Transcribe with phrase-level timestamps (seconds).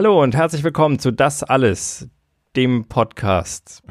[0.00, 2.08] Hallo und herzlich willkommen zu Das Alles,
[2.56, 3.82] dem Podcast.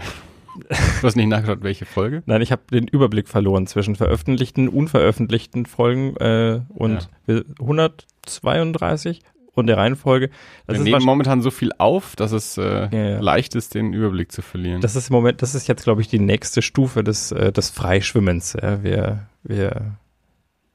[0.55, 2.23] Du hast nicht nachgeschaut, welche Folge?
[2.25, 7.41] Nein, ich habe den Überblick verloren zwischen veröffentlichten, unveröffentlichten Folgen äh, und ja.
[7.59, 9.21] 132
[9.53, 10.31] und der Reihenfolge.
[10.65, 13.19] Das Wir nehmen momentan so viel auf, dass es äh, ja, ja.
[13.19, 14.81] leicht ist, den Überblick zu verlieren.
[14.81, 17.69] Das ist im Moment, das ist jetzt, glaube ich, die nächste Stufe des, äh, des
[17.69, 18.55] Freischwimmens.
[18.55, 19.99] Wir, wir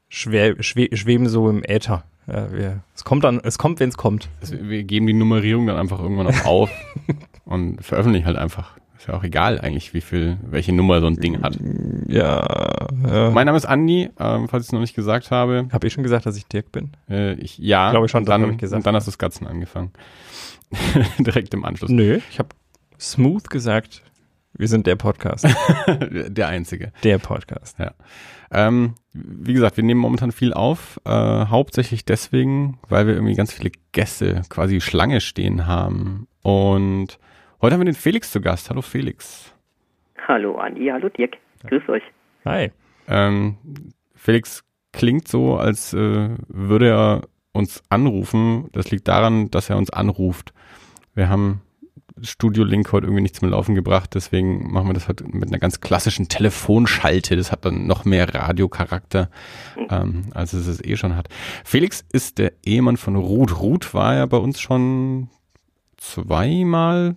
[0.09, 2.03] schwer, schwe schweben so im Äther.
[2.27, 4.29] Ja, wir, es kommt dann, es kommt, wenn es kommt.
[4.41, 6.71] Also wir geben die Nummerierung dann einfach irgendwann auch auf
[7.45, 8.77] und veröffentlichen halt einfach.
[8.97, 11.59] Ist ja auch egal eigentlich, wie viel, welche Nummer so ein Ding hat.
[12.07, 12.87] Ja.
[13.05, 13.29] ja.
[13.29, 15.67] Mein Name ist Andi, ähm, falls ich es noch nicht gesagt habe.
[15.71, 16.91] Habe ich schon gesagt, dass ich Dirk bin?
[17.09, 17.91] Äh, ich, ja.
[17.91, 18.79] Glaube ich schon, dann, ich gesagt.
[18.79, 19.91] Und dann hast du Skatzen angefangen.
[21.19, 21.91] Direkt im Anschluss.
[21.91, 22.49] Nö, ich habe
[22.99, 24.01] smooth gesagt,
[24.53, 25.45] wir sind der Podcast.
[25.99, 26.91] der einzige.
[27.03, 27.77] Der Podcast.
[27.77, 27.91] Ja.
[28.51, 33.53] Ähm, wie gesagt, wir nehmen momentan viel auf, äh, hauptsächlich deswegen, weil wir irgendwie ganz
[33.53, 36.27] viele Gäste quasi Schlange stehen haben.
[36.41, 37.19] Und
[37.61, 38.69] heute haben wir den Felix zu Gast.
[38.69, 39.53] Hallo Felix.
[40.27, 41.37] Hallo Andi, hallo Dirk.
[41.67, 42.03] Grüß euch.
[42.45, 42.71] Hi.
[43.07, 43.57] Ähm,
[44.15, 48.69] Felix klingt so, als äh, würde er uns anrufen.
[48.73, 50.53] Das liegt daran, dass er uns anruft.
[51.13, 51.61] Wir haben
[52.21, 55.59] Studio Link heute irgendwie nichts zum Laufen gebracht, deswegen machen wir das heute mit einer
[55.59, 57.35] ganz klassischen Telefonschalte.
[57.35, 59.29] Das hat dann noch mehr Radiocharakter,
[59.89, 61.27] ähm, als es es eh schon hat.
[61.63, 63.59] Felix ist der Ehemann von Ruth.
[63.59, 65.29] Ruth war ja bei uns schon
[65.97, 67.15] zweimal,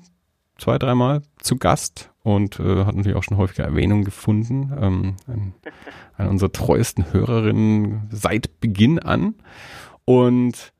[0.59, 4.73] zwei, dreimal zu Gast und äh, hat natürlich auch schon häufiger Erwähnung gefunden.
[4.81, 5.55] Ähm, ein,
[6.17, 9.35] eine unserer treuesten Hörerinnen seit Beginn an.
[10.05, 10.73] Und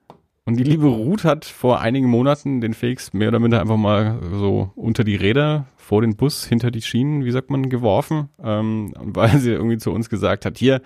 [0.49, 4.19] und die liebe Ruth hat vor einigen Monaten den Felix mehr oder minder einfach mal
[4.33, 8.95] so unter die Räder, vor den Bus, hinter die Schienen, wie sagt man, geworfen, ähm,
[8.99, 10.81] weil sie irgendwie zu uns gesagt hat, hier,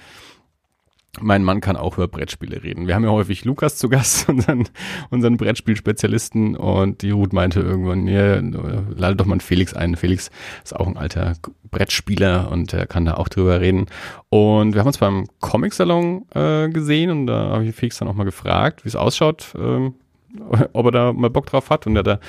[1.20, 2.86] mein Mann kann auch über Brettspiele reden.
[2.86, 4.64] Wir haben ja häufig Lukas zu Gast, unseren,
[5.10, 9.96] unseren Brettspielspezialisten, und die Ruth meinte irgendwann, ja, lade doch mal einen Felix ein.
[9.96, 10.30] Felix
[10.64, 11.34] ist auch ein alter
[11.70, 13.86] Brettspieler und er kann da auch drüber reden.
[14.30, 18.14] Und wir haben uns beim Comic-Salon äh, gesehen und da habe ich Felix dann auch
[18.14, 19.94] mal gefragt, wie es ausschaut, ähm,
[20.72, 21.86] ob er da mal Bock drauf hat.
[21.86, 22.20] Und er hat da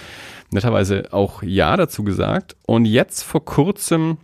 [0.52, 2.58] netterweise auch Ja dazu gesagt.
[2.66, 4.18] Und jetzt vor kurzem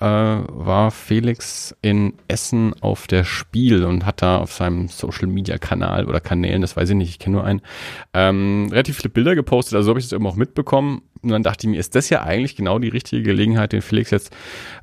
[0.00, 5.58] äh, war Felix in Essen auf der Spiel und hat da auf seinem Social Media
[5.58, 7.62] Kanal oder Kanälen, das weiß ich nicht, ich kenne nur einen,
[8.14, 11.02] ähm, relativ viele Bilder gepostet, also habe ich das eben auch mitbekommen.
[11.20, 14.10] Und dann dachte ich mir, ist das ja eigentlich genau die richtige Gelegenheit, den Felix
[14.10, 14.32] jetzt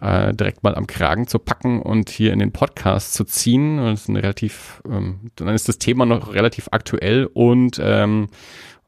[0.02, 3.80] äh, direkt mal am Kragen zu packen und hier in den Podcast zu ziehen.
[3.80, 8.28] Und ist ein relativ, ähm, dann ist das Thema noch relativ aktuell und ähm,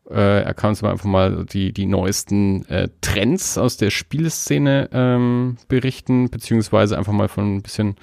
[0.10, 5.58] äh, er kann uns einfach mal die, die neuesten äh, Trends aus der Spielszene ähm,
[5.68, 7.96] berichten, beziehungsweise einfach mal von ein bisschen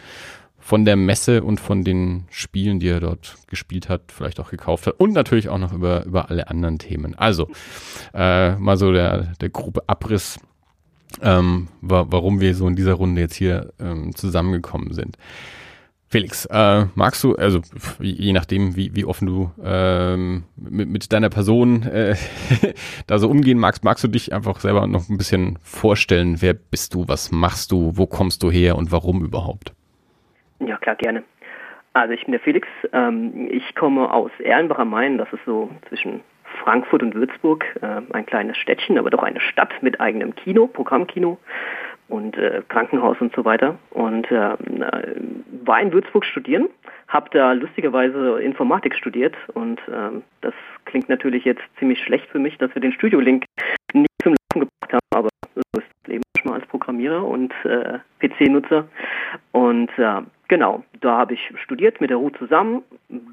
[0.58, 4.86] von der Messe und von den Spielen, die er dort gespielt hat, vielleicht auch gekauft
[4.86, 7.14] hat und natürlich auch noch über, über alle anderen Themen.
[7.14, 7.48] Also
[8.14, 10.40] äh, mal so der, der grobe Abriss,
[11.20, 15.18] ähm, wa warum wir so in dieser Runde jetzt hier ähm, zusammengekommen sind.
[16.14, 17.60] Felix, äh, magst du, also
[17.98, 22.14] je nachdem, wie, wie offen du ähm, mit, mit deiner Person äh,
[23.08, 26.94] da so umgehen magst, magst du dich einfach selber noch ein bisschen vorstellen, wer bist
[26.94, 29.72] du, was machst du, wo kommst du her und warum überhaupt?
[30.60, 31.24] Ja, klar, gerne.
[31.94, 35.68] Also ich bin der Felix, ähm, ich komme aus Erlenbach am Main, das ist so
[35.88, 36.20] zwischen
[36.62, 41.40] Frankfurt und Würzburg, äh, ein kleines Städtchen, aber doch eine Stadt mit eigenem Kino, Programmkino
[42.08, 43.78] und äh, Krankenhaus und so weiter.
[43.90, 44.56] Und äh,
[45.64, 46.68] war in Würzburg studieren,
[47.08, 52.58] habe da lustigerweise Informatik studiert und äh, das klingt natürlich jetzt ziemlich schlecht für mich,
[52.58, 53.44] dass wir den Studiolink
[53.92, 57.52] nicht zum Laufen gebracht haben, aber so ist das Leben schon mal als Programmierer und
[57.64, 58.86] äh, PC-Nutzer.
[59.52, 62.82] Und äh, Genau, da habe ich studiert mit der Ruth zusammen,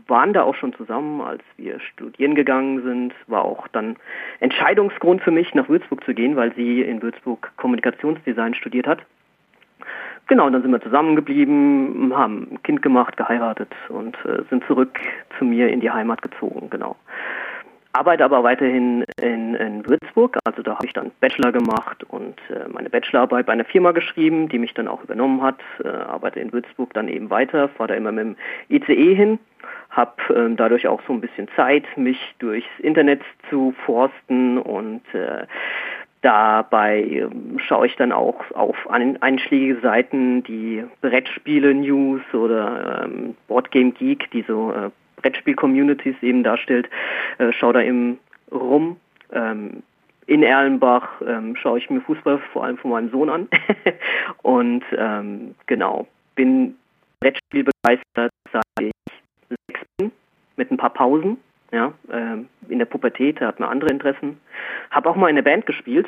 [0.08, 3.98] waren da auch schon zusammen, als wir studieren gegangen sind, war auch dann
[4.40, 9.00] Entscheidungsgrund für mich, nach Würzburg zu gehen, weil sie in Würzburg Kommunikationsdesign studiert hat.
[10.28, 14.98] Genau, und dann sind wir zusammengeblieben, haben ein Kind gemacht, geheiratet und äh, sind zurück
[15.38, 16.96] zu mir in die Heimat gezogen, genau
[17.94, 20.38] arbeite aber weiterhin in, in Würzburg.
[20.46, 24.50] Also da habe ich dann Bachelor gemacht und äh, meine Bachelorarbeit bei einer Firma geschrieben,
[24.50, 25.60] die mich dann auch übernommen hat.
[25.84, 28.36] Äh, arbeite in Würzburg dann eben weiter, fahre da immer mit dem
[28.70, 29.40] ICE hin,
[29.90, 35.46] habe äh, dadurch auch so ein bisschen Zeit, mich durchs Internet zu forsten und äh,
[36.22, 43.92] Dabei ähm, schaue ich dann auch auf einschlägige Seiten, die Brettspiele News oder ähm, Boardgame
[43.92, 44.92] Geek, die so äh,
[45.22, 46.90] Brettspiel-Communities eben darstellt,
[47.38, 48.20] äh, schaue da eben
[48.52, 48.98] rum.
[49.32, 49.84] Ähm,
[50.28, 53.48] in Erlenbach ähm, schaue ich mir Fußball vor allem von meinem Sohn an.
[54.44, 56.76] und ähm, genau, bin
[57.20, 58.92] Brettspiel begeistert, seit ich
[59.50, 60.12] sechs bin,
[60.58, 61.38] mit ein paar Pausen.
[61.72, 64.40] Ja, ähm, in der Pubertät, hat man andere Interessen.
[64.90, 66.08] Habe auch mal in der Band gespielt.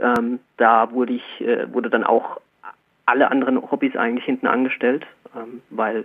[0.00, 2.40] Ähm, da wurde ich, äh, wurde dann auch
[3.06, 5.06] alle anderen Hobbys eigentlich hinten angestellt,
[5.36, 6.04] ähm, weil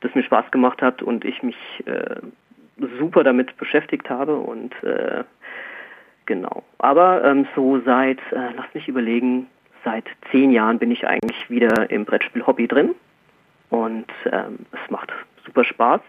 [0.00, 1.56] das mir Spaß gemacht hat und ich mich
[1.86, 2.16] äh,
[2.98, 5.24] super damit beschäftigt habe und äh,
[6.26, 6.62] genau.
[6.78, 9.48] Aber ähm, so seit, äh, lass mich überlegen,
[9.84, 12.94] seit zehn Jahren bin ich eigentlich wieder im Brettspiel-Hobby drin
[13.70, 15.12] und ähm, es macht
[15.44, 16.00] super Spaß.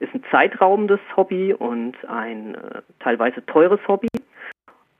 [0.00, 4.08] Ist ein zeitraubendes Hobby und ein äh, teilweise teures Hobby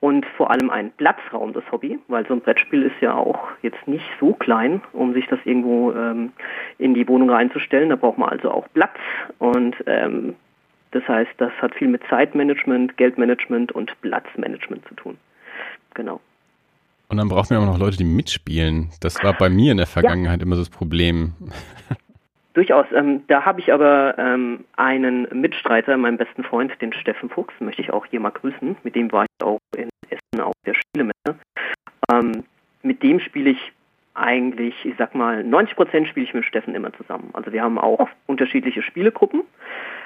[0.02, 4.04] und vor allem ein platzraubendes Hobby, weil so ein Brettspiel ist ja auch jetzt nicht
[4.18, 6.32] so klein, um sich das irgendwo ähm,
[6.78, 7.88] in die Wohnung reinzustellen.
[7.88, 8.96] Da braucht man also auch Platz
[9.38, 10.34] und ähm,
[10.90, 15.18] das heißt, das hat viel mit Zeitmanagement, Geldmanagement und Platzmanagement zu tun.
[15.94, 16.20] Genau.
[17.06, 18.90] Und dann braucht man auch noch Leute, die mitspielen.
[19.00, 20.46] Das war bei mir in der Vergangenheit ja.
[20.46, 21.34] immer so das Problem.
[22.54, 22.86] Durchaus.
[22.92, 27.82] Ähm, da habe ich aber ähm, einen Mitstreiter, meinen besten Freund, den Steffen Fuchs, möchte
[27.82, 28.76] ich auch hier mal grüßen.
[28.82, 31.38] Mit dem war ich auch in Essen auf der Spielemesse.
[32.10, 32.44] Ähm,
[32.82, 33.72] mit dem spiele ich
[34.14, 37.30] eigentlich, ich sag mal, 90 Prozent spiele ich mit Steffen immer zusammen.
[37.32, 39.42] Also wir haben auch unterschiedliche Spielegruppen.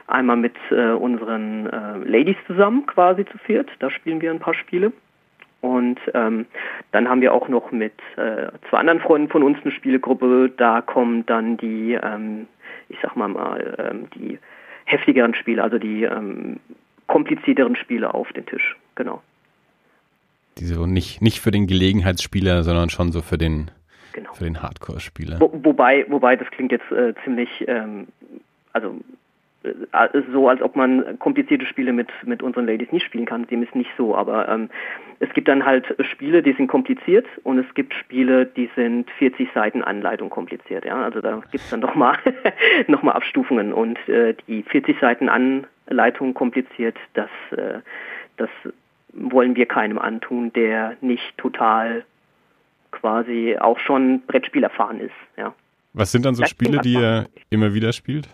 [0.06, 3.68] Einmal mit äh, unseren äh, Ladies zusammen, quasi zu viert.
[3.80, 4.92] Da spielen wir ein paar Spiele.
[5.60, 6.46] Und ähm,
[6.92, 10.52] dann haben wir auch noch mit äh, zwei anderen Freunden von uns eine Spielegruppe.
[10.56, 12.46] Da kommen dann die, ähm,
[12.88, 14.38] ich sag mal mal, ähm, die
[14.84, 16.60] heftigeren Spiele, also die ähm,
[17.08, 18.76] komplizierteren Spiele auf den Tisch.
[18.94, 19.22] Genau.
[20.58, 23.70] Die so nicht, nicht für den Gelegenheitsspieler, sondern schon so für den,
[24.12, 24.32] genau.
[24.32, 25.40] für den Hardcore-Spieler.
[25.40, 28.08] Wo, wobei, wobei, das klingt jetzt äh, ziemlich, ähm,
[28.72, 28.98] also
[29.66, 33.46] äh, so, als ob man komplizierte Spiele mit, mit unseren Ladies nicht spielen kann.
[33.46, 34.70] Dem ist nicht so, aber ähm,
[35.18, 39.48] es gibt dann halt Spiele, die sind kompliziert und es gibt Spiele, die sind 40
[39.52, 40.84] Seiten Anleitung kompliziert.
[40.84, 41.02] Ja?
[41.02, 42.16] Also da gibt es dann doch mal,
[42.86, 47.80] noch mal Abstufungen und äh, die 40 Seiten Anleitung kompliziert, das, äh,
[48.36, 48.50] das
[49.12, 52.04] wollen wir keinem antun, der nicht total
[52.90, 55.14] quasi auch schon Brettspiel erfahren ist.
[55.36, 55.54] Ja.
[55.92, 58.28] Was sind dann so Spiele, die ihr immer wieder spielt?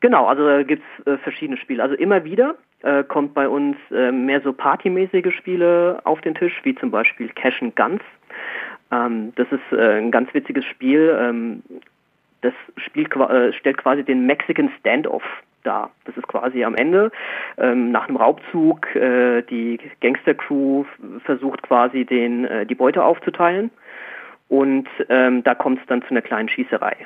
[0.00, 1.82] Genau, also da gibt es äh, verschiedene Spiele.
[1.82, 6.60] Also immer wieder äh, kommt bei uns äh, mehr so partymäßige Spiele auf den Tisch,
[6.64, 8.02] wie zum Beispiel Cash and Guns.
[8.90, 11.16] Ähm, das ist äh, ein ganz witziges Spiel.
[11.20, 11.62] Ähm,
[12.40, 15.22] das Spiel äh, stellt quasi den Mexican Standoff
[15.62, 15.90] dar.
[16.04, 17.10] Das ist quasi am Ende
[17.58, 20.84] ähm, nach einem Raubzug äh, die Gangster-Crew
[21.24, 23.70] versucht quasi den, die Beute aufzuteilen
[24.48, 26.96] und ähm, da kommt es dann zu einer kleinen Schießerei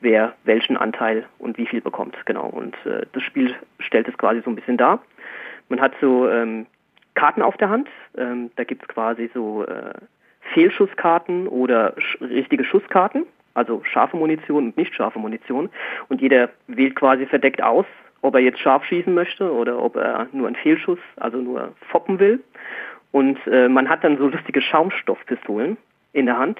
[0.00, 2.16] wer welchen Anteil und wie viel bekommt.
[2.26, 2.46] Genau.
[2.46, 5.02] Und äh, das Spiel stellt es quasi so ein bisschen dar.
[5.68, 6.66] Man hat so ähm,
[7.14, 7.88] Karten auf der Hand.
[8.16, 9.94] Ähm, da gibt es quasi so äh,
[10.52, 13.24] Fehlschusskarten oder sch richtige Schusskarten,
[13.54, 15.70] also scharfe Munition und nicht scharfe Munition.
[16.08, 17.86] Und jeder wählt quasi verdeckt aus,
[18.22, 22.18] ob er jetzt scharf schießen möchte oder ob er nur einen Fehlschuss, also nur foppen
[22.18, 22.42] will.
[23.12, 25.76] Und äh, man hat dann so lustige Schaumstoffpistolen
[26.12, 26.58] in der Hand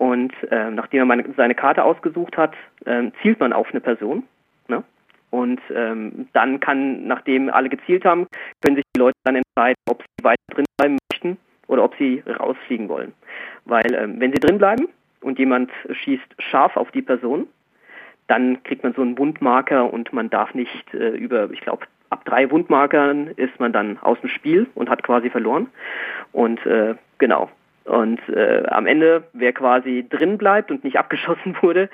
[0.00, 2.54] und äh, nachdem meine, seine Karte ausgesucht hat,
[2.86, 4.24] äh, zielt man auf eine Person.
[4.66, 4.82] Ne?
[5.28, 8.26] Und ähm, dann kann, nachdem alle gezielt haben,
[8.62, 11.36] können sich die Leute dann entscheiden, ob sie weiter drin bleiben möchten
[11.66, 13.12] oder ob sie rausfliegen wollen.
[13.66, 14.88] Weil ähm, wenn sie drin bleiben
[15.22, 17.46] und jemand schießt scharf auf die Person,
[18.26, 22.24] dann kriegt man so einen Wundmarker und man darf nicht äh, über, ich glaube, ab
[22.24, 25.68] drei Wundmarkern ist man dann aus dem Spiel und hat quasi verloren.
[26.32, 27.50] Und äh, genau,
[27.84, 31.88] und äh, am Ende, wer quasi drin bleibt und nicht abgeschossen wurde,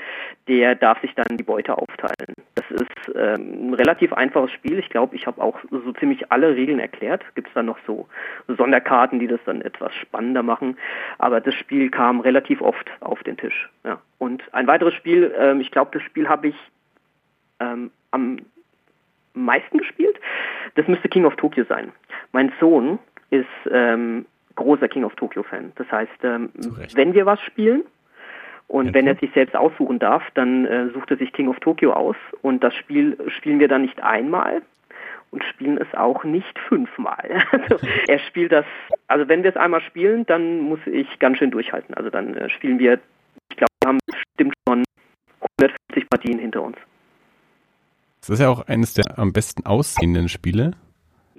[0.48, 2.34] der darf sich dann die Beute aufteilen.
[2.54, 4.78] Das ist ähm, ein relativ einfaches Spiel.
[4.78, 7.24] Ich glaube, ich habe auch so ziemlich alle Regeln erklärt.
[7.34, 8.08] Gibt es dann noch so
[8.48, 10.76] Sonderkarten, die das dann etwas spannender machen.
[11.18, 13.68] Aber das Spiel kam relativ oft auf den Tisch.
[13.84, 14.00] Ja.
[14.18, 16.56] Und ein weiteres Spiel, ähm, ich glaube, das Spiel habe ich
[17.60, 18.38] ähm, am
[19.34, 20.18] meisten gespielt.
[20.74, 21.92] Das müsste King of Tokyo sein.
[22.32, 22.98] Mein Sohn
[23.30, 24.26] ist ähm,
[24.56, 25.72] großer King of Tokyo-Fan.
[25.76, 26.50] Das heißt, ähm,
[26.94, 27.84] wenn wir was spielen
[28.68, 31.92] und wenn er sich selbst aussuchen darf, dann äh, sucht er sich King of Tokyo
[31.92, 34.62] aus und das Spiel spielen wir dann nicht einmal
[35.30, 37.42] und spielen es auch nicht fünfmal.
[37.52, 38.64] Also er spielt das,
[39.06, 41.94] also wenn wir es einmal spielen, dann muss ich ganz schön durchhalten.
[41.94, 42.98] Also dann äh, spielen wir,
[43.50, 44.84] ich glaube, wir haben bestimmt schon
[45.60, 46.76] 150 Partien hinter uns.
[48.20, 50.72] Das ist ja auch eines der am besten aussehenden Spiele.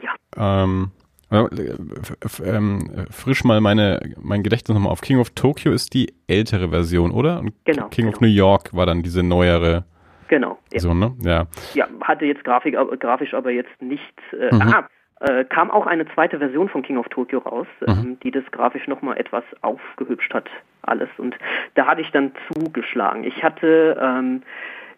[0.01, 0.15] Ja.
[0.37, 0.91] Ähm,
[1.31, 5.01] ähm, frisch mal meine, mein Gedächtnis nochmal auf.
[5.01, 7.39] King of Tokyo ist die ältere Version, oder?
[7.39, 7.87] Und genau.
[7.89, 8.15] King genau.
[8.15, 9.83] of New York war dann diese neuere
[10.29, 11.07] genau, Version, ja.
[11.07, 11.15] ne?
[11.23, 11.47] Ja.
[11.73, 14.01] Ja, hatte jetzt Grafik, grafisch aber jetzt nicht.
[14.31, 14.61] Äh, mhm.
[14.61, 14.87] ah,
[15.19, 17.87] äh, kam auch eine zweite Version von King of Tokyo raus, mhm.
[17.87, 20.49] ähm, die das grafisch nochmal etwas aufgehübscht hat,
[20.83, 21.09] alles.
[21.17, 21.35] Und
[21.75, 23.23] da hatte ich dann zugeschlagen.
[23.23, 24.43] Ich hatte ähm,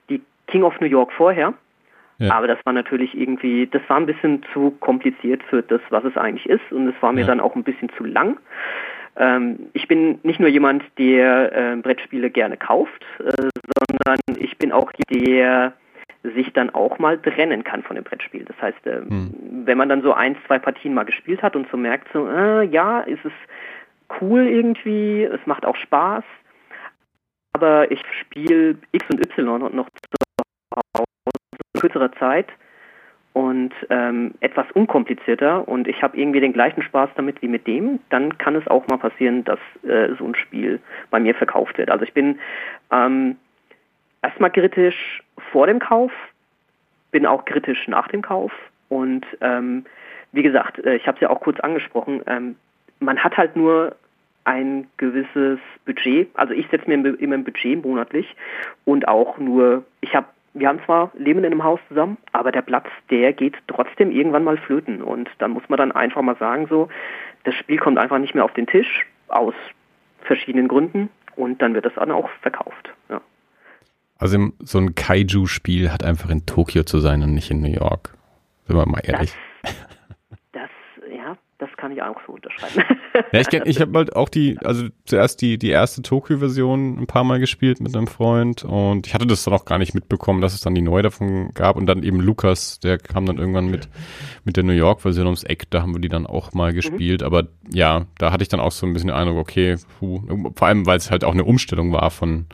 [0.09, 1.53] die King of New York vorher
[2.19, 2.33] Ja.
[2.33, 6.17] Aber das war natürlich irgendwie, das war ein bisschen zu kompliziert für das, was es
[6.17, 6.71] eigentlich ist.
[6.71, 7.27] Und es war mir ja.
[7.27, 8.38] dann auch ein bisschen zu lang.
[9.15, 14.71] Ähm, ich bin nicht nur jemand, der äh, Brettspiele gerne kauft, äh, sondern ich bin
[14.71, 15.73] auch der
[16.23, 18.43] sich dann auch mal trennen kann von dem Brettspiel.
[18.43, 19.63] Das heißt, äh, hm.
[19.65, 22.65] wenn man dann so ein, zwei Partien mal gespielt hat und so merkt, so, äh,
[22.65, 23.31] ja, ist es
[24.19, 26.23] cool irgendwie, es macht auch Spaß,
[27.53, 31.05] aber ich spiele X und Y noch zu
[31.79, 32.47] kürzerer Zeit
[33.33, 37.99] und ähm, etwas unkomplizierter und ich habe irgendwie den gleichen Spaß damit wie mit dem,
[38.09, 40.79] dann kann es auch mal passieren, dass äh, so ein Spiel
[41.11, 41.91] bei mir verkauft wird.
[41.91, 42.39] Also ich bin
[42.91, 43.37] ähm,
[44.21, 46.11] erstmal kritisch vor dem Kauf,
[47.11, 48.51] bin auch kritisch nach dem Kauf
[48.89, 49.85] und ähm,
[50.31, 52.55] wie gesagt, äh, ich habe es ja auch kurz angesprochen, ähm,
[52.99, 53.95] man hat halt nur
[54.43, 58.35] ein gewisses Budget, also ich setze mir immer ein Budget monatlich
[58.85, 62.61] und auch nur, ich habe wir haben zwar leben in einem Haus zusammen, aber der
[62.61, 66.67] Platz, der geht trotzdem irgendwann mal flöten und dann muss man dann einfach mal sagen
[66.67, 66.89] so,
[67.43, 69.53] das Spiel kommt einfach nicht mehr auf den Tisch aus
[70.21, 72.93] verschiedenen Gründen und dann wird das dann auch verkauft.
[73.09, 73.21] Ja.
[74.17, 78.17] Also so ein Kaiju-Spiel hat einfach in Tokio zu sein und nicht in New York.
[78.67, 79.33] Sind wir mal ehrlich.
[79.63, 79.75] Das,
[80.51, 80.69] das
[81.15, 81.37] ja,
[81.79, 82.83] kann ich auch so unterschreiben.
[83.31, 87.24] Ja, ich, ich habe halt auch die, also zuerst die, die erste Tokyo-Version ein paar
[87.24, 90.53] Mal gespielt mit einem Freund und ich hatte das dann auch gar nicht mitbekommen, dass
[90.53, 93.88] es dann die neue davon gab und dann eben Lukas, der kam dann irgendwann mit,
[94.43, 97.27] mit der New York-Version ums Eck, da haben wir die dann auch mal gespielt, mhm.
[97.27, 100.21] aber ja, da hatte ich dann auch so ein bisschen den Eindruck, okay, puh,
[100.55, 102.45] vor allem, weil es halt auch eine Umstellung war von,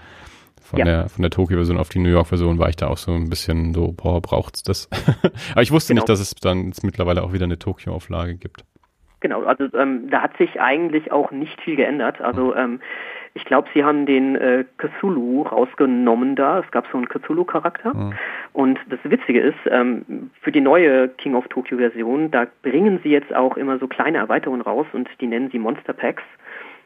[0.62, 0.86] von ja.
[0.86, 3.74] der von der Tokyo-Version auf die New York-Version war ich da auch so ein bisschen
[3.74, 4.90] so, boah, braucht's das?
[5.52, 6.02] Aber ich wusste genau.
[6.02, 8.64] nicht, dass es dann mittlerweile auch wieder eine Tokyo-Auflage gibt.
[9.26, 12.22] Genau, also ähm, da hat sich eigentlich auch nicht viel geändert.
[12.22, 12.64] Also hm.
[12.64, 12.80] ähm,
[13.34, 16.60] ich glaube, sie haben den äh, Cthulhu rausgenommen da.
[16.60, 17.96] Es gab so einen Cthulhu-Charakter.
[17.96, 18.14] Mhm.
[18.54, 23.36] Und das Witzige ist, ähm, für die neue King of Tokyo-Version, da bringen sie jetzt
[23.36, 26.24] auch immer so kleine Erweiterungen raus und die nennen sie Monster Packs.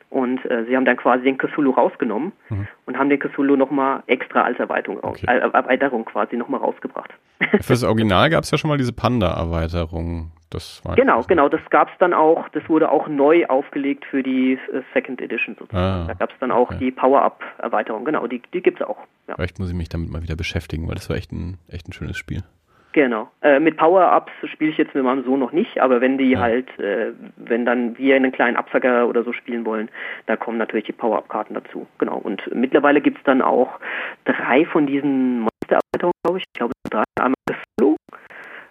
[0.09, 2.67] Und äh, sie haben dann quasi den Cthulhu rausgenommen mhm.
[2.85, 5.25] und haben den Cthulhu nochmal extra als Erweiterung, okay.
[5.27, 7.13] äh, Erweiterung quasi nochmal rausgebracht.
[7.61, 10.31] Für das Original gab es ja schon mal diese Panda-Erweiterung.
[10.49, 14.23] Das war genau, genau, das gab es dann auch, das wurde auch neu aufgelegt für
[14.23, 16.05] die äh, Second Edition sozusagen.
[16.05, 16.79] Ah, da gab es dann auch okay.
[16.79, 18.97] die Power-Up-Erweiterung, genau, die, die gibt es auch.
[19.27, 19.35] Ja.
[19.35, 21.93] Vielleicht muss ich mich damit mal wieder beschäftigen, weil das war echt ein, echt ein
[21.93, 22.43] schönes Spiel.
[22.91, 23.29] Genau.
[23.41, 26.39] Äh, mit Power-Ups spiele ich jetzt mit meinem Sohn noch nicht, aber wenn die ja.
[26.39, 29.89] halt, äh, wenn dann wir einen kleinen Absacker oder so spielen wollen,
[30.25, 31.86] da kommen natürlich die Power-Up-Karten dazu.
[32.00, 32.17] Genau.
[32.17, 33.79] Und mittlerweile gibt es dann auch
[34.25, 36.46] drei von diesen Monster-Erweiterungen, glaube ich.
[36.51, 37.03] Ich glaube, drei.
[37.19, 37.96] Einmal Cthulhu,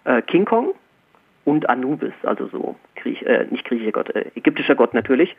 [0.04, 0.74] äh, King Kong
[1.44, 5.36] und Anubis, also so Griech, äh, nicht griechischer Gott, äh, ägyptischer Gott natürlich.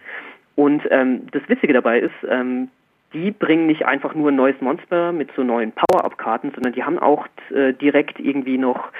[0.56, 2.70] Und ähm, das Witzige dabei ist, ähm,
[3.14, 7.00] die bringen nicht einfach nur ein neues Monster mit so neuen Power-Up-Karten, sondern die haben
[7.00, 8.92] auch äh, direkt irgendwie noch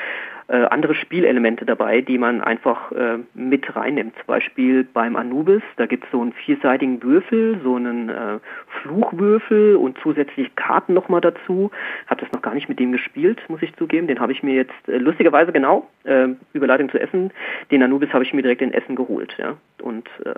[0.50, 4.16] äh, andere Spielelemente dabei, die man einfach äh, mit reinnimmt.
[4.16, 8.40] Zum Beispiel beim Anubis, da gibt es so einen vierseitigen Würfel, so einen äh,
[8.82, 11.70] Fluchwürfel und zusätzlich Karten nochmal dazu.
[12.08, 14.08] Habe das noch gar nicht mit dem gespielt, muss ich zugeben.
[14.08, 17.32] Den habe ich mir jetzt äh, lustigerweise genau, äh, Überleitung zu Essen,
[17.70, 19.36] den Anubis habe ich mir direkt in Essen geholt.
[19.38, 19.56] Ja?
[19.84, 20.34] Und äh,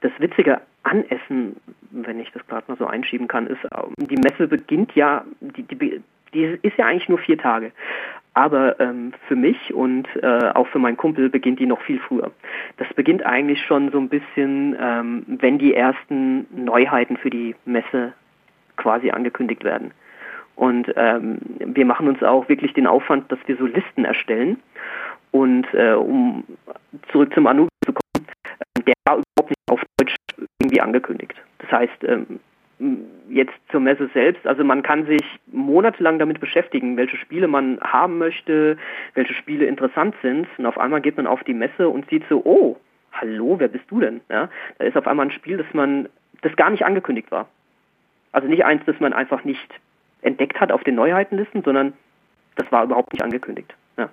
[0.00, 1.56] das Witzige an Essen,
[1.90, 5.62] wenn ich das gerade mal so einschieben kann, ist, ähm, die Messe beginnt ja, die,
[5.62, 6.02] die,
[6.34, 7.72] die ist ja eigentlich nur vier Tage.
[8.34, 12.30] Aber ähm, für mich und äh, auch für meinen Kumpel beginnt die noch viel früher.
[12.78, 18.14] Das beginnt eigentlich schon so ein bisschen, ähm, wenn die ersten Neuheiten für die Messe
[18.76, 19.92] quasi angekündigt werden.
[20.56, 24.58] Und ähm, wir machen uns auch wirklich den Aufwand, dass wir so Listen erstellen.
[25.30, 26.44] Und äh, um
[27.10, 27.71] zurück zum Anubis
[30.82, 31.34] angekündigt.
[31.58, 32.40] Das heißt, ähm,
[33.28, 35.22] jetzt zur Messe selbst, also man kann sich
[35.52, 38.76] monatelang damit beschäftigen, welche Spiele man haben möchte,
[39.14, 42.42] welche Spiele interessant sind und auf einmal geht man auf die Messe und sieht so,
[42.44, 42.76] oh,
[43.12, 44.20] hallo, wer bist du denn?
[44.28, 44.48] Ja,
[44.78, 46.08] da ist auf einmal ein Spiel, das man,
[46.40, 47.48] das gar nicht angekündigt war.
[48.32, 49.68] Also nicht eins, das man einfach nicht
[50.22, 51.92] entdeckt hat auf den Neuheitenlisten, sondern
[52.56, 53.74] das war überhaupt nicht angekündigt.
[53.96, 54.08] Ja.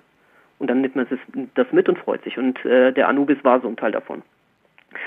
[0.58, 1.06] Und dann nimmt man
[1.54, 2.38] das mit und freut sich.
[2.38, 4.22] Und äh, der Anubis war so ein Teil davon.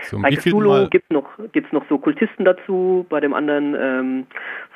[0.03, 4.27] So, bei Cthulhu gibt es noch, gibt's noch so Kultisten dazu, bei dem anderen ähm,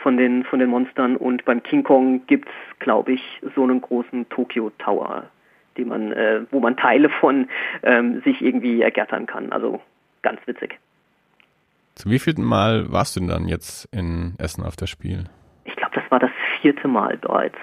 [0.01, 3.21] von, den, von den Monstern und beim King Kong gibt es, glaube ich,
[3.55, 5.23] so einen großen Tokyo Tower,
[5.77, 7.47] die man, äh, wo man Teile von
[7.83, 9.51] ähm, sich irgendwie ergattern kann.
[9.51, 9.81] Also
[10.21, 10.77] ganz witzig.
[11.95, 15.25] Zu wievielten Mal warst du denn dann jetzt in Essen auf das Spiel?
[15.65, 17.57] Ich glaube, das war das vierte Mal bereits.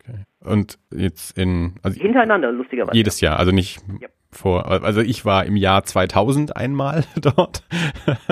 [0.00, 0.24] Okay.
[0.44, 1.74] Und jetzt in.
[1.82, 2.96] Also Hintereinander, lustigerweise.
[2.96, 7.62] Jedes Jahr, also nicht ja vor, also ich war im Jahr 2000 einmal dort,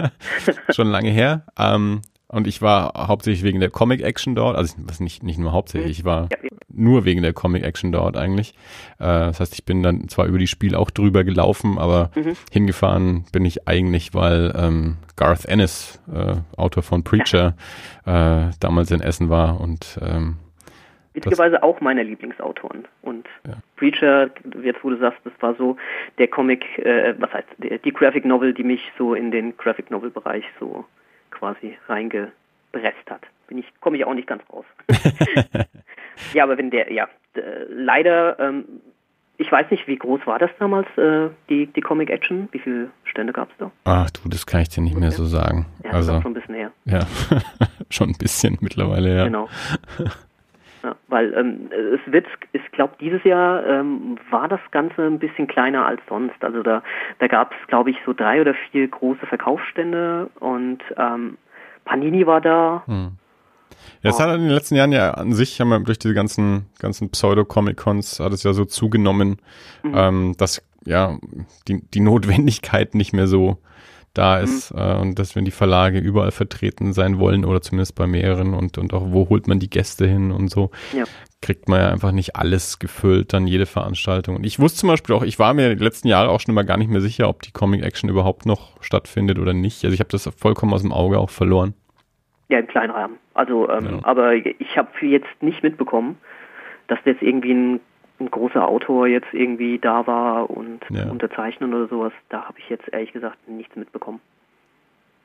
[0.75, 1.45] schon lange her.
[1.59, 6.01] Ähm, und ich war hauptsächlich wegen der Comic-Action dort, also was nicht, nicht nur hauptsächlich,
[6.01, 6.29] ich war
[6.69, 8.53] nur wegen der Comic-Action dort eigentlich.
[8.99, 12.37] Äh, das heißt, ich bin dann zwar über die Spiele auch drüber gelaufen, aber mhm.
[12.51, 17.57] hingefahren bin ich eigentlich, weil ähm, Garth Ennis, äh, Autor von Preacher,
[18.05, 20.37] äh, damals in Essen war und ähm,
[21.25, 22.87] Witzigerweise auch meine Lieblingsautoren.
[23.03, 23.55] Und ja.
[23.77, 24.31] Preacher,
[24.63, 25.77] jetzt wo du sagst, das war so
[26.19, 30.11] der Comic, äh, was heißt, die, Graphic Novel, die mich so in den Graphic Novel
[30.11, 30.85] Bereich so
[31.31, 33.23] quasi reingepresst hat.
[33.47, 34.67] Bin ich, komme ich auch nicht ganz raus.
[36.35, 37.09] ja, aber wenn der, ja,
[37.69, 38.65] leider, ähm,
[39.39, 42.49] ich weiß nicht, wie groß war das damals, äh, die, die Comic Action?
[42.53, 43.71] Wie viele Stände gab es da?
[43.85, 45.01] Ach du, das kann ich dir nicht okay.
[45.01, 45.67] mehr so sagen.
[45.85, 46.73] Ja, also, schon ein bisschen her.
[46.85, 47.07] Ja,
[47.91, 49.25] schon ein bisschen mittlerweile, ja.
[49.25, 49.49] Genau.
[50.83, 55.47] Ja, weil ähm, es wird, ich glaube, dieses Jahr ähm, war das Ganze ein bisschen
[55.47, 56.43] kleiner als sonst.
[56.43, 56.83] Also da,
[57.19, 61.37] da gab es, glaube ich, so drei oder vier große Verkaufsstände und ähm,
[61.85, 62.83] Panini war da.
[62.87, 63.13] Hm.
[64.03, 66.67] Ja, es hat in den letzten Jahren ja an sich, haben wir durch diese ganzen,
[66.79, 69.41] ganzen Pseudo-Comic-Cons, hat es ja so zugenommen,
[69.83, 69.93] mhm.
[69.95, 71.19] ähm, dass ja
[71.67, 73.59] die, die Notwendigkeit nicht mehr so
[74.19, 74.45] da mhm.
[74.45, 74.81] ist mhm.
[74.81, 78.77] äh, und dass wenn die Verlage überall vertreten sein wollen oder zumindest bei mehreren und,
[78.77, 81.05] und auch wo holt man die Gäste hin und so, ja.
[81.41, 84.37] kriegt man ja einfach nicht alles gefüllt, dann jede Veranstaltung.
[84.37, 86.65] Und ich wusste zum Beispiel auch, ich war mir die letzten Jahre auch schon immer
[86.65, 89.85] gar nicht mehr sicher, ob die Comic Action überhaupt noch stattfindet oder nicht.
[89.85, 91.75] Also ich habe das vollkommen aus dem Auge auch verloren.
[92.49, 93.19] Ja, im kleinen Rahmen.
[93.35, 93.99] Also, ähm, ja.
[94.03, 96.17] aber ich habe jetzt nicht mitbekommen,
[96.89, 97.81] dass jetzt irgendwie ein
[98.21, 101.09] ein großer Autor jetzt irgendwie da war und ja.
[101.11, 104.21] unterzeichnen oder sowas, da habe ich jetzt ehrlich gesagt nichts mitbekommen.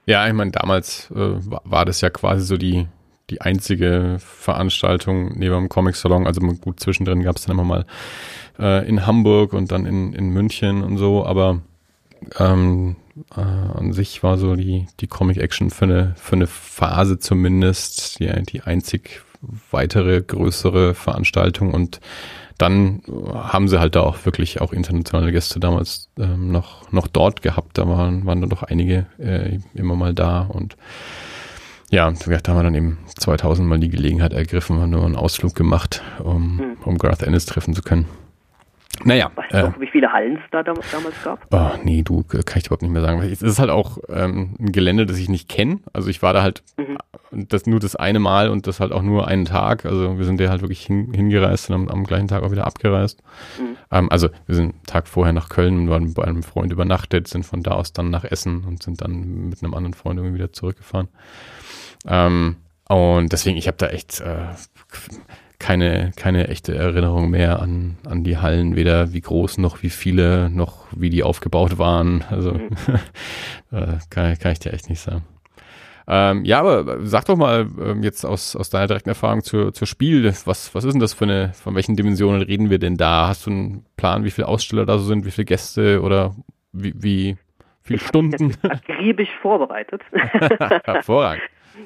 [0.06, 2.88] Ja, ich meine, damals äh, war das ja quasi so die,
[3.30, 6.28] die einzige Veranstaltung neben dem Comic-Salon.
[6.28, 7.86] Also gut, zwischendrin gab es dann immer mal
[8.60, 11.62] äh, in Hamburg und dann in, in München und so, aber
[12.38, 12.98] ähm,
[13.36, 18.30] äh, an sich war so die, die Comic-Action für eine, für eine Phase zumindest die,
[18.44, 19.24] die einzig
[19.72, 22.00] weitere größere Veranstaltung und
[22.58, 23.02] dann
[23.34, 27.78] haben sie halt da auch wirklich auch internationale Gäste damals ähm, noch, noch dort gehabt.
[27.78, 30.76] Da waren, waren dann doch einige äh, immer mal da und
[31.90, 35.54] ja, da haben wir dann eben 2000 mal die Gelegenheit ergriffen, haben nur einen Ausflug
[35.54, 36.78] gemacht, um, hm.
[36.86, 38.08] um Garth Ennis treffen zu können.
[39.04, 39.32] Naja.
[39.36, 40.88] Weißt du äh, wie viele Hallen es da damals
[41.24, 41.46] gab?
[41.52, 43.22] Oh, nee, du, kann ich überhaupt nicht mehr sagen.
[43.22, 45.80] Es ist halt auch ähm, ein Gelände, das ich nicht kenne.
[45.94, 46.64] Also ich war da halt
[47.34, 47.48] mhm.
[47.48, 49.86] das nur das eine Mal und das halt auch nur einen Tag.
[49.86, 52.66] Also wir sind da halt wirklich hin, hingereist und am, am, gleichen Tag auch wieder
[52.66, 53.22] abgereist.
[53.60, 53.78] Mhm.
[53.92, 57.28] Ähm, also wir sind einen Tag vorher nach Köln und waren bei einem Freund übernachtet,
[57.28, 60.36] sind von da aus dann nach Essen und sind dann mit einem anderen Freund irgendwie
[60.36, 61.10] wieder zurückgefahren.
[62.06, 64.48] Ähm, und deswegen, ich habe da echt äh,
[65.64, 70.50] keine, keine echte Erinnerung mehr an, an die Hallen, weder wie groß noch wie viele,
[70.50, 72.24] noch wie die aufgebaut waren.
[72.30, 72.70] Also mhm.
[73.72, 75.24] äh, kann, kann ich dir echt nicht sagen.
[76.08, 79.88] Ähm, ja, aber sag doch mal ähm, jetzt aus, aus deiner direkten Erfahrung zur, zur
[79.88, 83.28] Spiel, was, was ist denn das für eine, von welchen Dimensionen reden wir denn da?
[83.28, 86.36] Hast du einen Plan, wie viele Aussteller da so sind, wie viele Gäste oder
[86.74, 87.38] wie, wie
[87.82, 88.54] viele Stunden?
[88.64, 90.02] Akribisch vorbereitet.
[90.12, 91.44] Hervorragend.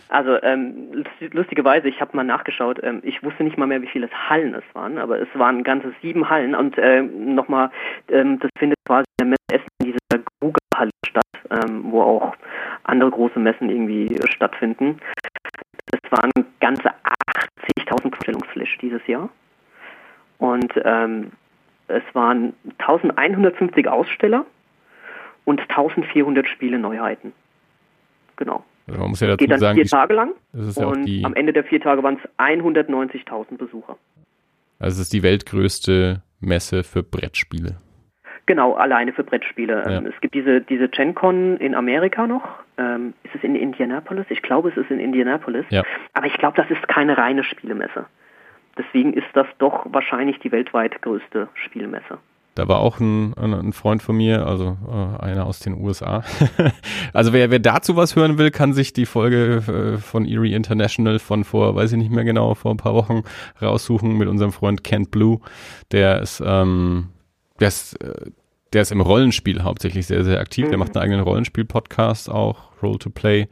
[0.09, 4.09] Also ähm, lustigerweise, ich habe mal nachgeschaut, ähm, ich wusste nicht mal mehr, wie viele
[4.29, 7.71] Hallen es waren, aber es waren ganze sieben Hallen und äh, nochmal,
[8.09, 12.35] ähm, das findet quasi in der Messe in dieser Google-Halle statt, ähm, wo auch
[12.87, 14.99] andere große Messen irgendwie stattfinden.
[15.91, 16.89] Es waren ganze
[17.79, 19.29] 80.000 Vorstellungsflash dieses Jahr
[20.39, 21.31] und ähm,
[21.87, 24.45] es waren 1150 Aussteller
[25.45, 27.33] und 1400 Spiele Neuheiten.
[28.35, 28.63] Genau.
[28.87, 31.53] Also man muss ja dazu Geht dann sagen, vier Tage lang ja und am Ende
[31.53, 33.97] der vier Tage waren es 190.000 Besucher.
[34.79, 37.77] Also es ist die weltgrößte Messe für Brettspiele.
[38.47, 39.83] Genau, alleine für Brettspiele.
[39.85, 39.97] Ja.
[39.97, 42.47] Ähm, es gibt diese, diese GenCon in Amerika noch.
[42.77, 44.25] Ähm, ist es in Indianapolis?
[44.29, 45.65] Ich glaube, es ist in Indianapolis.
[45.69, 45.83] Ja.
[46.13, 48.05] Aber ich glaube, das ist keine reine Spielemesse.
[48.77, 52.19] Deswegen ist das doch wahrscheinlich die weltweit größte Spielemesse.
[52.55, 56.23] Da war auch ein, ein Freund von mir, also äh, einer aus den USA.
[57.13, 61.19] also wer, wer dazu was hören will, kann sich die Folge äh, von Erie International
[61.19, 63.23] von vor, weiß ich nicht mehr genau, vor ein paar Wochen
[63.61, 65.39] raussuchen mit unserem Freund Kent Blue.
[65.91, 67.09] Der ist, ähm,
[67.59, 68.31] der ist äh,
[68.73, 70.65] der ist im Rollenspiel hauptsächlich sehr, sehr aktiv.
[70.65, 70.69] Mhm.
[70.69, 73.47] Der macht einen eigenen Rollenspiel-Podcast auch, Roll to Play.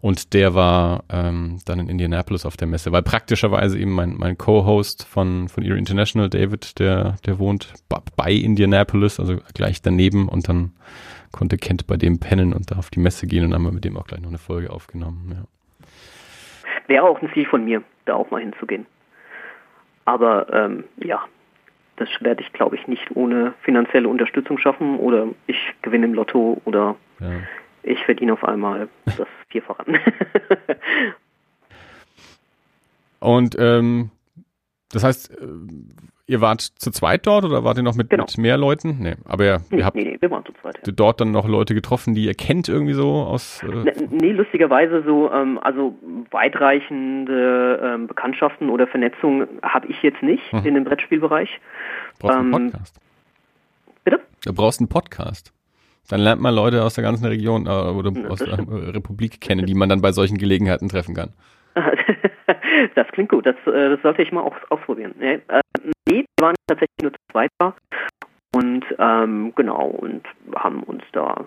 [0.00, 4.36] Und der war ähm, dann in Indianapolis auf der Messe, weil praktischerweise eben mein, mein
[4.36, 7.72] Co-Host von, von Erie International, David, der, der wohnt
[8.16, 10.28] bei Indianapolis, also gleich daneben.
[10.28, 10.72] Und dann
[11.32, 13.84] konnte Kent bei dem pennen und da auf die Messe gehen und haben wir mit
[13.84, 15.32] dem auch gleich noch eine Folge aufgenommen.
[15.34, 15.88] Ja.
[16.86, 18.86] Wäre auch ein Ziel von mir, da auch mal hinzugehen.
[20.04, 21.20] Aber ähm, ja,
[21.98, 26.60] das werde ich, glaube ich, nicht ohne finanzielle Unterstützung schaffen oder ich gewinne im Lotto
[26.64, 27.30] oder ja.
[27.82, 29.84] ich verdiene auf einmal das Vierfache.
[33.20, 34.10] Und ähm,
[34.90, 35.46] Das heißt, äh,
[36.28, 38.24] ihr wart zu zweit dort oder wart ihr noch mit, genau.
[38.24, 38.98] mit mehr Leuten?
[39.00, 40.92] Nee, aber ihr, nee, ihr habt nee, nee, wir waren zu zweit, ja.
[40.92, 43.62] dort dann noch Leute getroffen, die ihr kennt irgendwie so aus.
[43.62, 45.96] Äh nee, lustigerweise so, ähm, also
[46.30, 50.66] weitreichende ähm, Bekanntschaften oder Vernetzung habe ich jetzt nicht mhm.
[50.66, 51.50] in dem Brettspielbereich.
[52.20, 53.00] Du brauchst ähm, einen Podcast.
[54.04, 54.20] Bitte?
[54.44, 55.52] Du brauchst einen Podcast.
[56.08, 58.70] Dann lernt man Leute aus der ganzen Region äh, oder ja, aus der stimmt.
[58.70, 61.32] Republik kennen, die man dann bei solchen Gelegenheiten treffen kann.
[62.94, 65.14] das klingt gut, das, äh, das sollte ich mal auch ausprobieren.
[65.18, 65.60] Nee, äh,
[66.06, 67.74] nee, wir waren tatsächlich nur zu zweit da
[68.54, 71.46] und ähm, genau und haben uns da ein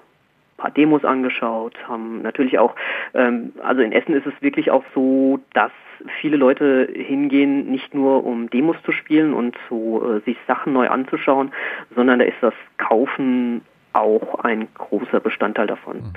[0.58, 2.76] paar Demos angeschaut, haben natürlich auch,
[3.14, 5.72] ähm, also in Essen ist es wirklich auch so, dass
[6.20, 10.90] viele Leute hingehen, nicht nur um Demos zu spielen und so äh, sich Sachen neu
[10.90, 11.52] anzuschauen,
[11.96, 13.62] sondern da ist das Kaufen
[13.94, 15.98] auch ein großer Bestandteil davon.
[15.98, 16.14] Mhm.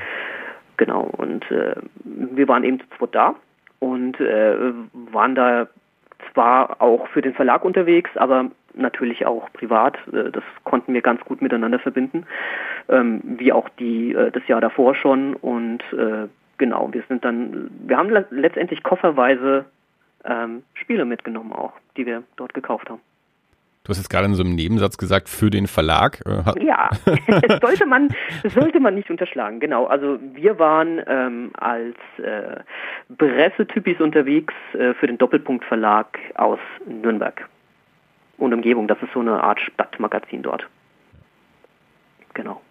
[0.77, 1.75] Genau, und äh,
[2.05, 3.35] wir waren eben zu zweit da
[3.79, 4.57] und äh,
[5.13, 5.69] waren da
[6.33, 9.97] zwar auch für den Verlag unterwegs, aber natürlich auch privat.
[10.13, 12.27] Äh, das konnten wir ganz gut miteinander verbinden,
[12.89, 15.35] ähm, wie auch die äh, das Jahr davor schon.
[15.35, 19.65] Und äh, genau, wir sind dann, wir haben letztendlich kofferweise
[20.25, 23.01] ähm, Spiele mitgenommen auch, die wir dort gekauft haben.
[23.85, 26.23] Du hast jetzt gerade in so einem Nebensatz gesagt, für den Verlag.
[26.25, 26.89] Äh, ja,
[27.61, 28.09] sollte man,
[28.43, 29.85] sollte man nicht unterschlagen, genau.
[29.85, 32.63] Also wir waren ähm, als äh,
[33.19, 37.47] Pressetypis unterwegs äh, für den Doppelpunkt Verlag aus Nürnberg
[38.39, 38.89] und Umgebung.
[38.89, 40.67] Das ist so eine Art Stadtmagazin dort.
[42.33, 42.63] Genau.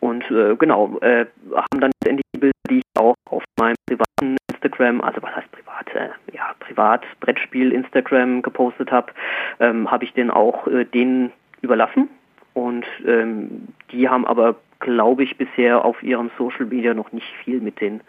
[0.00, 4.36] Und äh, genau, äh, haben dann letztendlich die Bilder, die ich auch auf meinem privaten
[4.58, 9.12] Instagram, also was heißt privat, äh, ja, privat Brettspiel Instagram gepostet habe,
[9.60, 12.08] ähm, habe ich den auch äh, denen überlassen.
[12.54, 17.60] Und ähm, die haben aber, glaube ich, bisher auf ihrem Social Media noch nicht viel
[17.60, 18.00] mit den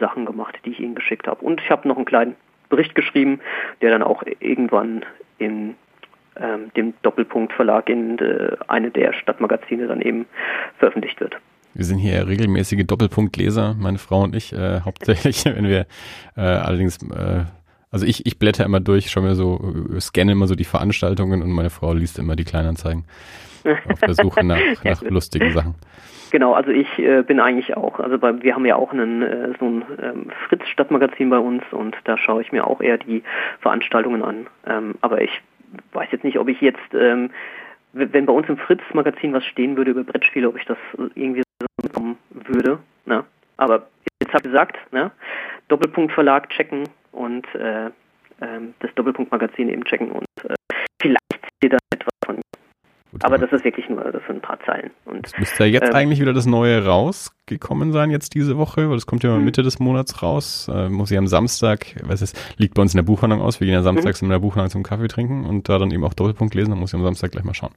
[0.00, 1.44] Sachen gemacht, die ich ihnen geschickt habe.
[1.44, 2.36] Und ich habe noch einen kleinen
[2.68, 3.40] Bericht geschrieben,
[3.80, 5.04] der dann auch irgendwann
[5.38, 5.76] in
[6.38, 10.26] ähm, dem Doppelpunkt Verlag in äh, eine der Stadtmagazine dann eben
[10.78, 11.38] veröffentlicht wird.
[11.76, 15.86] Wir sind hier regelmäßige Doppelpunktleser, meine Frau und ich, äh, hauptsächlich, wenn wir
[16.34, 17.44] äh, allerdings, äh,
[17.90, 19.60] also ich, ich blätter immer durch, schaue mir so,
[19.94, 23.04] äh, scanne immer so die Veranstaltungen und meine Frau liest immer die Kleinanzeigen
[23.92, 25.74] auf der Suche nach, nach lustigen Sachen.
[26.30, 29.52] Genau, also ich äh, bin eigentlich auch, also bei, wir haben ja auch einen, äh,
[29.60, 33.22] so ein ähm, Fritz-Stadtmagazin bei uns und da schaue ich mir auch eher die
[33.60, 34.46] Veranstaltungen an.
[34.66, 35.42] Ähm, aber ich
[35.92, 37.30] weiß jetzt nicht, ob ich jetzt ähm,
[37.92, 40.76] wenn bei uns im Fritz-Magazin was stehen würde über Brettspiele, ob ich das
[41.14, 42.78] irgendwie so bekommen würde.
[43.04, 43.24] Ne?
[43.56, 43.86] Aber
[44.20, 45.10] jetzt habe ich gesagt, ne?
[45.68, 47.90] Doppelpunkt Verlag checken und äh,
[48.40, 50.54] ähm, das Doppelpunkt Magazin eben checken und äh,
[51.00, 52.40] vielleicht seht ihr da etwas von
[53.16, 54.90] Gut, aber das ist wirklich nur das sind ein paar Zeilen.
[55.04, 58.90] Und, es müsste ja jetzt ähm, eigentlich wieder das Neue rausgekommen sein, jetzt diese Woche,
[58.90, 59.44] weil es kommt ja mal mhm.
[59.46, 60.68] Mitte des Monats raus.
[60.72, 63.66] Äh, muss ich am Samstag, was ist, liegt bei uns in der Buchhandlung aus, wir
[63.66, 64.26] gehen ja samstags mhm.
[64.26, 66.90] in der Buchhandlung zum Kaffee trinken und da dann eben auch Doppelpunkt lesen, dann muss
[66.90, 67.72] ich am Samstag gleich mal schauen.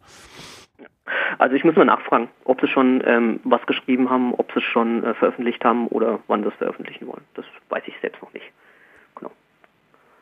[1.37, 4.65] Also ich muss mal nachfragen, ob sie schon ähm, was geschrieben haben, ob sie es
[4.65, 7.23] schon äh, veröffentlicht haben oder wann sie es veröffentlichen wollen.
[7.35, 8.45] Das weiß ich selbst noch nicht.
[9.15, 9.31] Genau.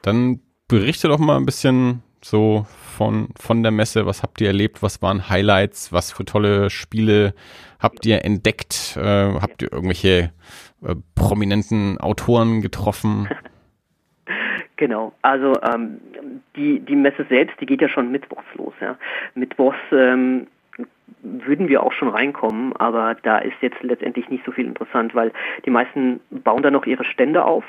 [0.02, 2.66] Dann berichte doch mal ein bisschen so
[2.98, 4.06] von, von der Messe?
[4.06, 4.82] Was habt ihr erlebt?
[4.84, 5.94] Was waren Highlights?
[5.94, 7.34] Was für tolle Spiele
[7.80, 8.98] habt ihr entdeckt?
[8.98, 10.32] Äh, habt ihr irgendwelche
[10.84, 13.30] äh, prominenten Autoren getroffen?
[14.80, 16.00] Genau, also ähm,
[16.56, 18.76] die, die Messe selbst, die geht ja schon mittwochs los.
[18.80, 18.96] Ja.
[19.34, 20.46] Mittwochs ähm,
[21.22, 25.32] würden wir auch schon reinkommen, aber da ist jetzt letztendlich nicht so viel interessant, weil
[25.66, 27.64] die meisten bauen da noch ihre Stände auf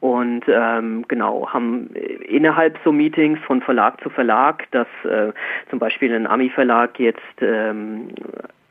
[0.00, 5.32] und ähm, genau haben innerhalb so Meetings von Verlag zu Verlag, dass äh,
[5.68, 8.08] zum Beispiel ein Ami-Verlag jetzt ähm,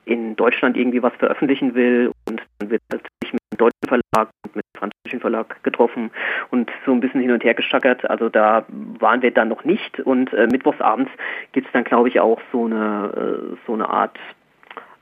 [0.05, 2.81] in Deutschland irgendwie was veröffentlichen will und dann wird
[3.29, 6.11] sich mit einem deutschen Verlag und mit einem französischen Verlag getroffen
[6.51, 8.09] und so ein bisschen hin und her geschackert.
[8.09, 8.65] Also da
[8.99, 11.11] waren wir dann noch nicht und äh, mittwochsabends
[11.51, 14.17] gibt es dann glaube ich auch so eine äh, so eine Art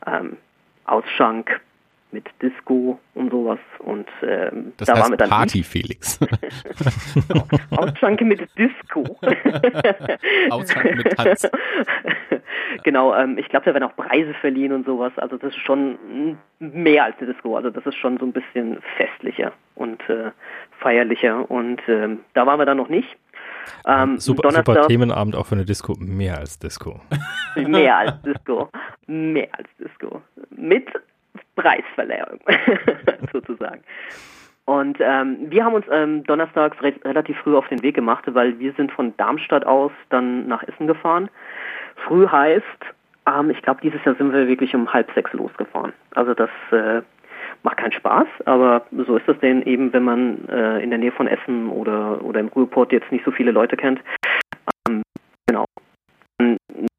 [0.05, 0.37] ähm,
[0.85, 1.61] Ausschank
[2.11, 3.59] mit Disco und sowas.
[3.79, 5.63] Und ähm, das da heißt waren wir dann Party.
[5.63, 6.19] Felix.
[7.71, 9.03] Ausschanke mit Disco.
[10.49, 11.49] Ausschanke mit Tanz.
[12.83, 15.11] genau, ähm, ich glaube, da werden auch Preise verliehen und sowas.
[15.17, 17.55] Also das ist schon mehr als eine Disco.
[17.55, 20.31] Also das ist schon so ein bisschen festlicher und äh,
[20.79, 21.49] feierlicher.
[21.49, 23.17] Und ähm, da waren wir dann noch nicht.
[23.85, 25.93] Ähm, super, super Themenabend auch für eine Disco.
[25.99, 27.01] Mehr als Disco.
[27.55, 28.69] mehr als Disco.
[29.07, 30.21] Mehr als Disco.
[30.51, 30.87] Mit
[31.57, 32.39] Preisverleihung
[33.33, 33.81] sozusagen.
[34.65, 38.59] Und ähm, wir haben uns ähm, donnerstags re relativ früh auf den Weg gemacht, weil
[38.59, 41.29] wir sind von Darmstadt aus dann nach Essen gefahren.
[42.05, 42.63] Früh heißt,
[43.27, 45.93] ähm, ich glaube, dieses Jahr sind wir wirklich um halb sechs losgefahren.
[46.15, 47.01] Also das äh,
[47.63, 51.13] macht keinen Spaß, aber so ist das denn eben, wenn man äh, in der Nähe
[51.13, 54.01] von Essen oder, oder im Ruhrport jetzt nicht so viele Leute kennt.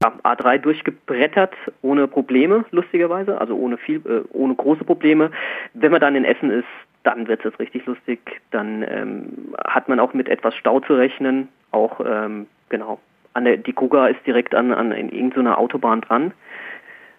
[0.09, 5.31] Ähm, ja, A3 durchgebrettert, ohne Probleme, lustigerweise, also ohne viel, äh, ohne große Probleme.
[5.75, 6.69] Wenn man dann in Essen ist,
[7.05, 8.21] dann wird es richtig lustig.
[8.51, 11.49] Dann ähm, hat man auch mit etwas Stau zu rechnen.
[11.71, 13.01] Auch ähm, genau.
[13.37, 16.33] Der, die Kuga ist direkt an, an in irgendeiner Autobahn dran.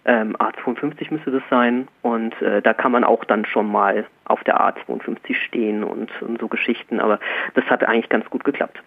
[0.06, 1.88] Ähm, A52 müsste das sein.
[2.02, 6.40] Und äh, da kann man auch dann schon mal auf der A52 stehen und, und
[6.42, 7.00] so Geschichten.
[7.00, 7.20] Aber
[7.54, 8.82] das hat eigentlich ganz gut geklappt.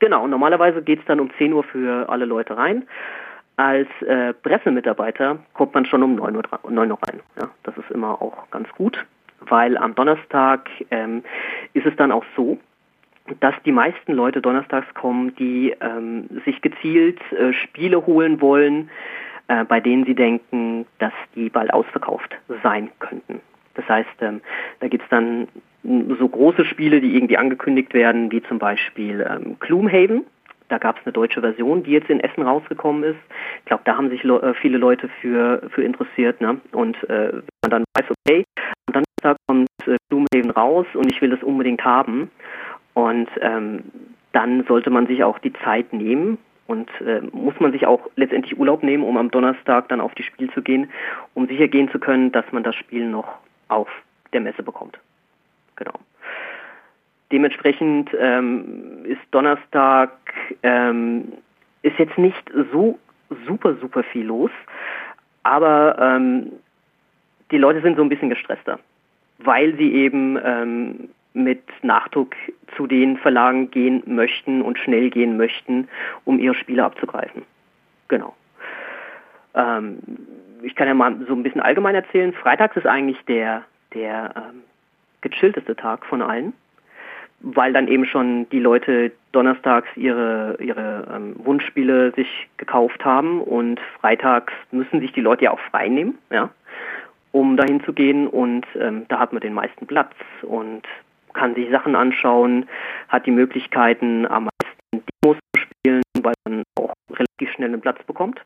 [0.00, 2.86] Genau, normalerweise geht es dann um 10 Uhr für alle Leute rein.
[3.56, 7.20] Als äh, Pressemitarbeiter kommt man schon um 9 Uhr, 9 Uhr rein.
[7.38, 9.04] Ja, das ist immer auch ganz gut,
[9.40, 11.22] weil am Donnerstag ähm,
[11.74, 12.58] ist es dann auch so,
[13.40, 18.90] dass die meisten Leute donnerstags kommen, die ähm, sich gezielt äh, Spiele holen wollen,
[19.48, 23.42] äh, bei denen sie denken, dass die bald ausverkauft sein könnten.
[23.80, 24.40] Das heißt, ähm,
[24.80, 25.48] da gibt es dann
[25.82, 30.26] so große Spiele, die irgendwie angekündigt werden, wie zum Beispiel ähm, Gloomhaven.
[30.68, 33.18] Da gab es eine deutsche Version, die jetzt in Essen rausgekommen ist.
[33.60, 36.40] Ich glaube, da haben sich le äh, viele Leute für, für interessiert.
[36.40, 36.60] Ne?
[36.72, 38.44] Und äh, wenn man dann weiß, okay,
[38.92, 42.30] dann da kommt äh, Gloomhaven raus und ich will das unbedingt haben.
[42.94, 43.84] Und ähm,
[44.32, 48.58] dann sollte man sich auch die Zeit nehmen und äh, muss man sich auch letztendlich
[48.58, 50.90] Urlaub nehmen, um am Donnerstag dann auf die Spiel zu gehen,
[51.34, 53.38] um sicher gehen zu können, dass man das Spiel noch
[53.70, 53.88] auf
[54.32, 54.98] der Messe bekommt.
[55.76, 55.94] Genau.
[57.32, 60.10] Dementsprechend ähm, ist Donnerstag
[60.62, 61.32] ähm,
[61.82, 62.98] ist jetzt nicht so
[63.46, 64.50] super super viel los,
[65.44, 66.52] aber ähm,
[67.50, 68.78] die Leute sind so ein bisschen gestresster,
[69.38, 72.34] weil sie eben ähm, mit Nachdruck
[72.76, 75.88] zu den Verlagen gehen möchten und schnell gehen möchten,
[76.24, 77.42] um ihre Spiele abzugreifen.
[78.08, 78.34] Genau.
[79.54, 79.98] Ähm,
[80.62, 82.32] ich kann ja mal so ein bisschen allgemein erzählen.
[82.32, 84.62] Freitags ist eigentlich der, der ähm,
[85.20, 86.52] gechillteste Tag von allen,
[87.40, 93.80] weil dann eben schon die Leute donnerstags ihre, ihre ähm, Wunschspiele sich gekauft haben und
[94.00, 96.50] freitags müssen sich die Leute ja auch frei nehmen, ja,
[97.32, 100.82] um dahin zu gehen und ähm, da hat man den meisten Platz und
[101.32, 102.68] kann sich Sachen anschauen,
[103.08, 108.02] hat die Möglichkeiten am meisten Demos zu spielen, weil man auch relativ schnell einen Platz
[108.04, 108.40] bekommt.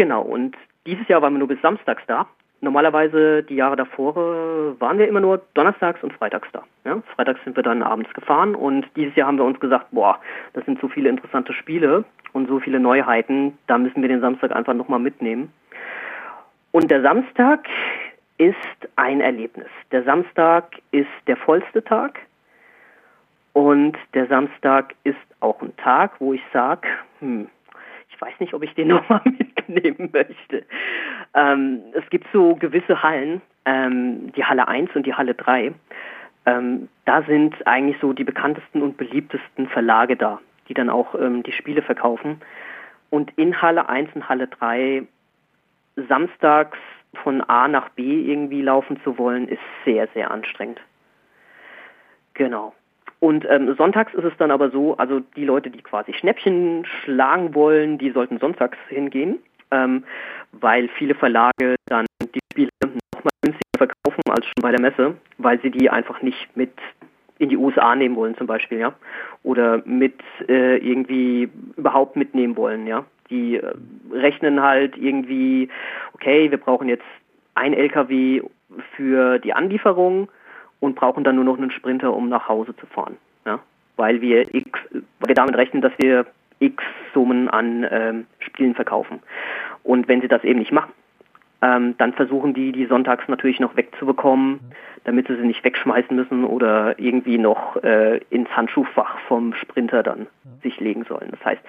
[0.00, 2.26] Genau, und dieses Jahr waren wir nur bis samstags da
[2.60, 4.14] normalerweise die Jahre davor
[4.78, 6.62] waren wir immer nur donnerstags und freitags da.
[6.84, 7.02] Ja?
[7.14, 10.18] Freitags sind wir dann abends gefahren und dieses Jahr haben wir uns gesagt, boah,
[10.52, 14.52] das sind so viele interessante Spiele und so viele Neuheiten, da müssen wir den Samstag
[14.52, 15.52] einfach nochmal mitnehmen.
[16.72, 17.66] Und der Samstag
[18.38, 18.56] ist
[18.96, 19.68] ein Erlebnis.
[19.90, 22.20] Der Samstag ist der vollste Tag
[23.52, 26.86] und der Samstag ist auch ein Tag, wo ich sage,
[27.18, 27.48] hm,
[28.20, 30.64] ich weiß nicht, ob ich den nochmal mitnehmen möchte.
[31.34, 35.72] Ähm, es gibt so gewisse Hallen, ähm, die Halle 1 und die Halle 3.
[36.46, 41.42] Ähm, da sind eigentlich so die bekanntesten und beliebtesten Verlage da, die dann auch ähm,
[41.42, 42.40] die Spiele verkaufen.
[43.10, 45.02] Und in Halle 1 und Halle 3
[46.08, 46.78] samstags
[47.22, 50.80] von A nach B irgendwie laufen zu wollen, ist sehr, sehr anstrengend.
[52.34, 52.72] Genau.
[53.20, 57.54] Und ähm, sonntags ist es dann aber so, also die Leute, die quasi Schnäppchen schlagen
[57.54, 59.38] wollen, die sollten sonntags hingehen,
[59.70, 60.04] ähm,
[60.52, 62.70] weil viele Verlage dann die Spiele
[63.14, 66.72] nochmal günstiger verkaufen als schon bei der Messe, weil sie die einfach nicht mit
[67.38, 68.94] in die USA nehmen wollen zum Beispiel, ja,
[69.42, 73.04] oder mit äh, irgendwie überhaupt mitnehmen wollen, ja.
[73.28, 73.72] Die äh,
[74.12, 75.68] rechnen halt irgendwie,
[76.14, 77.04] okay, wir brauchen jetzt
[77.54, 78.42] ein LKW
[78.96, 80.28] für die Anlieferung
[80.80, 83.16] und brauchen dann nur noch einen Sprinter, um nach Hause zu fahren.
[83.46, 83.60] Ja?
[83.96, 86.26] Weil wir X, weil wir damit rechnen, dass wir
[86.58, 86.82] X
[87.14, 89.20] Summen an ähm, Spielen verkaufen.
[89.82, 90.92] Und wenn sie das eben nicht machen,
[91.62, 94.60] ähm, dann versuchen die, die sonntags natürlich noch wegzubekommen,
[95.04, 100.26] damit sie sie nicht wegschmeißen müssen oder irgendwie noch äh, ins Handschuhfach vom Sprinter dann
[100.62, 101.28] sich legen sollen.
[101.30, 101.62] Das heißt,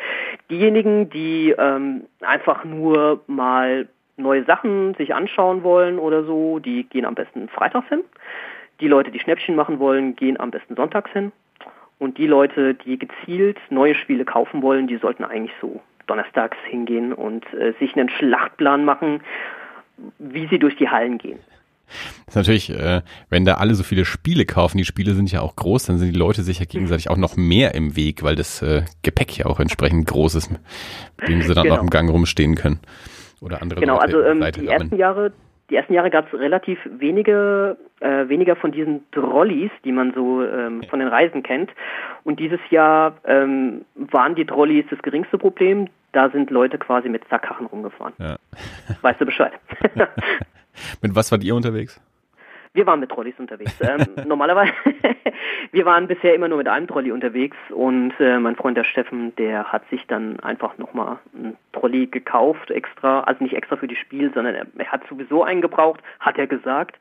[0.49, 7.05] diejenigen, die ähm, einfach nur mal neue Sachen sich anschauen wollen oder so, die gehen
[7.05, 8.03] am besten freitags hin.
[8.81, 11.31] Die Leute, die Schnäppchen machen wollen, gehen am besten sonntags hin.
[11.99, 17.13] Und die Leute, die gezielt neue Spiele kaufen wollen, die sollten eigentlich so donnerstags hingehen
[17.13, 19.21] und äh, sich einen Schlachtplan machen,
[20.17, 21.39] wie sie durch die Hallen gehen.
[22.25, 25.41] Das ist natürlich, äh, wenn da alle so viele Spiele kaufen, die Spiele sind ja
[25.41, 28.35] auch groß, dann sind die Leute sich ja gegenseitig auch noch mehr im Weg, weil
[28.35, 30.61] das äh, Gepäck ja auch entsprechend groß ist, mit
[31.27, 31.75] dem sie dann genau.
[31.75, 32.79] noch im Gang rumstehen können.
[33.41, 35.33] Oder andere Genau, Leute also ähm, die ersten Jahre,
[35.71, 40.43] die ersten Jahre gab es relativ wenige, äh, weniger von diesen Trolleys, die man so
[40.43, 41.71] ähm, von den Reisen kennt.
[42.25, 45.87] Und dieses Jahr ähm, waren die Trolleys das geringste Problem.
[46.11, 48.13] Da sind Leute quasi mit Sackkarren rumgefahren.
[48.19, 48.35] Ja.
[49.01, 49.53] Weißt du Bescheid?
[51.01, 52.01] mit was wart ihr unterwegs?
[52.73, 53.73] Wir waren mit Trolleys unterwegs.
[53.81, 54.71] Ähm, normalerweise,
[55.71, 59.35] wir waren bisher immer nur mit einem Trolley unterwegs und äh, mein Freund der Steffen,
[59.35, 63.95] der hat sich dann einfach nochmal ein Trolley gekauft, extra, also nicht extra für die
[63.97, 66.97] Spiel, sondern er, er hat sowieso einen gebraucht, hat er gesagt.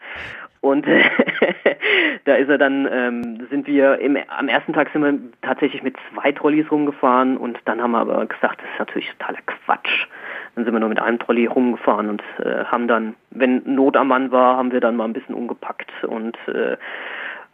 [0.61, 0.87] Und
[2.25, 5.97] da ist er dann, ähm, sind wir im, am ersten Tag sind wir tatsächlich mit
[6.13, 10.07] zwei Trolleys rumgefahren und dann haben wir aber gesagt, das ist natürlich totaler Quatsch.
[10.55, 14.09] Dann sind wir nur mit einem Trolley rumgefahren und äh, haben dann, wenn Not am
[14.09, 16.77] Mann war, haben wir dann mal ein bisschen umgepackt und äh,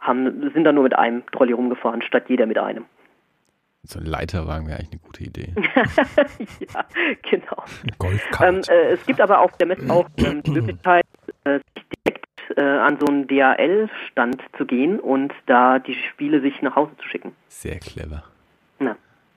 [0.01, 2.85] haben, sind dann nur mit einem Trolley rumgefahren, statt jeder mit einem.
[3.83, 5.53] So ein Leiterwagen wäre eigentlich eine gute Idee.
[6.73, 6.85] ja,
[7.21, 7.63] genau.
[7.99, 8.49] Golfkart.
[8.49, 11.05] Ähm, äh, es gibt aber auf der Messe auch ähm, die Möglichkeit,
[11.45, 16.61] äh, sich direkt äh, an so einen DHL-Stand zu gehen und da die Spiele sich
[16.61, 17.35] nach Hause zu schicken.
[17.47, 18.23] Sehr clever.
[18.79, 18.95] Na.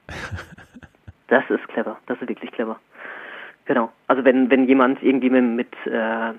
[1.31, 2.81] Das ist clever, das ist wirklich clever.
[3.65, 3.93] Genau.
[4.09, 6.33] Also wenn, wenn jemand irgendwie mit, mit, äh,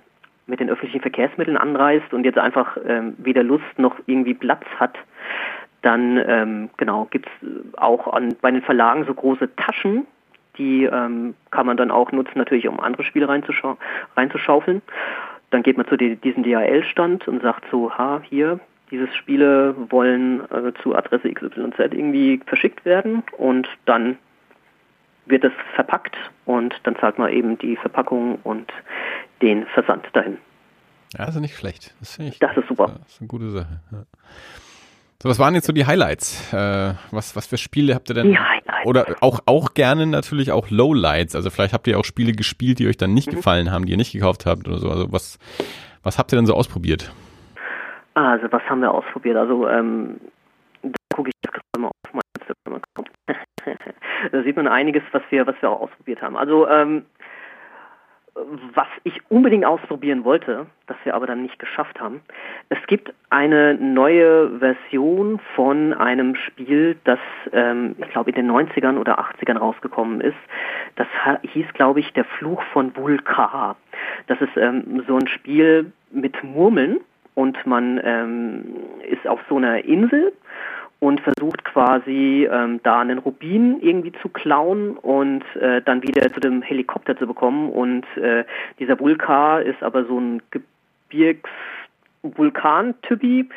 [0.48, 4.98] mit den öffentlichen Verkehrsmitteln anreist und jetzt einfach ähm, weder Lust noch irgendwie Platz hat,
[5.82, 10.06] dann ähm, genau gibt es auch an, bei den Verlagen so große Taschen,
[10.58, 13.78] die ähm, kann man dann auch nutzen, natürlich um andere Spiele reinzuschau
[14.18, 14.82] reinzuschaufeln.
[15.52, 18.60] Dann geht man zu die, diesem DHL-Stand und sagt so, ha, hier,
[18.90, 24.18] diese Spiele wollen äh, zu Adresse XYZ irgendwie verschickt werden und dann
[25.26, 28.72] wird es verpackt und dann zahlt man eben die Verpackung und
[29.42, 30.38] den Versand dahin.
[31.14, 31.94] Ja, also nicht schlecht.
[32.00, 33.00] Das, ich, das ist super.
[33.00, 33.82] Das ist eine gute Sache.
[33.92, 34.04] Ja.
[35.22, 36.52] So, was waren jetzt so die Highlights?
[36.52, 38.32] Äh, was, was für Spiele habt ihr denn?
[38.32, 38.86] Die Highlights.
[38.86, 41.36] Oder auch, auch gerne natürlich auch Lowlights.
[41.36, 43.36] Also vielleicht habt ihr auch Spiele gespielt, die euch dann nicht mhm.
[43.36, 44.90] gefallen haben, die ihr nicht gekauft habt oder so.
[44.90, 45.38] Also was,
[46.02, 47.14] was habt ihr denn so ausprobiert?
[48.16, 49.38] Also was haben wir ausprobiert?
[49.38, 50.20] Also ähm,
[50.82, 53.10] da gucke ich jetzt gerade mal auf mein Instagram-Account.
[54.32, 56.36] da sieht man einiges, was wir, was wir auch ausprobiert haben.
[56.36, 57.06] Also ähm,
[58.74, 62.22] was ich unbedingt ausprobieren wollte, das wir aber dann nicht geschafft haben.
[62.70, 67.20] Es gibt eine neue Version von einem Spiel, das
[67.52, 70.38] ähm, ich glaube in den 90ern oder 80ern rausgekommen ist.
[70.96, 71.08] Das
[71.44, 73.76] hieß, glaube ich, der Fluch von Vulkar.
[74.28, 77.02] Das ist ähm, so ein Spiel mit Murmeln
[77.36, 78.76] und man ähm,
[79.10, 80.32] ist auf so einer Insel
[81.02, 86.40] und versucht quasi ähm, da einen Rubin irgendwie zu klauen und äh, dann wieder zu
[86.40, 87.72] dem Helikopter zu bekommen.
[87.72, 88.46] Und äh,
[88.80, 90.44] dieser Vulkan ist aber so ein
[91.10, 93.50] Gebirgsvulkan-Typi,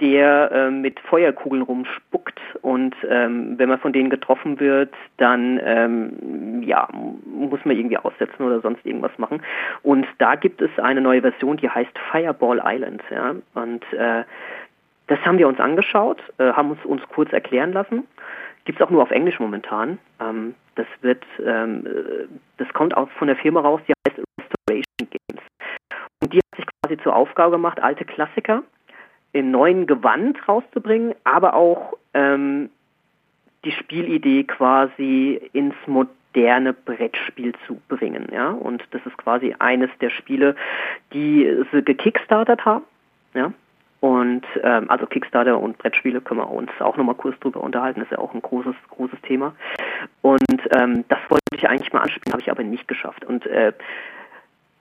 [0.00, 6.64] der äh, mit Feuerkugeln rumspuckt und ähm, wenn man von denen getroffen wird, dann ähm,
[6.64, 6.88] ja
[7.24, 9.40] muss man irgendwie aussetzen oder sonst irgendwas machen.
[9.82, 13.02] Und da gibt es eine neue Version, die heißt Fireball Island.
[13.10, 13.36] Ja?
[13.54, 14.24] Und äh,
[15.08, 18.06] das haben wir uns angeschaut, äh, haben uns, uns kurz erklären lassen.
[18.64, 19.98] Gibt es auch nur auf Englisch momentan.
[20.20, 22.26] Ähm, das wird, ähm, äh,
[22.58, 25.42] das kommt auch von der Firma raus, die heißt Restoration Games.
[26.20, 28.62] Und die hat sich quasi zur Aufgabe gemacht, alte Klassiker
[29.32, 32.70] in neuen Gewand rauszubringen, aber auch ähm,
[33.64, 38.28] die Spielidee quasi ins moderne Brettspiel zu bringen.
[38.32, 38.50] Ja?
[38.50, 40.54] Und das ist quasi eines der Spiele,
[41.12, 42.84] die sie gekickstartet haben.
[43.34, 43.52] Ja?
[44.00, 48.12] Und ähm, also Kickstarter und Brettspiele können wir uns auch nochmal kurz drüber unterhalten, ist
[48.12, 49.54] ja auch ein großes, großes Thema.
[50.22, 53.24] Und ähm, das wollte ich eigentlich mal anspielen, habe ich aber nicht geschafft.
[53.24, 53.72] Und äh,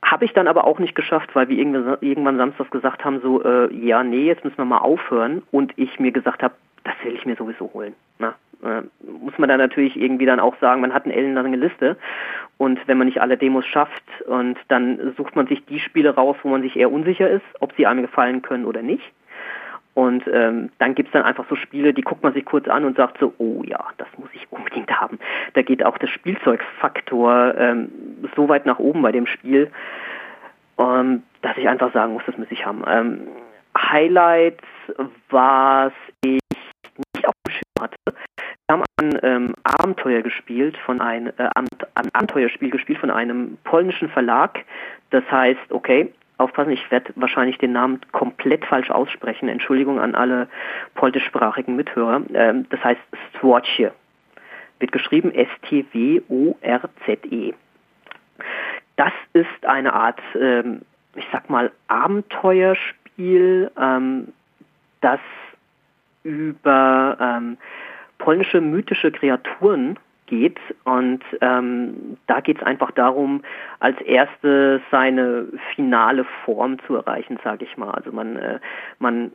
[0.03, 3.43] habe ich dann aber auch nicht geschafft, weil wir irgendwann, irgendwann samstags gesagt haben, so,
[3.43, 5.41] äh, ja, nee, jetzt müssen wir mal aufhören.
[5.51, 7.95] Und ich mir gesagt habe, das will ich mir sowieso holen.
[8.19, 11.97] Na, äh, muss man dann natürlich irgendwie dann auch sagen, man hat eine ellenlange Liste
[12.57, 16.37] und wenn man nicht alle Demos schafft und dann sucht man sich die Spiele raus,
[16.43, 19.03] wo man sich eher unsicher ist, ob sie einem gefallen können oder nicht.
[19.97, 22.95] Und ähm, dann gibt's dann einfach so Spiele, die guckt man sich kurz an und
[22.97, 25.17] sagt so, oh ja, das muss ich unbedingt haben.
[25.55, 27.91] Da geht auch der Spielzeugfaktor ähm,
[28.35, 29.71] so weit nach oben bei dem Spiel,
[30.77, 32.83] ähm, dass ich einfach sagen muss, das muss ich haben.
[32.87, 33.21] Ähm,
[33.75, 34.63] Highlights,
[35.31, 36.41] was ich
[37.15, 37.95] nicht auf dem Schirm hatte.
[38.05, 41.67] Wir haben ein ähm, Abenteuer gespielt von ein, äh, ein
[42.13, 44.59] Abenteuerspiel gespielt von einem polnischen Verlag.
[45.11, 49.49] Das heißt, okay, aufpassen, ich werde wahrscheinlich den Namen komplett falsch aussprechen.
[49.49, 50.47] Entschuldigung an alle
[50.95, 52.21] polnischsprachigen Mithörer.
[52.33, 53.89] Ähm, das heißt Stworcie.
[54.79, 55.93] Wird geschrieben S-T-W-O-R-Z-E.
[58.95, 60.81] Das ist eine Art, ähm,
[61.15, 64.33] ich sag mal, Abenteuerspiel, ähm,
[65.01, 65.19] das
[66.23, 67.57] über ähm,
[68.27, 70.59] polnische mythische Kreaturen geht.
[70.83, 73.41] Und ähm, da geht es einfach darum,
[73.79, 77.91] als erste seine finale Form zu erreichen, sage ich mal.
[77.91, 78.59] Also man, äh,
[78.99, 79.31] man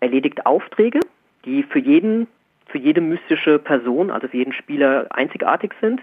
[0.00, 0.98] erledigt Aufträge,
[1.44, 2.26] die für jeden,
[2.66, 6.02] für jede mystische Person, also für jeden Spieler einzigartig sind.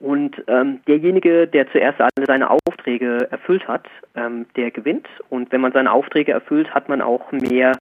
[0.00, 3.86] Und ähm, derjenige, der zuerst alle seine Aufträge erfüllt hat,
[4.16, 5.08] ähm, der gewinnt.
[5.30, 7.72] Und wenn man seine Aufträge erfüllt, hat man auch mehr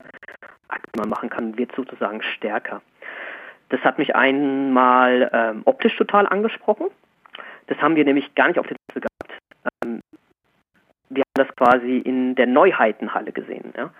[0.93, 2.81] die man machen kann, wird sozusagen stärker.
[3.69, 6.87] Das hat mich einmal ähm, optisch total angesprochen.
[7.67, 9.41] Das haben wir nämlich gar nicht auf der Liste gehabt.
[9.83, 10.01] Ähm,
[11.09, 13.73] wir haben das quasi in der Neuheitenhalle gesehen.
[13.75, 13.91] Ja.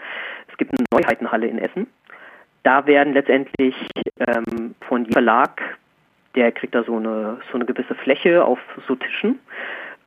[0.49, 1.88] Es gibt eine Neuheitenhalle in Essen.
[2.63, 3.76] Da werden letztendlich
[4.20, 5.61] ähm, von jedem Verlag,
[6.36, 9.39] der kriegt da so eine, so eine gewisse Fläche auf so Tischen,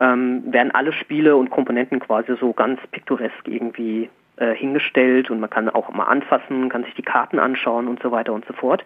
[0.00, 4.10] ähm, werden alle Spiele und Komponenten quasi so ganz piktoresk irgendwie
[4.40, 8.10] äh, hingestellt und man kann auch mal anfassen, kann sich die Karten anschauen und so
[8.10, 8.84] weiter und so fort.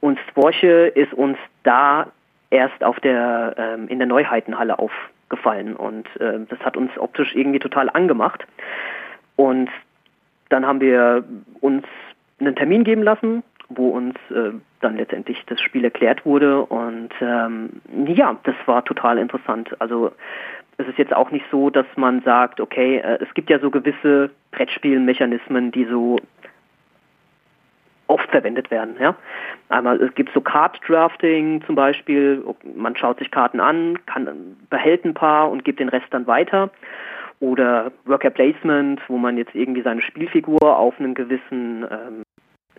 [0.00, 2.08] Und Sworche ist uns da
[2.50, 7.58] erst auf der ähm, in der Neuheitenhalle aufgefallen und äh, das hat uns optisch irgendwie
[7.58, 8.46] total angemacht.
[9.36, 9.70] Und
[10.48, 11.24] dann haben wir
[11.60, 11.86] uns
[12.40, 17.82] einen Termin geben lassen, wo uns äh, dann letztendlich das Spiel erklärt wurde und ähm,
[18.06, 19.80] ja, das war total interessant.
[19.80, 20.12] Also
[20.78, 23.70] es ist jetzt auch nicht so, dass man sagt, okay, äh, es gibt ja so
[23.70, 26.18] gewisse Brettspielmechanismen, die so
[28.06, 28.96] oft verwendet werden.
[28.98, 29.16] Ja?
[29.68, 32.42] Einmal es gibt so Card Drafting zum Beispiel,
[32.74, 36.70] man schaut sich Karten an, kann, behält ein paar und gibt den Rest dann weiter.
[37.40, 42.22] Oder Worker Placement, wo man jetzt irgendwie seine Spielfigur auf einen gewissen ähm,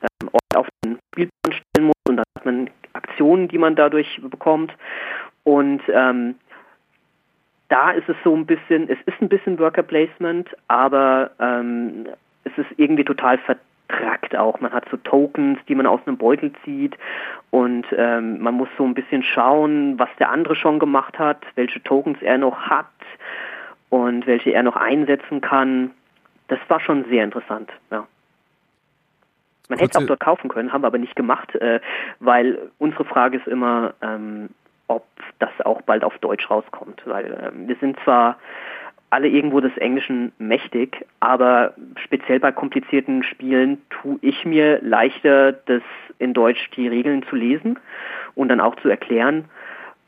[0.01, 4.19] ähm Ort auf den Spielplan stellen muss und dann hat man Aktionen, die man dadurch
[4.21, 4.73] bekommt.
[5.43, 6.35] Und ähm,
[7.70, 12.07] da ist es so ein bisschen, es ist ein bisschen Worker Placement, aber ähm,
[12.43, 14.59] es ist irgendwie total vertrackt auch.
[14.59, 16.97] Man hat so Tokens, die man aus einem Beutel zieht
[17.51, 21.82] und ähm, man muss so ein bisschen schauen, was der andere schon gemacht hat, welche
[21.84, 22.88] Tokens er noch hat
[23.89, 25.91] und welche er noch einsetzen kann.
[26.47, 28.07] Das war schon sehr interessant, ja.
[29.70, 31.80] Man hätte es auch dort kaufen können, haben wir aber nicht gemacht, äh,
[32.20, 34.49] weil unsere Frage ist immer, ähm,
[34.89, 35.05] ob
[35.39, 37.01] das auch bald auf Deutsch rauskommt.
[37.05, 38.37] Weil äh, wir sind zwar
[39.11, 41.73] alle irgendwo des Englischen mächtig, aber
[42.03, 45.81] speziell bei komplizierten Spielen tue ich mir leichter, das
[46.19, 47.79] in Deutsch die Regeln zu lesen
[48.35, 49.45] und dann auch zu erklären.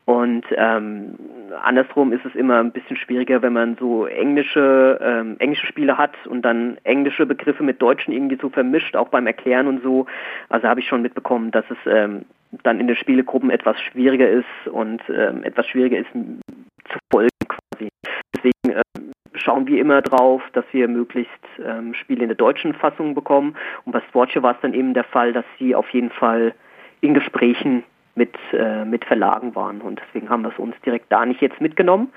[0.04, 1.14] Und ähm,
[1.62, 6.14] andersrum ist es immer ein bisschen schwieriger, wenn man so englische, ähm, englische Spiele hat
[6.26, 10.06] und dann englische Begriffe mit deutschen irgendwie so vermischt, auch beim Erklären und so.
[10.48, 12.24] Also habe ich schon mitbekommen, dass es ähm,
[12.62, 17.88] dann in den Spielegruppen etwas schwieriger ist und ähm, etwas schwieriger ist zu folgen quasi.
[18.34, 21.32] Deswegen ähm, schauen wir immer drauf, dass wir möglichst
[21.64, 23.56] ähm, Spiele in der deutschen Fassung bekommen.
[23.84, 26.54] Und bei Sportje war es dann eben der Fall, dass sie auf jeden Fall
[27.00, 27.84] in Gesprächen
[28.14, 29.80] mit, äh, mit Verlagen waren.
[29.80, 32.12] Und deswegen haben wir es uns direkt da nicht jetzt mitgenommen.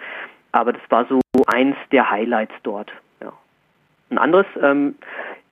[0.52, 2.92] Aber das war so eins der Highlights dort.
[3.22, 3.34] Ja.
[4.10, 4.96] Ein anderes ähm,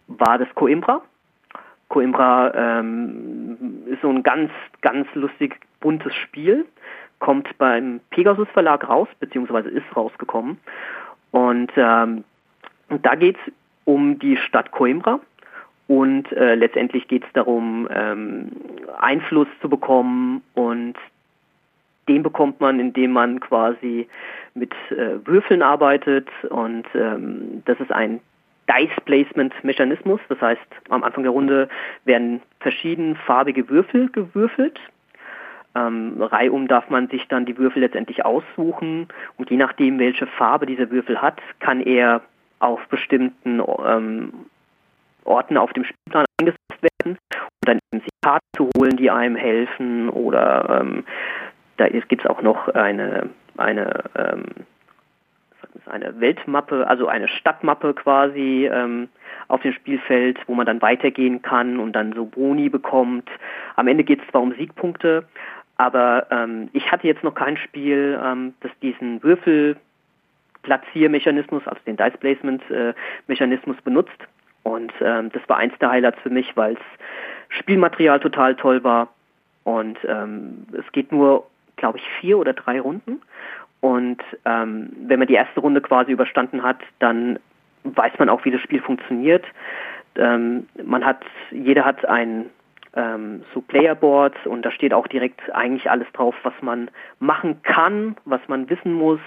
[0.08, 1.02] war das Coimbra.
[1.94, 4.50] Coimbra ähm, ist so ein ganz,
[4.82, 6.66] ganz lustig buntes Spiel,
[7.20, 10.58] kommt beim Pegasus Verlag raus, beziehungsweise ist rausgekommen.
[11.30, 12.24] Und ähm,
[12.89, 13.54] da geht es
[13.86, 15.20] um die Stadt Coimbra.
[15.86, 18.50] Und äh, letztendlich geht es darum, ähm,
[19.00, 20.41] Einfluss zu bekommen.
[20.56, 20.96] Und
[22.08, 24.08] den bekommt man, indem man quasi
[24.56, 26.28] mit äh, Würfeln arbeitet.
[26.50, 28.20] Und ähm, das ist ein
[28.70, 30.22] Dice-Placement-Mechanismus.
[30.30, 31.70] Das heißt, am Anfang der Runde
[32.05, 34.80] werden verschiedenfarbige Würfel gewürfelt.
[35.76, 39.07] Ähm, reihum darf man sich dann die Würfel letztendlich aussuchen
[39.38, 42.22] und je nachdem, welche Farbe dieser Würfel hat, kann er
[42.59, 44.32] auf bestimmten ähm,
[45.26, 49.36] Orten auf dem Spielplan eingesetzt werden, um dann eben sich Karten zu holen, die einem
[49.36, 51.03] helfen oder ähm,
[51.78, 54.45] da gibt es auch noch eine, eine ähm,
[55.86, 59.09] eine Weltmappe, also eine Stadtmappe quasi ähm,
[59.47, 63.30] auf dem Spielfeld, wo man dann weitergehen kann und dann so Boni bekommt.
[63.76, 65.26] Am Ende geht es zwar um Siegpunkte,
[65.78, 72.17] aber ähm, ich hatte jetzt noch kein Spiel, ähm, das diesen Würfelplatziermechanismus, also den Dice
[72.19, 72.93] Placement äh,
[73.28, 74.17] Mechanismus benutzt.
[74.63, 76.80] Und ähm, das war eins der Highlights für mich, weil es
[77.49, 79.09] Spielmaterial total toll war.
[79.63, 83.21] Und ähm, es geht nur, glaube ich, vier oder drei Runden.
[83.84, 87.38] Und ähm, wenn man die erste Runde quasi überstanden hat, dann
[87.84, 89.44] weiß man auch, wie das Spiel funktioniert.
[90.16, 91.20] Ähm, man hat,
[91.52, 92.46] jeder hat ein
[92.96, 98.16] ähm, so Playerboards und da steht auch direkt eigentlich alles drauf, was man machen kann,
[98.24, 99.20] was man wissen muss.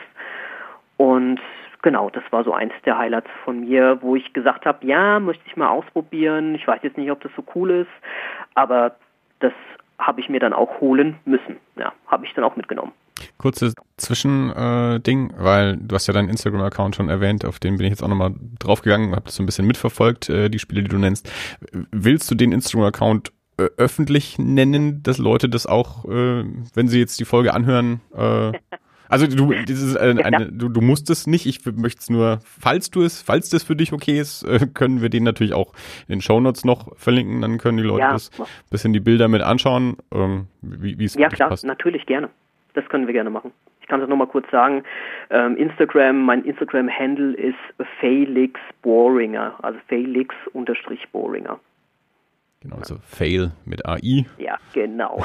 [0.97, 1.39] Und
[1.83, 5.45] genau, das war so eins der Highlights von mir, wo ich gesagt habe, ja, möchte
[5.47, 6.55] ich mal ausprobieren.
[6.55, 8.07] Ich weiß jetzt nicht, ob das so cool ist,
[8.55, 8.97] aber
[9.41, 9.53] das
[9.99, 11.59] habe ich mir dann auch holen müssen.
[11.77, 12.93] Ja, habe ich dann auch mitgenommen.
[13.39, 17.91] Kurzes Zwischending, äh, weil du hast ja deinen Instagram-Account schon erwähnt, auf den bin ich
[17.91, 20.99] jetzt auch nochmal draufgegangen, habe das so ein bisschen mitverfolgt, äh, die Spiele, die du
[20.99, 21.31] nennst.
[21.93, 26.45] Willst du den Instagram-Account äh, öffentlich nennen, dass Leute das auch, äh,
[26.75, 28.53] wenn sie jetzt die Folge anhören, äh,
[29.09, 32.41] Also du, dieses, äh, ja, eine, du, du musst es nicht, ich möchte es nur,
[32.43, 34.45] falls du es, falls das für dich okay ist,
[34.75, 35.73] können wir den natürlich auch
[36.09, 38.12] in den Shownotes noch verlinken, dann können die Leute ja.
[38.12, 38.33] das
[38.69, 41.64] bisschen die Bilder mit anschauen, ähm, wie es Ja klar, passt.
[41.64, 42.31] natürlich gerne.
[42.77, 43.53] Das können wir gerne machen.
[43.81, 44.83] Ich kann es nochmal kurz sagen.
[45.31, 47.57] Ähm, Instagram, mein Instagram-Handle ist
[48.01, 51.59] Felix Boringer, also Felix unterstrich Boringer.
[52.61, 54.27] Genau, also Fail mit AI.
[54.37, 55.24] Ja, genau.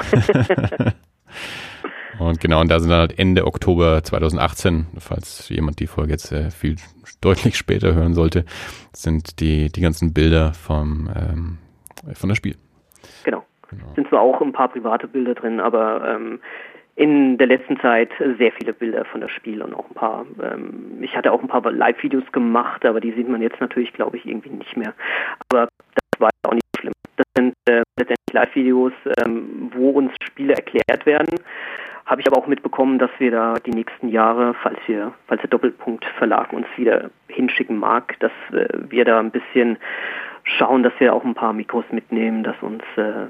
[2.18, 6.32] und genau, und da sind dann halt Ende Oktober 2018, falls jemand die Folge jetzt
[6.32, 6.76] äh, viel
[7.20, 8.46] deutlich später hören sollte,
[8.94, 11.58] sind die, die ganzen Bilder vom, ähm,
[12.14, 12.56] von der Spiel.
[13.24, 13.44] Genau.
[13.68, 13.92] genau.
[13.94, 16.40] Sind zwar auch ein paar private Bilder drin, aber ähm,
[16.94, 20.98] in der letzten Zeit sehr viele Bilder von das Spiel und auch ein paar, ähm,
[21.00, 24.26] ich hatte auch ein paar Live-Videos gemacht, aber die sieht man jetzt natürlich, glaube ich,
[24.26, 24.92] irgendwie nicht mehr.
[25.48, 26.92] Aber das war auch nicht schlimm.
[27.16, 28.92] Das sind äh, letztendlich Live-Videos,
[29.24, 31.34] ähm, wo uns Spiele erklärt werden.
[32.04, 35.50] Habe ich aber auch mitbekommen, dass wir da die nächsten Jahre, falls wir, falls der
[35.50, 39.78] Doppelpunkt Verlag uns wieder hinschicken mag, dass äh, wir da ein bisschen
[40.44, 43.28] schauen, dass wir auch ein paar Mikros mitnehmen, dass uns äh,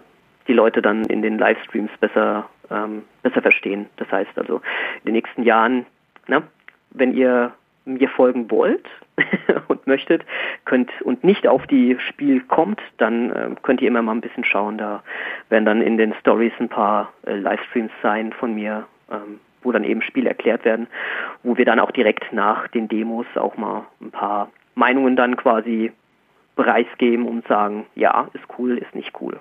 [0.48, 3.86] die Leute dann in den Livestreams besser, ähm, besser verstehen.
[3.96, 4.56] Das heißt also,
[5.00, 5.86] in den nächsten Jahren,
[6.26, 6.42] na,
[6.90, 7.52] wenn ihr
[7.84, 8.86] mir folgen wollt
[9.68, 10.24] und möchtet,
[10.64, 14.44] könnt und nicht auf die Spiel kommt, dann äh, könnt ihr immer mal ein bisschen
[14.44, 14.78] schauen.
[14.78, 15.02] Da
[15.48, 19.84] werden dann in den Stories ein paar äh, Livestreams sein von mir, ähm, wo dann
[19.84, 20.86] eben Spiele erklärt werden,
[21.42, 25.92] wo wir dann auch direkt nach den Demos auch mal ein paar Meinungen dann quasi
[26.56, 29.40] preisgeben und sagen, ja, ist cool, ist nicht cool.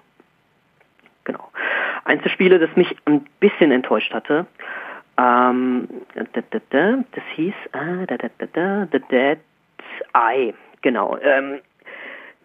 [1.24, 1.50] Genau.
[2.04, 4.46] Eins der Spiele, das mich ein bisschen enttäuscht hatte,
[5.18, 9.40] ähm, das hieß ah, da, da, da, The Dead
[10.14, 10.54] Eye.
[10.82, 11.18] Genau.
[11.22, 11.60] Ähm,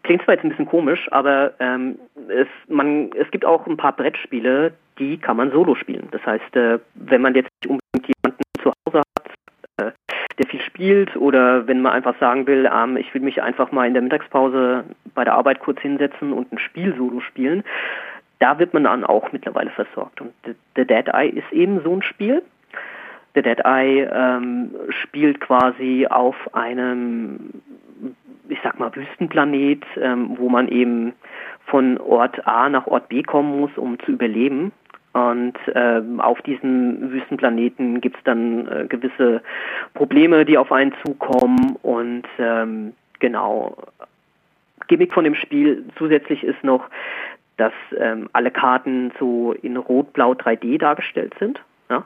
[0.03, 1.99] klingt zwar jetzt ein bisschen komisch, aber ähm,
[2.29, 6.09] es, man, es gibt auch ein paar Brettspiele, die kann man solo spielen.
[6.11, 9.31] Das heißt, äh, wenn man jetzt nicht unbedingt jemanden zu Hause hat,
[9.79, 9.93] äh,
[10.39, 13.87] der viel spielt, oder wenn man einfach sagen will, ähm, ich will mich einfach mal
[13.87, 14.85] in der Mittagspause
[15.15, 17.65] bei der Arbeit kurz hinsetzen und ein Spiel solo spielen,
[18.39, 20.21] da wird man dann auch mittlerweile versorgt.
[20.21, 22.43] Und The Dead Eye ist eben so ein Spiel.
[23.35, 24.71] The Dead Eye ähm,
[25.03, 27.51] spielt quasi auf einem,
[28.49, 31.13] ich sag mal, Wüstenplanet, ähm, wo man eben
[31.67, 34.73] von Ort A nach Ort B kommen muss, um zu überleben.
[35.13, 39.43] Und ähm, auf diesem Wüstenplaneten gibt es dann äh, gewisse
[39.95, 41.77] Probleme, die auf einen zukommen.
[41.83, 43.77] Und ähm, genau,
[44.89, 46.85] Gimmick von dem Spiel zusätzlich ist noch,
[47.57, 51.61] dass ähm, alle Karten so in Rot-Blau 3D dargestellt sind.
[51.89, 52.05] Ja?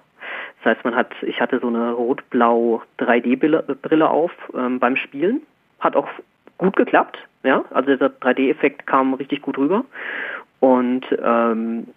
[0.63, 5.43] Das heißt, man hat, ich hatte so eine Rot-Blau 3D-Brille auf ähm, beim Spielen.
[5.81, 6.09] Hat auch
[6.59, 7.19] gut geklappt.
[7.43, 7.65] Ja?
[7.71, 9.85] Also dieser 3D-Effekt kam richtig gut rüber
[10.61, 11.89] und ähm,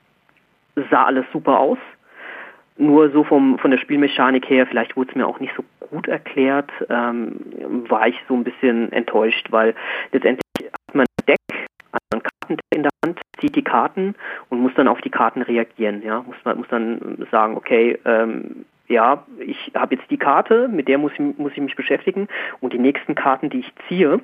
[0.90, 1.78] sah alles super aus.
[2.76, 6.08] Nur so vom, von der Spielmechanik her, vielleicht wurde es mir auch nicht so gut
[6.08, 9.76] erklärt, ähm, war ich so ein bisschen enttäuscht, weil
[10.12, 11.68] letztendlich hat man ein Deck,
[12.12, 14.16] ein Kartendeck in der Hand, zieht die Karten
[14.50, 16.02] und muss dann auf die Karten reagieren.
[16.02, 20.88] Ja, muss man muss dann sagen, okay, ähm, ja, ich habe jetzt die Karte, mit
[20.88, 22.28] der muss ich, muss ich mich beschäftigen
[22.62, 24.20] und die nächsten Karten, die ich ziehe,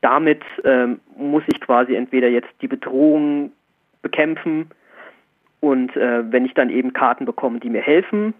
[0.00, 3.52] damit ähm, muss ich quasi entweder jetzt die Bedrohung
[4.02, 4.70] bekämpfen
[5.60, 8.34] und äh, wenn ich dann eben Karten bekomme, die mir helfen,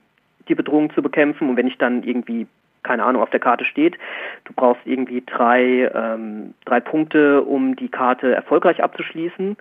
[0.49, 2.47] die Bedrohung zu bekämpfen und wenn ich dann irgendwie
[2.89, 3.99] keine Ahnung, auf der Karte steht.
[4.45, 9.59] Du brauchst irgendwie drei, ähm, drei Punkte, um die Karte erfolgreich abzuschließen.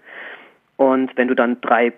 [0.78, 1.91] Und wenn du dann drei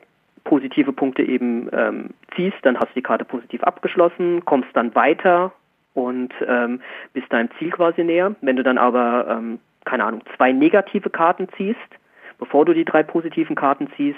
[0.43, 5.51] positive Punkte eben ähm, ziehst, dann hast du die Karte positiv abgeschlossen, kommst dann weiter
[5.93, 6.81] und ähm,
[7.13, 8.33] bist deinem Ziel quasi näher.
[8.41, 11.77] Wenn du dann aber, ähm, keine Ahnung, zwei negative Karten ziehst,
[12.39, 14.17] bevor du die drei positiven Karten ziehst,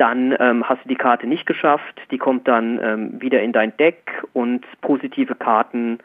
[0.00, 3.76] dann ähm, hast du die Karte nicht geschafft, die kommt dann ähm, wieder in dein
[3.76, 5.98] Deck und positive Karten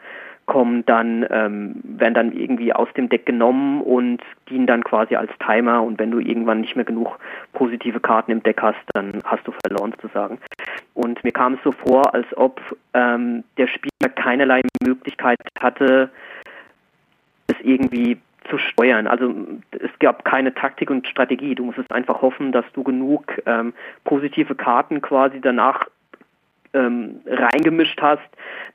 [0.44, 5.30] kommen dann, ähm, werden dann irgendwie aus dem Deck genommen und dienen dann quasi als
[5.44, 7.18] Timer und wenn du irgendwann nicht mehr genug
[7.52, 10.38] positive Karten im Deck hast, dann hast du verloren sozusagen.
[10.94, 12.60] Und mir kam es so vor, als ob
[12.94, 16.10] ähm, der Spieler keinerlei Möglichkeit hatte,
[17.48, 18.18] es irgendwie
[18.48, 19.06] zu steuern.
[19.06, 19.34] Also
[19.72, 21.54] es gab keine Taktik und Strategie.
[21.54, 23.72] Du musstest einfach hoffen, dass du genug ähm,
[24.04, 25.86] positive Karten quasi danach
[26.72, 28.28] ähm, reingemischt hast,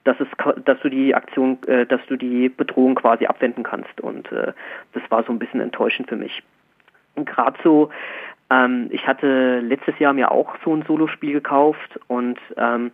[0.04, 0.28] dass es,
[0.66, 4.02] dass du die Aktion, äh, dass du die Bedrohung quasi abwenden kannst.
[4.02, 4.54] Und äh,
[4.94, 6.42] das war so ein bisschen enttäuschend für mich.
[7.16, 7.90] Gerade so,
[8.50, 12.92] ähm, ich hatte letztes Jahr mir auch so ein Solospiel gekauft und ähm,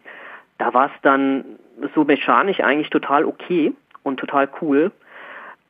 [0.57, 1.45] da war es dann
[1.93, 3.73] so mechanisch eigentlich total okay
[4.03, 4.91] und total cool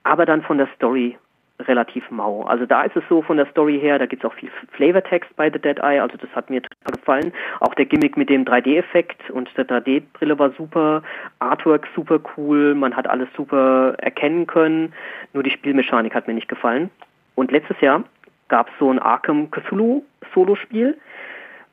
[0.08, 1.18] aber dann von der Story
[1.62, 2.43] relativ mau.
[2.43, 5.36] Also da ist es so von der Story her, da gibt es auch viel Flavortext
[5.36, 7.34] bei The Dead Eye, also das hat mir total gefallen.
[7.62, 11.01] Auch der Gimmick mit dem 3D-Effekt und der 3D-Brille war super,
[11.39, 14.93] Artwork super cool, man hat alles super erkennen können,
[15.34, 16.91] nur die Spielmechanik hat mir nicht gefallen.
[17.36, 18.03] Und letztes Jahr
[18.49, 20.03] gab es so ein Arkham Cthulhu
[20.34, 20.97] Solo-Spiel.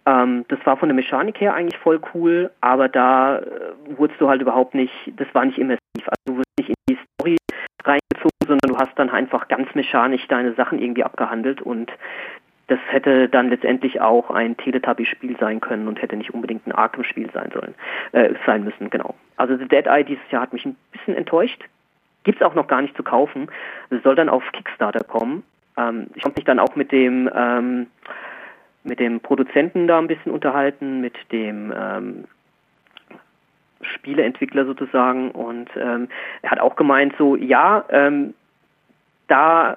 [0.06, 3.42] Ähm, das war von der Mechanik her eigentlich voll cool, aber da äh,
[3.96, 5.80] wurdest du halt überhaupt nicht, das war nicht immersiv.
[6.06, 7.36] Also du nicht in die Story
[7.84, 11.90] reingezogen, sondern du hast dann einfach ganz mechanisch deine Sachen irgendwie abgehandelt und
[12.66, 17.30] das hätte dann letztendlich auch ein Teletubby-Spiel sein können und hätte nicht unbedingt ein Arkham-Spiel
[17.32, 17.74] sein sollen,
[18.12, 19.14] äh, sein müssen, genau.
[19.36, 21.62] Also The Dead Eye dieses Jahr hat mich ein bisschen enttäuscht.
[22.22, 23.48] Gibt es auch noch gar nicht zu kaufen.
[23.90, 25.42] Es soll dann auf Kickstarter kommen.
[25.76, 27.86] Ähm, ich habe mich dann auch mit dem ähm,
[28.82, 32.24] mit dem Produzenten da ein bisschen unterhalten, mit dem ähm,
[33.84, 35.30] Spieleentwickler sozusagen.
[35.30, 36.08] Und ähm,
[36.42, 38.34] er hat auch gemeint so ja ähm,
[39.28, 39.76] da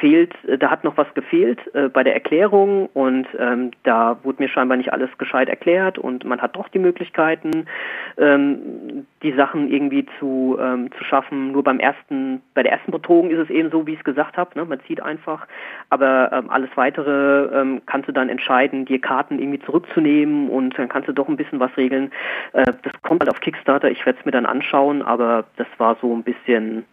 [0.00, 4.42] fehlt, äh, da hat noch was gefehlt äh, bei der Erklärung und ähm, da wurde
[4.42, 7.66] mir scheinbar nicht alles gescheit erklärt und man hat doch die Möglichkeiten,
[8.18, 11.52] ähm, die Sachen irgendwie zu, ähm, zu schaffen.
[11.52, 14.36] Nur beim ersten, bei der ersten Bedrohung ist es eben so, wie ich es gesagt
[14.36, 14.64] habe, ne?
[14.64, 15.46] man zieht einfach,
[15.90, 20.88] aber ähm, alles weitere ähm, kannst du dann entscheiden, dir Karten irgendwie zurückzunehmen und dann
[20.88, 22.12] kannst du doch ein bisschen was regeln.
[22.52, 25.96] Äh, das kommt halt auf Kickstarter, ich werde es mir dann anschauen, aber das war
[26.00, 26.84] so ein bisschen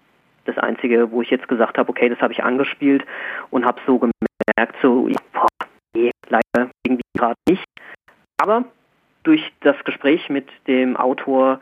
[0.46, 3.06] das Einzige, wo ich jetzt gesagt habe, okay, das habe ich angespielt
[3.50, 5.48] und habe so gemerkt, so, boah,
[5.96, 7.66] nee, leider irgendwie gerade nicht.
[8.42, 8.66] Aber
[9.24, 11.60] durch das Gespräch mit dem Autor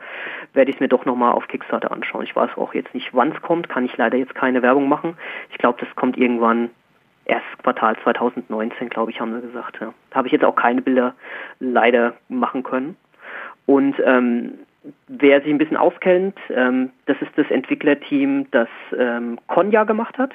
[0.52, 2.24] werde ich es mir doch nochmal auf Kickstarter anschauen.
[2.24, 5.16] Ich weiß auch jetzt nicht, wann es kommt, kann ich leider jetzt keine Werbung machen.
[5.50, 6.70] Ich glaube, das kommt irgendwann
[7.24, 9.78] erst Quartal 2019, glaube ich, haben sie gesagt.
[9.80, 9.94] Ja.
[10.10, 11.14] Da habe ich jetzt auch keine Bilder
[11.60, 12.96] leider machen können.
[13.66, 14.58] Und ähm,
[15.08, 20.32] wer sich ein bisschen auskennt, ähm, das ist das Entwicklerteam, das ähm, Konja gemacht hat.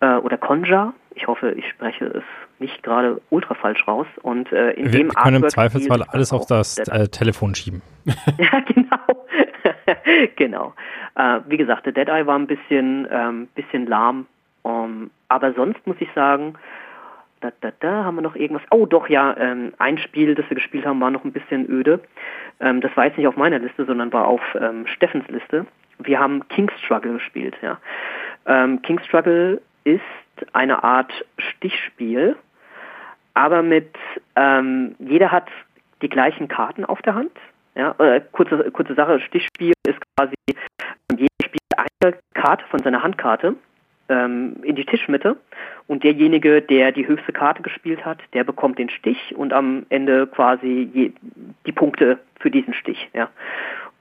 [0.00, 0.94] Äh, oder Konja.
[1.14, 2.22] Ich hoffe, ich spreche es
[2.60, 4.06] nicht gerade ultra falsch raus.
[4.22, 7.82] Und äh, in wir dem können im Zweifelsfall alles auf das äh, Telefon schieben.
[8.04, 9.26] ja, genau.
[10.36, 10.74] genau.
[11.16, 14.26] Äh, wie gesagt, der Dead Eye war ein bisschen, ähm, bisschen lahm.
[14.62, 16.54] Um, aber sonst muss ich sagen,
[17.40, 18.62] da, da, da haben wir noch irgendwas.
[18.70, 22.00] Oh, doch, ja, ähm, ein Spiel, das wir gespielt haben, war noch ein bisschen öde.
[22.60, 25.66] Ähm, das war jetzt nicht auf meiner Liste, sondern war auf ähm, Steffens Liste.
[25.98, 27.78] Wir haben King Struggle gespielt, ja.
[28.46, 30.00] Ähm, King Struggle ist
[30.52, 32.36] eine Art Stichspiel,
[33.34, 33.94] aber mit,
[34.36, 35.48] ähm, jeder hat
[36.02, 37.32] die gleichen Karten auf der Hand.
[37.74, 40.34] Ja, äh, kurze, kurze Sache, Stichspiel ist quasi,
[41.12, 41.60] jeder spielt
[42.02, 43.54] eine Karte von seiner Handkarte
[44.10, 45.36] ähm, in die Tischmitte
[45.86, 50.26] und derjenige, der die höchste Karte gespielt hat, der bekommt den Stich und am Ende
[50.26, 51.12] quasi je,
[51.64, 53.08] die Punkte für diesen Stich.
[53.14, 53.30] Ja.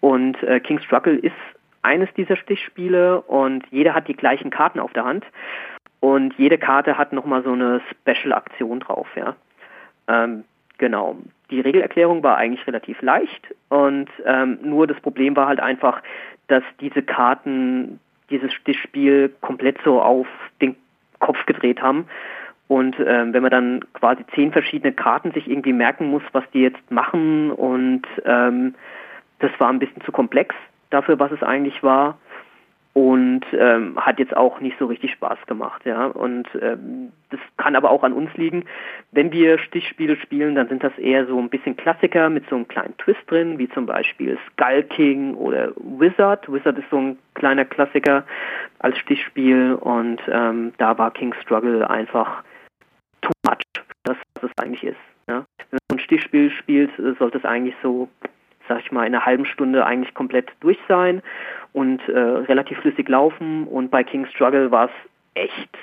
[0.02, 1.36] Und äh, King Struggle ist
[1.82, 5.26] eines dieser Stichspiele und jeder hat die gleichen Karten auf der Hand
[6.00, 9.08] und jede Karte hat nochmal so eine Special-Aktion drauf.
[9.16, 9.36] Ja.
[10.08, 10.44] Ähm,
[10.78, 11.18] genau.
[11.52, 16.02] Die Regelerklärung war eigentlich relativ leicht und ähm, nur das Problem war halt einfach,
[16.48, 18.00] dass diese Karten
[18.30, 20.28] dieses Spiel komplett so auf
[20.62, 20.76] den
[21.20, 22.06] Kopf gedreht haben.
[22.68, 26.62] Und ähm, wenn man dann quasi zehn verschiedene Karten sich irgendwie merken muss, was die
[26.62, 28.76] jetzt machen und ähm,
[29.40, 30.56] das war ein bisschen zu komplex
[30.92, 32.20] dafür, was es eigentlich war
[32.94, 36.08] und ähm, hat jetzt auch nicht so richtig Spaß gemacht, ja.
[36.08, 38.66] Und ähm, das kann aber auch an uns liegen.
[39.12, 42.68] Wenn wir Stichspiele spielen, dann sind das eher so ein bisschen Klassiker mit so einem
[42.68, 46.52] kleinen Twist drin, wie zum Beispiel Skull King oder Wizard.
[46.52, 48.26] Wizard ist so ein kleiner Klassiker
[48.80, 52.44] als Stichspiel und ähm, da war King Struggle einfach
[53.22, 53.62] too much,
[54.04, 55.00] das was es eigentlich ist.
[55.30, 55.46] Ja.
[55.70, 58.10] Wenn man ein Stichspiel spielt, sollte es eigentlich so
[58.70, 61.22] sag ich mal, in einer halben Stunde eigentlich komplett durch sein
[61.74, 63.68] und äh, relativ flüssig laufen.
[63.68, 64.92] Und bei King Struggle war es
[65.34, 65.78] echt,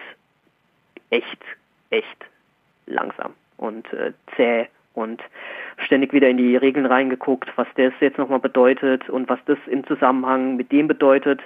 [1.10, 1.44] echt,
[1.90, 2.24] echt
[2.86, 5.20] langsam und äh, zäh und
[5.76, 9.86] ständig wieder in die Regeln reingeguckt, was das jetzt nochmal bedeutet und was das im
[9.86, 11.40] Zusammenhang mit dem bedeutet,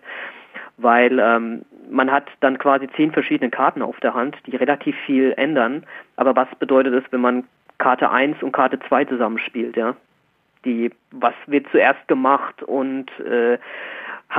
[0.76, 5.34] weil ähm, man hat dann quasi zehn verschiedene Karten auf der Hand, die relativ viel
[5.36, 5.84] ändern.
[6.16, 7.44] Aber was bedeutet es, wenn man
[7.78, 9.96] Karte 1 und Karte 2 zusammenspielt, ja?
[10.64, 13.58] Die, was wird zuerst gemacht und äh,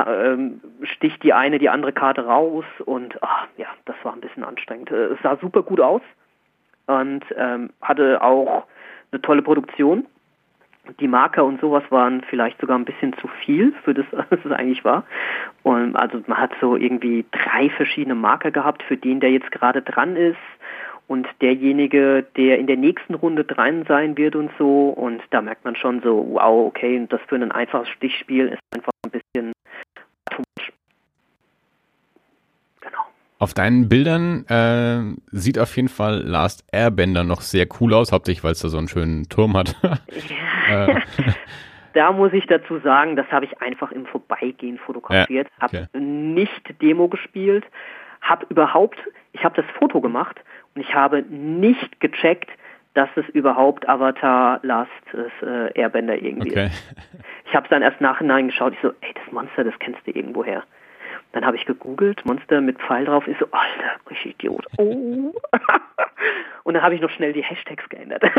[0.07, 4.43] ähm, sticht die eine die andere Karte raus und ach, ja, das war ein bisschen
[4.43, 4.91] anstrengend.
[4.91, 6.01] Äh, es sah super gut aus
[6.87, 8.65] und ähm, hatte auch
[9.11, 10.05] eine tolle Produktion.
[10.99, 14.51] Die Marker und sowas waren vielleicht sogar ein bisschen zu viel für das, was es
[14.51, 15.03] eigentlich war.
[15.63, 19.81] Und also man hat so irgendwie drei verschiedene Marker gehabt für den, der jetzt gerade
[19.81, 20.37] dran ist
[21.11, 24.91] und derjenige, der in der nächsten Runde dran sein wird und so.
[24.91, 28.93] Und da merkt man schon so, wow, okay, das für ein einfaches Stichspiel ist einfach
[29.05, 29.51] ein bisschen
[30.29, 30.71] too much.
[32.79, 32.99] Genau.
[33.39, 38.45] Auf deinen Bildern äh, sieht auf jeden Fall Last Airbender noch sehr cool aus, hauptsächlich
[38.45, 39.75] weil es da so einen schönen Turm hat.
[40.69, 41.01] ja.
[41.93, 45.87] Da muss ich dazu sagen, das habe ich einfach im Vorbeigehen fotografiert, ja, okay.
[45.93, 47.65] habe nicht Demo gespielt,
[48.21, 48.97] habe überhaupt,
[49.33, 50.39] ich habe das Foto gemacht
[50.75, 52.49] ich habe nicht gecheckt,
[52.93, 54.91] dass es überhaupt Avatar Last
[55.41, 56.65] äh, Airbender irgendwie okay.
[56.67, 56.95] ist.
[57.47, 60.11] Ich habe es dann erst nachhinein geschaut, ich so, ey, das Monster, das kennst du
[60.11, 60.63] irgendwo her.
[61.33, 64.65] Dann habe ich gegoogelt, Monster mit Pfeil drauf, ist so, alter, ich Idiot.
[64.77, 65.33] Oh.
[66.63, 68.23] Und dann habe ich noch schnell die Hashtags geändert.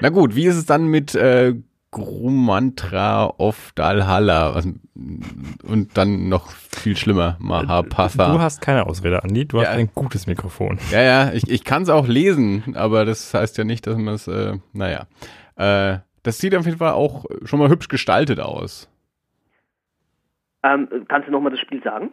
[0.00, 1.54] Na gut, wie ist es dann mit äh,
[1.94, 4.60] Grumantra of Dalhalla?
[5.62, 8.32] Und dann noch viel schlimmer, Mahapatha.
[8.32, 9.46] Du hast keine Ausrede, Andi.
[9.46, 9.68] Du ja.
[9.68, 10.78] hast ein gutes Mikrofon.
[10.90, 14.14] Ja, ja, ich, ich kann es auch lesen, aber das heißt ja nicht, dass man
[14.14, 15.06] es, äh, naja.
[15.56, 18.90] Äh, das sieht auf jeden Fall auch schon mal hübsch gestaltet aus.
[20.64, 22.10] Ähm, kannst du nochmal das Spiel sagen?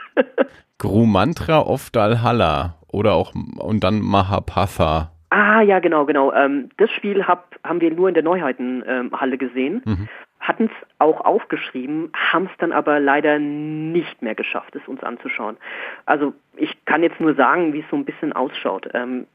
[0.78, 5.12] Grumantra of Dalhalla oder auch und dann Mahapatha.
[5.30, 6.32] Ah, ja, genau, genau.
[6.32, 10.08] Ähm, das Spiel hab, haben wir nur in der Neuheitenhalle ähm, gesehen, mhm.
[10.38, 15.56] hatten es auch aufgeschrieben, haben es dann aber leider nicht mehr geschafft, es uns anzuschauen.
[16.04, 18.88] Also ich kann jetzt nur sagen, wie es so ein bisschen ausschaut.
[18.94, 19.26] Ähm,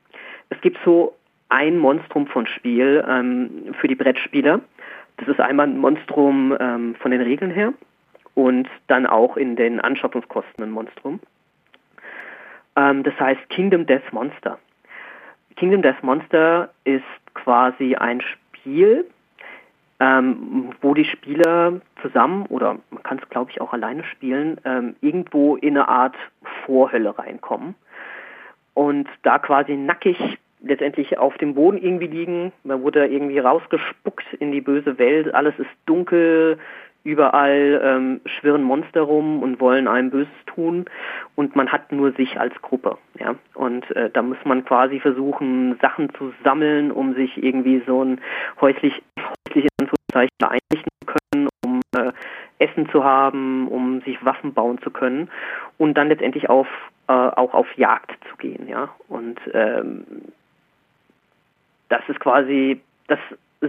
[0.50, 1.16] es gibt so
[1.50, 4.62] ein Monstrum von Spiel ähm, für die Brettspieler.
[5.18, 7.74] Das ist einmal ein Monstrum ähm, von den Regeln her
[8.34, 11.20] und dann auch in den Anschaffungskosten ein Monstrum.
[12.78, 14.58] Ähm, das heißt Kingdom Death Monster.
[15.56, 19.06] Kingdom Death Monster ist quasi ein Spiel,
[20.00, 24.96] ähm, wo die Spieler zusammen oder man kann es glaube ich auch alleine spielen, ähm,
[25.02, 26.16] irgendwo in eine Art
[26.66, 27.76] Vorhölle reinkommen
[28.74, 30.18] und da quasi nackig
[30.64, 32.52] letztendlich auf dem Boden irgendwie liegen.
[32.64, 35.34] Man wurde irgendwie rausgespuckt in die böse Welt.
[35.34, 36.60] Alles ist dunkel,
[37.04, 40.86] Überall ähm, schwirren Monster rum und wollen einem Böses tun
[41.36, 42.98] und man hat nur sich als Gruppe.
[43.20, 43.36] Ja?
[43.56, 48.22] Und äh, da muss man quasi versuchen, Sachen zu sammeln, um sich irgendwie so ein
[48.60, 52.12] häuslich, häuslich Anführungszeichen einrichten zu können, um äh,
[52.60, 55.30] Essen zu haben, um sich Waffen bauen zu können
[55.80, 56.68] und dann letztendlich auf,
[57.08, 58.68] äh, auch auf Jagd zu gehen.
[58.68, 58.90] Ja?
[59.08, 60.06] Und ähm,
[61.90, 63.20] das ist quasi, das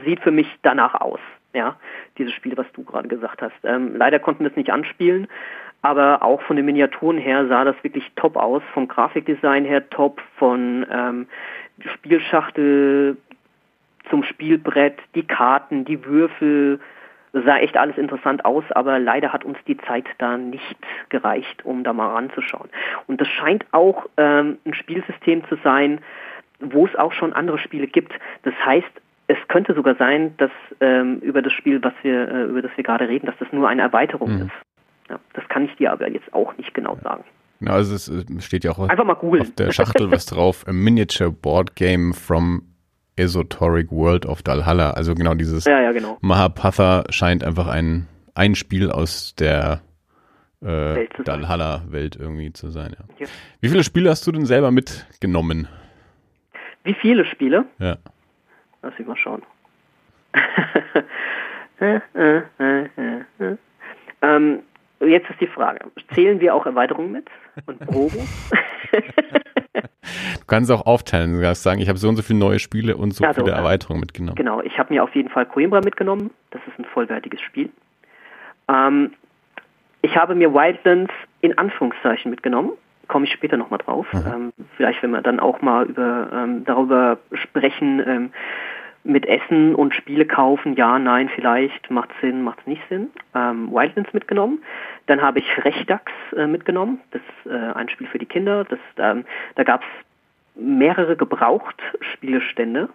[0.05, 1.21] sieht für mich danach aus
[1.55, 1.77] ja,
[2.19, 3.57] dieses Spiel, was du gerade gesagt hast.
[3.65, 5.29] Ähm, leider konnten wir es nicht anspielen,
[5.83, 10.21] aber auch von den Miniaturen her sah das wirklich top aus, vom Grafikdesign her top,
[10.37, 11.27] von ähm,
[11.95, 13.17] Spielschachtel
[14.09, 16.81] zum Spielbrett, die Karten, die Würfel,
[17.33, 20.77] sah echt alles interessant aus, aber leider hat uns die Zeit da nicht
[21.09, 22.69] gereicht, um da mal ranzuschauen.
[23.07, 26.01] Und das scheint auch ähm, ein Spielsystem zu sein,
[26.61, 28.13] wo es auch schon andere Spiele gibt.
[28.43, 28.91] Das heißt,
[29.29, 30.51] es könnte sogar sein, dass
[30.81, 33.69] ähm, über das Spiel, was wir, äh, über das wir gerade reden, dass das nur
[33.69, 34.43] eine Erweiterung mhm.
[34.43, 35.11] ist.
[35.11, 37.25] Ja, das kann ich dir aber jetzt auch nicht genau sagen.
[37.61, 40.67] Genau, also es steht ja auch Einfach mal auf der Schachtel was drauf.
[40.67, 42.63] A Miniature Board Game from
[43.17, 44.91] Esoteric World of Dalhalla.
[44.91, 46.19] Also genau dieses ja, ja, genau.
[46.23, 49.83] Mahapatha scheint einfach ein, ein Spiel aus der
[50.61, 52.97] äh, Dalhalla-Welt irgendwie zu sein.
[52.99, 53.27] Ja.
[53.27, 53.27] ja.
[53.61, 55.69] Wie viele Spiele hast du denn selber mitgenommen?
[56.85, 57.67] Wie viele Spiele?
[57.79, 57.99] Ja.
[58.83, 59.43] Lass mich mal schauen.
[64.23, 64.63] ähm,
[65.01, 65.81] jetzt ist die Frage,
[66.15, 67.29] zählen wir auch Erweiterungen mit
[67.67, 68.29] und Proben?
[69.73, 72.97] du kannst auch aufteilen, du kannst sagen, ich habe so und so viele neue Spiele
[72.97, 74.37] und so also, viele Erweiterungen mitgenommen.
[74.37, 77.71] Genau, ich habe mir auf jeden Fall Coimbra mitgenommen, das ist ein vollwertiges Spiel.
[78.69, 79.13] Ähm,
[80.03, 82.73] ich habe mir Wildlands in Anführungszeichen mitgenommen,
[83.09, 84.07] komme ich später nochmal drauf.
[84.13, 84.25] Mhm.
[84.27, 88.33] Ähm, vielleicht, wenn wir dann auch mal über ähm, darüber sprechen, ähm,
[89.05, 93.11] mit Essen und Spiele kaufen, ja, nein, vielleicht, macht Sinn, macht nicht Sinn.
[93.35, 94.63] Ähm, Wildlands mitgenommen.
[95.07, 97.01] Dann habe ich Rechdax äh, mitgenommen.
[97.11, 98.65] Das ist äh, ein Spiel für die Kinder.
[98.65, 99.25] Das, ähm,
[99.57, 99.89] da gab es
[100.55, 102.91] mehrere Gebraucht-Spielestände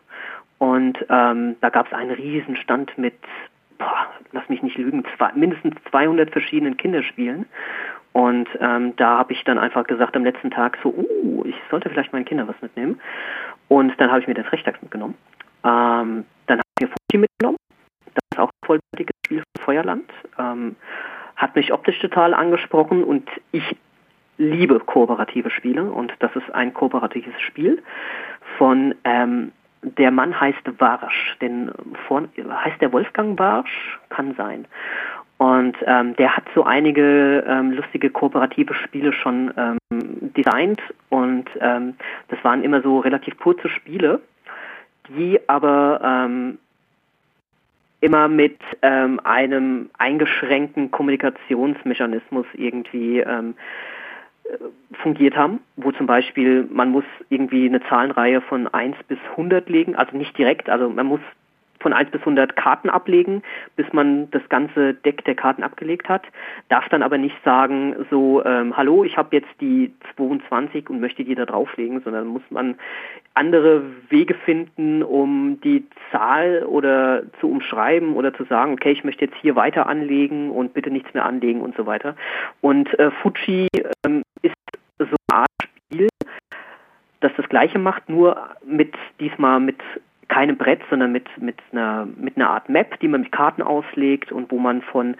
[0.60, 3.16] und ähm, da gab es einen Riesenstand mit,
[3.78, 7.46] boah, lass mich nicht lügen, zwei, mindestens 200 verschiedenen Kinderspielen.
[8.14, 11.90] Und ähm, da habe ich dann einfach gesagt am letzten Tag so, uh, ich sollte
[11.90, 13.00] vielleicht meinen Kindern was mitnehmen.
[13.68, 15.16] Und dann habe ich mir das Rechtax mitgenommen.
[15.68, 17.58] Ähm, dann habe ich mir Fuji mitgenommen.
[18.06, 20.10] Das ist auch ein vollwertiges Spiel von Feuerland.
[20.40, 20.76] Ähm,
[21.36, 23.76] hat mich optisch total angesprochen und ich
[24.38, 27.84] liebe kooperative Spiele und das ist ein kooperatives Spiel
[28.58, 29.52] von ähm,
[29.82, 31.72] der Mann heißt Warsch, denn
[32.08, 34.00] vor, heißt der Wolfgang Warsch?
[34.10, 34.66] Kann sein.
[35.38, 39.78] Und ähm, der hat so einige ähm, lustige kooperative Spiele schon ähm,
[40.36, 41.94] designt und ähm,
[42.30, 44.20] das waren immer so relativ kurze Spiele,
[45.10, 46.58] die aber ähm,
[48.02, 53.56] immer mit ähm, einem eingeschränkten Kommunikationsmechanismus irgendwie ähm,
[54.44, 54.58] äh,
[55.02, 59.96] fungiert haben, wo zum Beispiel man muss irgendwie eine Zahlenreihe von 1 bis 100 legen,
[59.96, 61.22] also nicht direkt, also man muss
[61.80, 63.44] von 1 bis 100 Karten ablegen,
[63.76, 66.24] bis man das ganze Deck der Karten abgelegt hat,
[66.70, 71.24] darf dann aber nicht sagen, so, ähm, hallo, ich habe jetzt die 22 und möchte
[71.24, 72.76] die da drauflegen, sondern muss man
[73.34, 79.26] andere Wege finden, um die Zahl oder zu umschreiben oder zu sagen, okay, ich möchte
[79.26, 82.16] jetzt hier weiter anlegen und bitte nichts mehr anlegen und so weiter.
[82.62, 83.68] Und äh, Fuji
[84.06, 84.56] ähm, ist
[84.98, 86.10] so eine Art Spiel,
[87.20, 89.78] das das gleiche macht, nur mit diesmal mit
[90.30, 94.32] keinem Brett, sondern mit, mit, einer, mit einer Art Map, die man mit Karten auslegt
[94.32, 95.16] und wo man von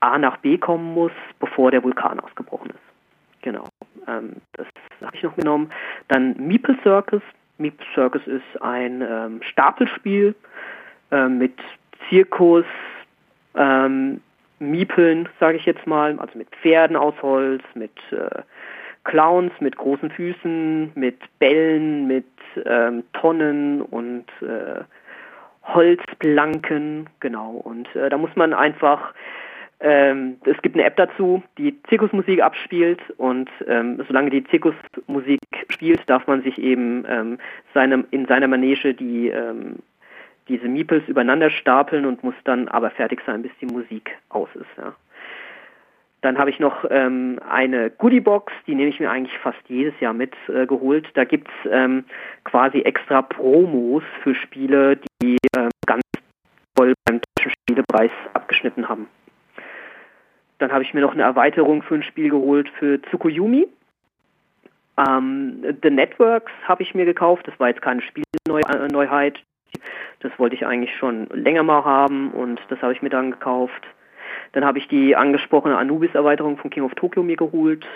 [0.00, 3.42] A nach B kommen muss, bevor der Vulkan ausgebrochen ist.
[3.42, 3.68] Genau.
[4.06, 4.66] Ähm, das
[5.02, 5.70] habe ich noch genommen.
[6.08, 7.22] Dann Meeple Circus.
[7.58, 10.34] Meeple Circus ist ein ähm, Stapelspiel
[11.10, 11.54] äh, mit
[12.08, 12.66] Zirkus,
[13.54, 14.20] ähm,
[14.58, 18.42] Miepeln, sage ich jetzt mal, also mit Pferden aus Holz, mit äh,
[19.06, 22.26] Clowns mit großen Füßen, mit Bällen, mit
[22.64, 24.82] ähm, Tonnen und äh,
[25.62, 27.52] Holzplanken, genau.
[27.52, 29.14] Und äh, da muss man einfach,
[29.78, 36.00] ähm, es gibt eine App dazu, die Zirkusmusik abspielt und ähm, solange die Zirkusmusik spielt,
[36.10, 37.38] darf man sich eben ähm,
[37.74, 39.76] seinem, in seiner Manege die ähm,
[40.48, 44.66] diese Meeples übereinander stapeln und muss dann aber fertig sein, bis die Musik aus ist.
[44.78, 44.94] Ja.
[46.26, 50.12] Dann habe ich noch ähm, eine Goodiebox, die nehme ich mir eigentlich fast jedes Jahr
[50.12, 50.66] mit äh.
[51.14, 52.04] Da gibt es ähm,
[52.42, 56.02] quasi extra Promos für Spiele, die ähm, ganz
[56.74, 59.06] toll beim deutschen Spielepreis abgeschnitten haben.
[60.58, 63.68] Dann habe ich mir noch eine Erweiterung für ein Spiel geholt für Tsukuyomi.
[64.98, 67.46] Ähm, The Networks habe ich mir gekauft.
[67.46, 69.40] Das war jetzt keine Spielneuheit.
[70.18, 73.86] Das wollte ich eigentlich schon länger mal haben und das habe ich mir dann gekauft.
[74.52, 77.86] Dann habe ich die angesprochene Anubis-Erweiterung von King of Tokyo mir geholt.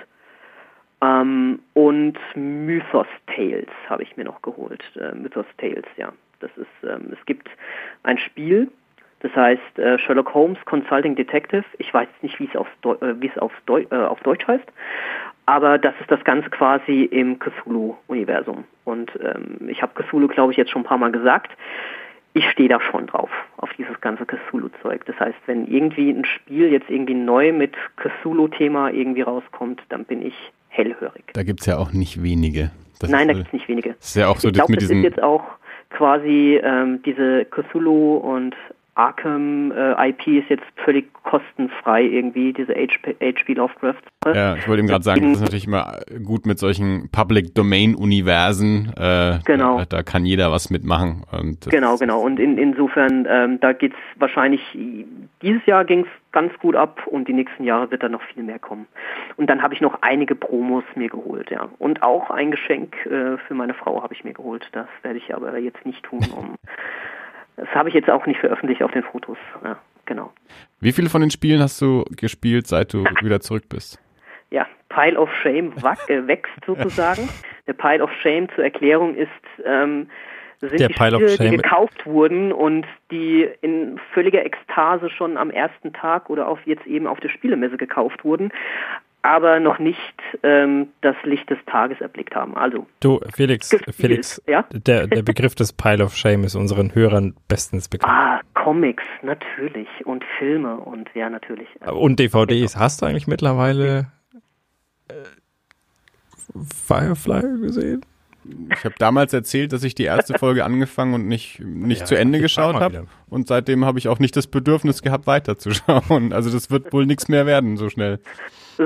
[1.02, 4.82] Ähm, und Mythos Tales habe ich mir noch geholt.
[4.96, 6.12] Äh, Mythos Tales, ja.
[6.40, 7.48] Das ist, ähm, es gibt
[8.02, 8.70] ein Spiel,
[9.20, 11.64] das heißt äh, Sherlock Holmes Consulting Detective.
[11.78, 14.64] Ich weiß nicht, wie es auf, äh, wie es auf, Deu äh, auf Deutsch heißt,
[15.46, 18.64] aber das ist das Ganze quasi im Cthulhu-Universum.
[18.84, 21.50] Und ähm, ich habe Cthulhu, glaube ich, jetzt schon ein paar Mal gesagt
[22.32, 25.04] ich stehe da schon drauf, auf dieses ganze Cthulhu-Zeug.
[25.06, 30.24] Das heißt, wenn irgendwie ein Spiel jetzt irgendwie neu mit Cthulhu-Thema irgendwie rauskommt, dann bin
[30.24, 30.34] ich
[30.68, 31.24] hellhörig.
[31.32, 32.70] Da gibt es ja auch nicht wenige.
[33.00, 33.94] Das Nein, da gibt es nicht wenige.
[33.94, 35.44] Das ist ja auch so ich glaube, mit das ist jetzt auch
[35.90, 38.54] quasi ähm, diese Cthulhu und
[38.94, 44.02] Arkham äh, IP ist jetzt völlig kostenfrei irgendwie, diese HP, Lovecraft.
[44.26, 47.94] Ja, ich wollte ihm gerade sagen, das ist natürlich immer gut mit solchen Public Domain
[47.94, 48.92] Universen.
[48.96, 49.78] Äh, genau.
[49.78, 51.24] Da, da, kann jeder was mitmachen.
[51.70, 52.20] genau, genau.
[52.20, 54.60] Und in, insofern, ähm, da geht's wahrscheinlich,
[55.42, 58.58] dieses Jahr ging's ganz gut ab und die nächsten Jahre wird da noch viel mehr
[58.58, 58.86] kommen.
[59.36, 61.68] Und dann habe ich noch einige Promos mir geholt, ja.
[61.78, 64.68] Und auch ein Geschenk äh, für meine Frau habe ich mir geholt.
[64.72, 66.54] Das werde ich aber jetzt nicht tun, um
[67.60, 69.36] Das habe ich jetzt auch nicht veröffentlicht auf den Fotos.
[69.62, 70.32] Ja, genau.
[70.80, 74.00] Wie viele von den Spielen hast du gespielt, seit du wieder zurück bist?
[74.50, 75.72] Ja, Pile of Shame
[76.08, 77.28] äh, wächst sozusagen.
[77.66, 79.28] Der Pile of Shame zur Erklärung ist,
[79.66, 80.08] ähm,
[80.60, 85.50] sind Der die Pile Spiele, die gekauft wurden und die in völliger Ekstase schon am
[85.50, 88.50] ersten Tag oder auf jetzt eben auf der Spielemesse gekauft wurden,
[89.22, 89.98] aber noch nicht
[90.42, 92.56] ähm, das Licht des Tages erblickt haben.
[92.56, 94.64] Also du Felix, gespielt, Felix, ja?
[94.72, 98.12] der, der Begriff des Pile of Shame ist unseren Hörern bestens bekannt.
[98.12, 101.68] Ah, Comics natürlich und Filme und ja natürlich.
[101.86, 102.72] Und DVDs.
[102.72, 102.84] Genau.
[102.84, 104.10] Hast du eigentlich mittlerweile
[105.08, 105.14] äh,
[106.86, 108.04] Firefly gesehen?
[108.72, 112.14] Ich habe damals erzählt, dass ich die erste Folge angefangen und nicht, nicht ja, zu
[112.16, 113.06] Ende geschaut habe.
[113.28, 116.32] Und seitdem habe ich auch nicht das Bedürfnis gehabt, weiterzuschauen.
[116.40, 118.18] Also das wird wohl nichts mehr werden so schnell.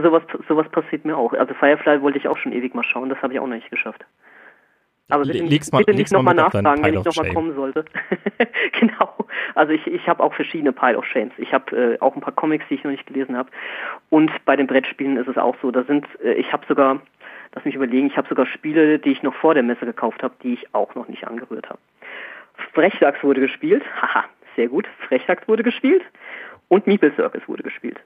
[0.02, 1.32] Sowas, sowas passiert mir auch.
[1.34, 3.70] Also Firefly wollte ich auch schon ewig mal schauen, das habe ich auch noch nicht
[3.70, 4.04] geschafft.
[5.08, 7.84] Aber bitte, leg's mal, bitte nicht nochmal nachfragen, wenn ich nochmal kommen sollte.
[8.80, 9.14] genau.
[9.54, 11.32] Also ich, ich habe auch verschiedene Pile of Shames.
[11.36, 13.50] Ich habe äh, auch ein paar Comics, die ich noch nicht gelesen habe.
[14.08, 15.70] Und bei den Brettspielen ist es auch so.
[15.70, 17.00] Da sind, äh, ich habe sogar,
[17.54, 20.34] lass mich überlegen, ich habe sogar Spiele, die ich noch vor der Messe gekauft habe,
[20.42, 21.78] die ich auch noch nicht angerührt habe.
[22.72, 23.84] Frechdachs wurde gespielt.
[24.02, 24.24] Haha,
[24.56, 24.88] sehr gut.
[25.06, 26.02] Frechdachs wurde gespielt.
[26.68, 28.00] Und Meeple Circus wurde gespielt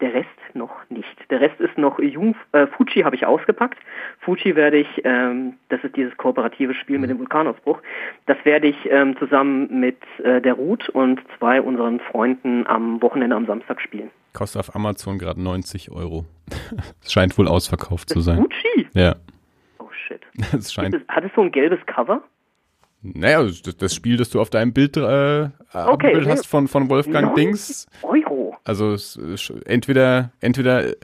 [0.00, 1.30] der Rest noch nicht.
[1.30, 2.34] Der Rest ist noch jung.
[2.52, 3.78] Äh, Fuji habe ich ausgepackt.
[4.20, 7.20] Fuji werde ich, ähm, das ist dieses kooperative Spiel mit dem mhm.
[7.20, 7.78] Vulkanausbruch,
[8.26, 13.36] das werde ich ähm, zusammen mit äh, der Ruth und zwei unseren Freunden am Wochenende
[13.36, 14.10] am Samstag spielen.
[14.32, 16.24] Kostet auf Amazon gerade 90 Euro.
[17.02, 18.38] Es scheint wohl ausverkauft das zu sein.
[18.38, 18.88] Fuji?
[18.94, 19.16] Ja.
[19.78, 20.20] Oh shit.
[20.52, 20.94] Es scheint.
[20.94, 22.22] Es, hat es so ein gelbes Cover?
[23.02, 27.34] Naja, das, das Spiel, das du auf deinem Bild, äh, okay, hast von, von Wolfgang
[27.34, 27.86] Dings.
[28.02, 28.12] Euro.
[28.64, 29.18] Also es,
[29.64, 30.94] entweder, entweder, äh,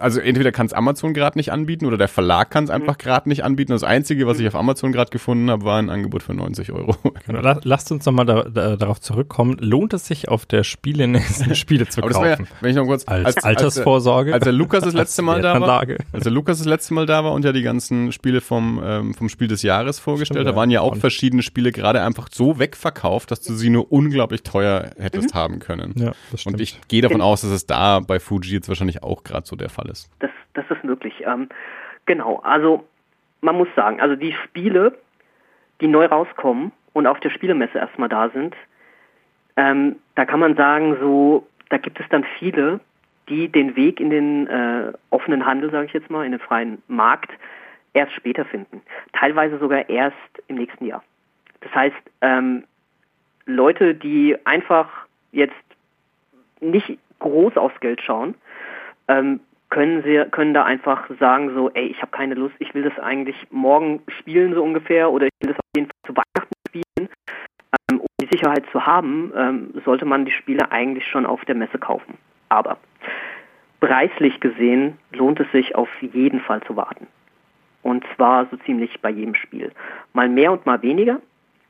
[0.00, 3.02] also entweder kann es Amazon gerade nicht anbieten oder der Verlag kann es einfach mhm.
[3.02, 3.72] gerade nicht anbieten.
[3.72, 6.96] Das Einzige, was ich auf Amazon gerade gefunden habe, war ein Angebot für 90 Euro.
[7.26, 9.58] Genau, lasst uns nochmal da, da, darauf zurückkommen.
[9.60, 11.20] Lohnt es sich auf der Spiele
[11.54, 12.24] Spiele zu kaufen?
[12.24, 15.42] Ja, wenn ich noch kurz als, als Altersvorsorge, als, als der Lukas das letzte Mal
[15.42, 18.40] da war, als der Lukas das letzte Mal da war und ja die ganzen Spiele
[18.40, 22.02] vom ähm, vom Spiel des Jahres vorgestellt, Stimmt, da waren ja auch verschiedene Spiele gerade
[22.02, 25.38] einfach so wegverkauft, dass du sie nur unglaublich teuer hättest mhm.
[25.38, 25.94] haben können.
[25.96, 26.54] Ja, das stimmt.
[26.54, 29.56] Und ich gehe davon aus, dass es da bei Fuji jetzt wahrscheinlich auch gerade so
[29.56, 30.10] der Fall ist.
[30.20, 31.14] Das, das ist möglich.
[31.24, 31.48] Ähm,
[32.06, 32.84] genau, also
[33.40, 34.96] man muss sagen, also die Spiele,
[35.80, 38.54] die neu rauskommen und auf der Spielemesse erstmal da sind,
[39.56, 42.80] ähm, da kann man sagen, so, da gibt es dann viele,
[43.28, 46.82] die den Weg in den äh, offenen Handel, sage ich jetzt mal, in den freien
[46.88, 47.30] Markt
[47.92, 48.82] erst später finden.
[49.12, 50.16] Teilweise sogar erst
[50.46, 51.02] im nächsten Jahr.
[51.60, 52.64] Das heißt, ähm,
[53.46, 54.88] Leute, die einfach
[55.32, 55.54] jetzt
[56.60, 58.34] nicht groß aufs Geld schauen,
[59.08, 59.40] ähm,
[59.70, 62.98] können sie können da einfach sagen so, ey, ich habe keine Lust, ich will das
[62.98, 67.08] eigentlich morgen spielen so ungefähr oder ich will das auf jeden Fall zu Weihnachten spielen.
[67.90, 71.54] Ähm, um die Sicherheit zu haben, ähm, sollte man die Spiele eigentlich schon auf der
[71.54, 72.16] Messe kaufen.
[72.48, 72.78] Aber
[73.80, 77.06] preislich gesehen lohnt es sich auf jeden Fall zu warten.
[77.82, 79.72] Und zwar so ziemlich bei jedem Spiel.
[80.12, 81.20] Mal mehr und mal weniger.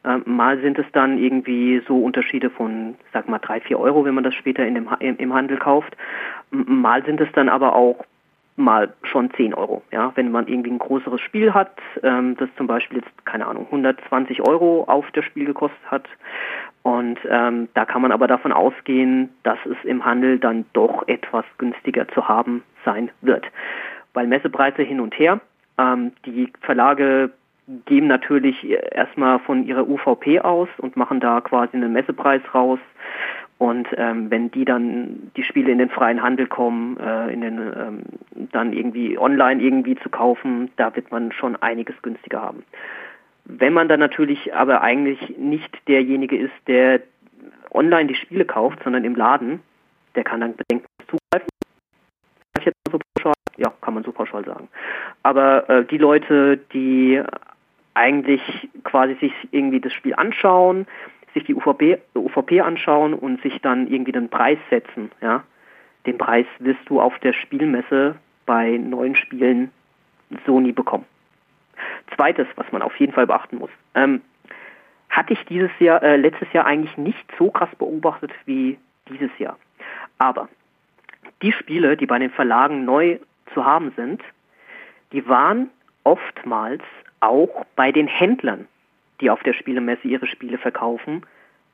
[0.04, 4.14] Ähm, mal sind es dann irgendwie so Unterschiede von, sag mal, drei, vier Euro, wenn
[4.14, 5.96] man das später in dem, im Handel kauft.
[6.50, 8.04] Mal sind es dann aber auch
[8.58, 9.82] mal schon 10 Euro.
[9.92, 13.66] Ja, wenn man irgendwie ein größeres Spiel hat, ähm, das zum Beispiel jetzt, keine Ahnung,
[13.66, 16.06] 120 Euro auf das Spiel gekostet hat.
[16.82, 21.44] Und ähm, da kann man aber davon ausgehen, dass es im Handel dann doch etwas
[21.58, 23.46] günstiger zu haben sein wird.
[24.14, 25.40] Weil Messepreise hin und her,
[25.78, 27.30] ähm, die Verlage
[27.86, 32.78] geben natürlich erstmal von ihrer UVP aus und machen da quasi einen Messepreis raus.
[33.58, 37.58] Und ähm, wenn die dann die Spiele in den freien Handel kommen, äh, in den
[37.58, 38.02] ähm,
[38.52, 42.62] dann irgendwie online irgendwie zu kaufen, da wird man schon einiges günstiger haben.
[43.44, 47.00] Wenn man dann natürlich aber eigentlich nicht derjenige ist, der
[47.72, 49.60] online die Spiele kauft, sondern im Laden,
[50.14, 51.48] der kann dann bedenkenlos zugreifen.
[52.58, 52.78] Ich jetzt?
[53.56, 54.68] Ja, kann man so pauschal sagen.
[55.24, 57.20] Aber äh, die Leute, die
[57.98, 58.40] eigentlich
[58.84, 60.86] quasi sich irgendwie das Spiel anschauen,
[61.34, 65.10] sich die UVP, UVP anschauen und sich dann irgendwie den Preis setzen.
[65.20, 65.42] Ja?
[66.06, 68.14] Den Preis wirst du auf der Spielmesse
[68.46, 69.72] bei neuen Spielen
[70.46, 71.04] so nie bekommen.
[72.14, 73.70] Zweites, was man auf jeden Fall beachten muss.
[73.94, 74.22] Ähm,
[75.10, 78.78] hatte ich dieses Jahr, äh, letztes Jahr eigentlich nicht so krass beobachtet wie
[79.08, 79.58] dieses Jahr.
[80.18, 80.48] Aber
[81.42, 83.18] die Spiele, die bei den Verlagen neu
[83.54, 84.22] zu haben sind,
[85.12, 85.70] die waren
[86.04, 86.82] oftmals
[87.20, 88.66] auch bei den Händlern,
[89.20, 91.22] die auf der Spielemesse ihre Spiele verkaufen,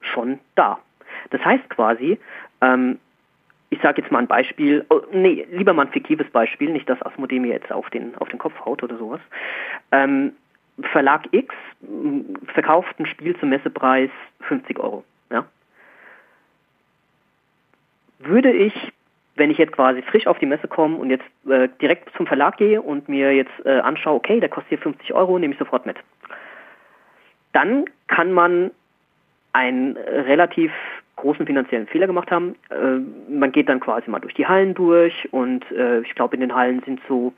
[0.01, 0.79] schon da.
[1.31, 2.19] Das heißt quasi,
[2.61, 2.99] ähm,
[3.71, 7.03] ich sage jetzt mal ein Beispiel, oh, nee, lieber mal ein fiktives Beispiel, nicht das
[7.03, 9.21] Asmodee mir jetzt auf den, auf den Kopf haut oder sowas.
[9.91, 10.33] Ähm,
[10.93, 11.55] Verlag X
[12.53, 14.11] verkauft ein Spiel zum Messepreis
[14.43, 15.05] 50 Euro.
[15.31, 15.45] Ja?
[18.19, 18.93] Würde ich
[19.37, 22.57] wenn ich jetzt quasi frisch auf die Messe komme und jetzt äh, direkt zum Verlag
[22.57, 25.87] gehe und mir jetzt äh, anschaue, okay, der kostet hier 50 Euro, nehme ich sofort
[25.87, 25.97] mit.
[27.53, 28.71] Dann kann man
[29.53, 30.73] einen relativ
[31.17, 32.57] großen finanziellen Fehler gemacht haben.
[32.71, 32.99] Äh,
[33.31, 36.55] man geht dann quasi mal durch die Hallen durch und äh, ich glaube, in den
[36.55, 37.33] Hallen sind so,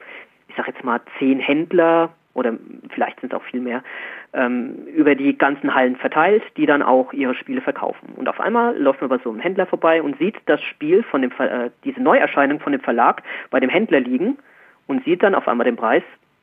[0.48, 2.52] ich sag jetzt mal, zehn Händler oder
[2.90, 3.82] vielleicht sind es auch viel mehr,
[4.34, 8.12] ähm, über die ganzen Hallen verteilt, die dann auch ihre Spiele verkaufen.
[8.14, 11.22] Und auf einmal läuft man bei so einem Händler vorbei und sieht das Spiel von
[11.22, 14.36] dem äh, diese Neuerscheinung von dem Verlag bei dem Händler liegen
[14.86, 16.02] und sieht dann auf einmal den Preis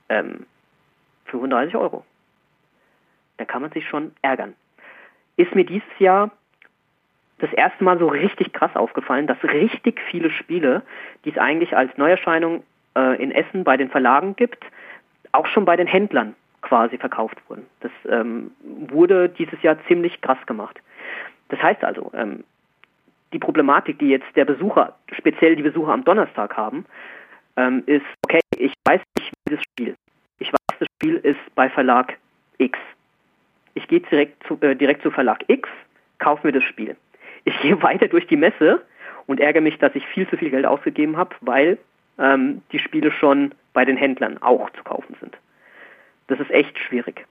[0.10, 0.46] ähm,
[1.26, 2.04] 35 Euro.
[3.38, 4.56] Da kann man sich schon ärgern.
[5.38, 6.32] Ist mir dieses Jahr
[7.38, 10.82] das erste Mal so richtig krass aufgefallen, dass richtig viele Spiele,
[11.26, 12.64] die es eigentlich als Neuerscheinung
[12.96, 14.64] äh, in Essen bei den Verlagen gibt,
[15.34, 17.66] auch schon bei den Händlern quasi verkauft wurden.
[17.82, 20.80] Das ähm, wurde dieses Jahr ziemlich krass gemacht.
[21.50, 22.44] Das heißt also, ähm,
[23.34, 26.86] die Problematik, die jetzt der Besucher, speziell die Besucher am Donnerstag haben,
[27.58, 29.96] ähm, ist, okay, ich weiß, ich will das Spiel.
[30.40, 32.18] Ich weiß, das Spiel ist bei Verlag
[32.58, 32.80] X.
[33.74, 35.68] Ich gehe direkt zu, äh, direkt zu Verlag X,
[36.20, 36.96] kaufe mir das Spiel.
[37.44, 38.84] Ich gehe weiter durch die Messe
[39.26, 41.78] und ärgere mich, dass ich viel zu viel Geld ausgegeben habe, weil
[42.20, 45.38] ähm, die Spiele schon bei den Händlern auch zu kaufen sind.
[46.28, 47.26] Das ist echt schwierig.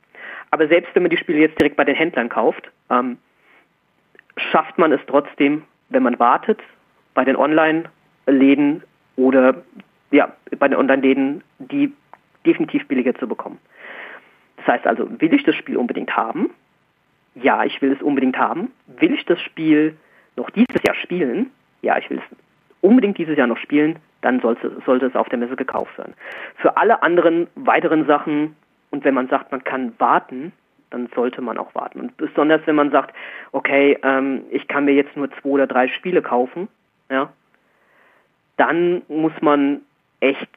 [0.51, 3.18] Aber selbst wenn man die Spiele jetzt direkt bei den Händlern kauft, ähm,
[4.36, 6.61] schafft man es trotzdem, wenn man wartet,
[7.14, 8.82] bei den Online-Läden
[9.16, 9.62] oder
[10.11, 11.93] ja, bei den Online-Läden, die
[12.45, 13.59] definitiv billiger zu bekommen.
[14.59, 16.51] Das heißt also, will ich das Spiel unbedingt haben,
[17.34, 18.72] Ja, ich will es unbedingt haben.
[18.86, 19.97] Will ich das Spiel
[20.36, 21.51] noch dieses Jahr spielen?
[21.80, 22.36] Ja, ich will es
[22.82, 23.99] unbedingt dieses Jahr noch spielen.
[24.22, 26.14] Dann sollte, sollte es auf der Messe gekauft werden.
[26.56, 28.56] Für alle anderen weiteren Sachen
[28.90, 30.52] und wenn man sagt, man kann warten,
[30.90, 32.00] dann sollte man auch warten.
[32.00, 33.14] Und besonders wenn man sagt,
[33.52, 36.68] okay, ähm, ich kann mir jetzt nur zwei oder drei Spiele kaufen,
[37.10, 37.32] ja,
[38.56, 39.80] dann muss man
[40.20, 40.48] echt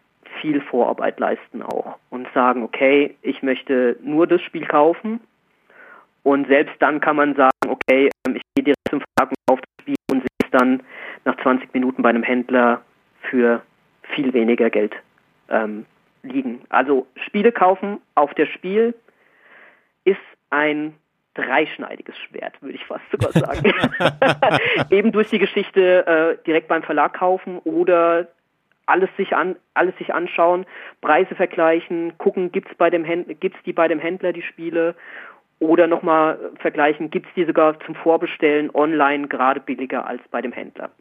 [0.41, 5.21] viel Vorarbeit leisten auch und sagen, okay, ich möchte nur das Spiel kaufen
[6.23, 9.83] und selbst dann kann man sagen, okay, ähm, ich gehe direkt zum Verlag kaufe das
[9.83, 10.83] Spiel und sehe es dann
[11.23, 12.81] nach 20 Minuten bei einem Händler
[13.35, 13.61] für
[14.13, 14.93] viel weniger Geld
[15.49, 15.85] ähm,
[16.23, 16.61] liegen.
[16.69, 18.95] Also Spiele kaufen auf der Spiel
[20.05, 20.17] ist
[20.51, 20.93] ein
[21.33, 23.73] dreischneidiges Schwert, würde ich fast sogar sagen.
[24.89, 28.29] Eben durch die Geschichte äh, direkt beim Verlag kaufen oder
[28.85, 30.65] alles sich an alles sich anschauen,
[31.01, 34.95] Preise vergleichen, gucken, gibt's bei dem Händler, gibt's die bei dem Händler die Spiele
[35.59, 40.91] oder nochmal vergleichen, gibt's die sogar zum Vorbestellen online gerade billiger als bei dem Händler.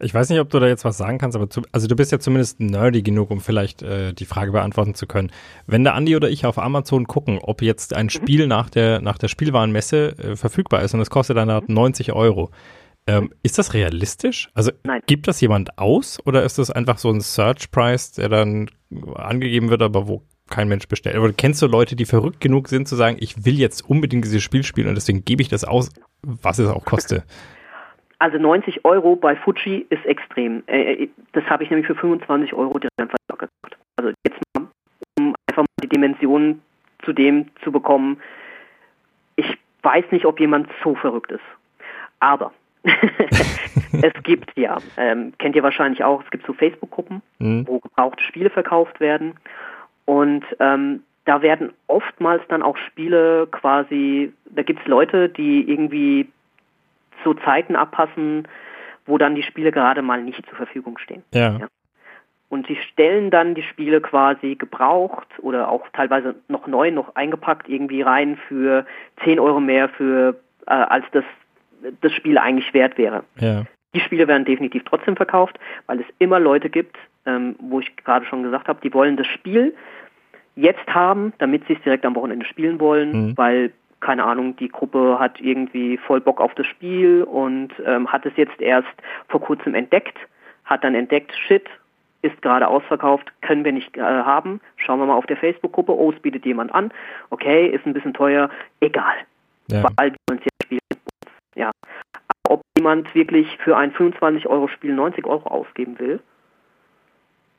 [0.00, 2.12] Ich weiß nicht, ob du da jetzt was sagen kannst, aber zu, also du bist
[2.12, 5.30] ja zumindest nerdy genug, um vielleicht äh, die Frage beantworten zu können.
[5.66, 8.10] Wenn der Andi oder ich auf Amazon gucken, ob jetzt ein mhm.
[8.10, 12.12] Spiel nach der nach der Spielwarenmesse äh, verfügbar ist und es kostet dann halt 90
[12.12, 12.50] Euro,
[13.06, 13.30] ähm, mhm.
[13.42, 14.50] ist das realistisch?
[14.54, 15.02] Also Nein.
[15.06, 18.70] gibt das jemand aus oder ist das einfach so ein Search Price, der dann
[19.14, 21.16] angegeben wird, aber wo kein Mensch bestellt?
[21.16, 24.42] Oder kennst du Leute, die verrückt genug sind zu sagen, ich will jetzt unbedingt dieses
[24.42, 25.90] Spiel spielen und deswegen gebe ich das aus,
[26.22, 27.24] was es auch koste?
[28.18, 30.62] Also 90 Euro bei Fuji ist extrem.
[30.66, 33.76] Äh, äh, das habe ich nämlich für 25 Euro direkt Verlag gekauft.
[33.96, 34.68] Also jetzt mal,
[35.18, 36.62] um einfach mal die Dimensionen
[37.04, 38.18] zu dem zu bekommen.
[39.36, 41.44] Ich weiß nicht, ob jemand so verrückt ist.
[42.20, 42.52] Aber
[42.84, 47.66] es gibt ja, ähm, kennt ihr wahrscheinlich auch, es gibt so Facebook-Gruppen, mhm.
[47.66, 49.34] wo gebrauchte Spiele verkauft werden.
[50.06, 56.28] Und ähm, da werden oftmals dann auch Spiele quasi, da gibt es Leute, die irgendwie
[57.26, 58.46] so Zeiten abpassen,
[59.04, 61.24] wo dann die Spiele gerade mal nicht zur Verfügung stehen.
[61.34, 61.58] Ja.
[61.58, 61.68] ja.
[62.48, 67.68] Und sie stellen dann die Spiele quasi gebraucht oder auch teilweise noch neu, noch eingepackt
[67.68, 68.86] irgendwie rein für
[69.24, 71.24] 10 Euro mehr für äh, als das
[72.00, 73.24] das Spiel eigentlich wert wäre.
[73.38, 73.64] Ja.
[73.94, 76.96] Die Spiele werden definitiv trotzdem verkauft, weil es immer Leute gibt,
[77.26, 79.74] ähm, wo ich gerade schon gesagt habe, die wollen das Spiel
[80.54, 83.36] jetzt haben, damit sie es direkt am Wochenende spielen wollen, mhm.
[83.36, 88.26] weil keine Ahnung, die Gruppe hat irgendwie voll Bock auf das Spiel und ähm, hat
[88.26, 88.88] es jetzt erst
[89.28, 90.16] vor kurzem entdeckt,
[90.64, 91.66] hat dann entdeckt, shit,
[92.22, 94.60] ist gerade ausverkauft, können wir nicht äh, haben.
[94.76, 96.92] Schauen wir mal auf der Facebook-Gruppe, oh, es bietet jemand an,
[97.30, 99.14] okay, ist ein bisschen teuer, egal.
[99.70, 99.84] Ja.
[99.96, 100.80] Weil wir uns jetzt spielen.
[101.54, 101.70] Ja.
[102.14, 106.20] Aber ob jemand wirklich für ein 25-Euro-Spiel 90 Euro ausgeben will,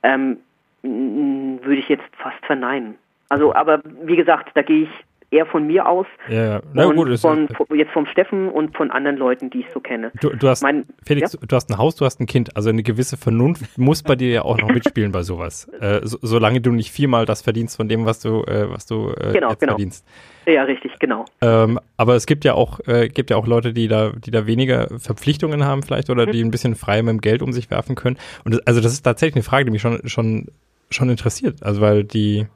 [0.03, 0.37] ähm,
[0.83, 2.97] würde ich jetzt fast verneinen.
[3.29, 4.89] Also, aber wie gesagt, da gehe ich
[5.29, 6.61] eher von mir aus ja, ja.
[6.73, 10.11] Na, und gut, von, jetzt vom Steffen und von anderen Leuten, die ich so kenne.
[10.21, 11.39] Du, du hast, mein, Felix, ja?
[11.45, 14.29] du hast ein Haus, du hast ein Kind, also eine gewisse Vernunft muss bei dir
[14.29, 17.89] ja auch noch mitspielen bei sowas, äh, so, solange du nicht viermal das verdienst von
[17.89, 19.73] dem, was du, äh, was du äh, genau, genau.
[19.73, 20.05] verdienst.
[20.45, 21.25] Ja, richtig, genau.
[21.41, 24.47] Ähm, aber es gibt ja auch, äh, gibt ja auch Leute, die da, die da
[24.47, 26.31] weniger Verpflichtungen haben vielleicht oder mhm.
[26.31, 28.17] die ein bisschen frei mit dem Geld um sich werfen können.
[28.45, 30.47] Und das, also das ist tatsächlich eine Frage, die mich schon, schon,
[30.89, 31.63] schon interessiert.
[31.63, 32.47] Also weil die,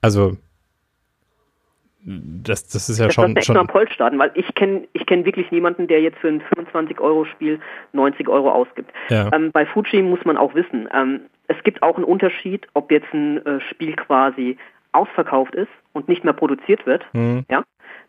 [0.00, 0.38] also
[2.04, 3.34] das, das ist ja das schon.
[3.34, 6.28] Das schon am Poll starten, weil ich kenne ich kenn wirklich niemanden, der jetzt für
[6.28, 7.60] ein 25-Euro-Spiel
[7.92, 8.90] 90 Euro ausgibt.
[9.08, 9.30] Ja.
[9.32, 13.12] Ähm, bei Fuji muss man auch wissen, ähm, es gibt auch einen Unterschied, ob jetzt
[13.12, 14.56] ein äh, Spiel quasi
[14.92, 17.04] ausverkauft ist und nicht mehr produziert wird.
[17.12, 17.44] Mhm.
[17.50, 17.64] Ja.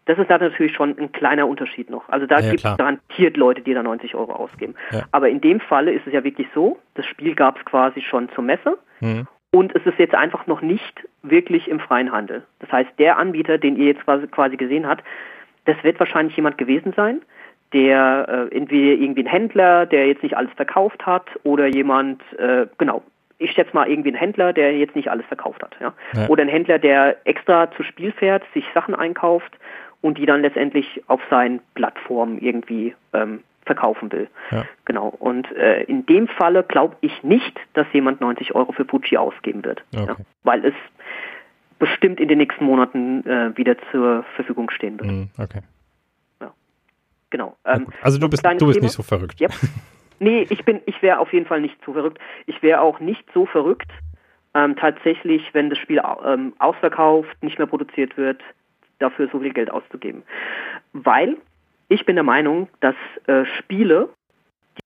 [0.06, 2.08] Das ist da natürlich schon ein kleiner Unterschied noch.
[2.10, 4.76] Also da ja, gibt es garantiert Leute, die da 90 Euro ausgeben.
[4.92, 5.04] Ja.
[5.12, 8.30] Aber in dem Falle ist es ja wirklich so, das Spiel gab es quasi schon
[8.30, 8.78] zur Messe.
[9.02, 9.28] Mhm.
[9.52, 12.44] Und es ist jetzt einfach noch nicht wirklich im freien Handel.
[12.60, 15.04] Das heißt, der Anbieter, den ihr jetzt quasi gesehen habt,
[15.66, 17.22] das wird wahrscheinlich jemand gewesen sein,
[17.74, 22.68] der äh, entweder irgendwie ein Händler, der jetzt nicht alles verkauft hat, oder jemand, äh,
[22.78, 23.04] genau,
[23.38, 25.76] ich schätze mal irgendwie ein Händler, der jetzt nicht alles verkauft hat.
[25.80, 25.94] Ja?
[26.14, 26.28] ja?
[26.28, 29.58] Oder ein Händler, der extra zu Spiel fährt, sich Sachen einkauft
[30.02, 34.28] und die dann letztendlich auf seinen Plattformen irgendwie ähm, verkaufen will.
[34.52, 34.66] Ja.
[34.86, 35.08] Genau.
[35.08, 39.64] Und äh, in dem Falle glaube ich nicht, dass jemand 90 Euro für Fuji ausgeben
[39.64, 39.84] wird.
[39.96, 40.06] Okay.
[40.08, 40.74] Ja, weil es
[41.78, 45.12] bestimmt in den nächsten Monaten äh, wieder zur Verfügung stehen wird.
[45.12, 45.62] Mm, okay.
[46.42, 46.54] Ja.
[47.30, 47.56] Genau.
[47.66, 49.40] Ähm, also du bist, du bist nicht so verrückt.
[49.40, 49.50] Ja.
[50.20, 52.20] Nee, ich bin, ich wäre auf jeden Fall nicht so verrückt.
[52.46, 53.90] Ich wäre auch nicht so verrückt,
[54.54, 58.42] ähm, tatsächlich, wenn das Spiel ähm, ausverkauft, nicht mehr produziert wird,
[59.00, 60.24] dafür so viel Geld auszugeben.
[60.94, 61.38] Weil
[61.90, 62.96] ich bin der Meinung, dass
[63.28, 64.10] äh, Spiele,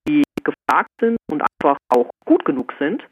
[0.07, 3.03] die gefragt sind und einfach auch gut genug sind,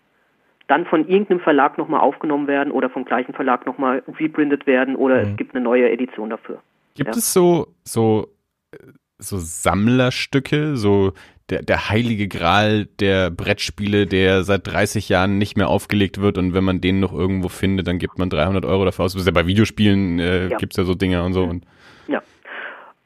[0.67, 5.23] dann von irgendeinem Verlag nochmal aufgenommen werden oder vom gleichen Verlag nochmal reprintet werden oder
[5.23, 5.31] mhm.
[5.31, 6.61] es gibt eine neue Edition dafür.
[6.95, 7.17] Gibt ja.
[7.17, 8.29] es so, so,
[9.17, 11.11] so Sammlerstücke, so
[11.49, 16.53] der, der heilige Gral der Brettspiele, der seit 30 Jahren nicht mehr aufgelegt wird und
[16.53, 19.13] wenn man den noch irgendwo findet, dann gibt man 300 Euro dafür aus.
[19.13, 20.57] Das ist ja bei Videospielen äh, ja.
[20.57, 21.43] gibt es ja so Dinge und so.
[21.43, 21.65] Und
[22.07, 22.23] ja,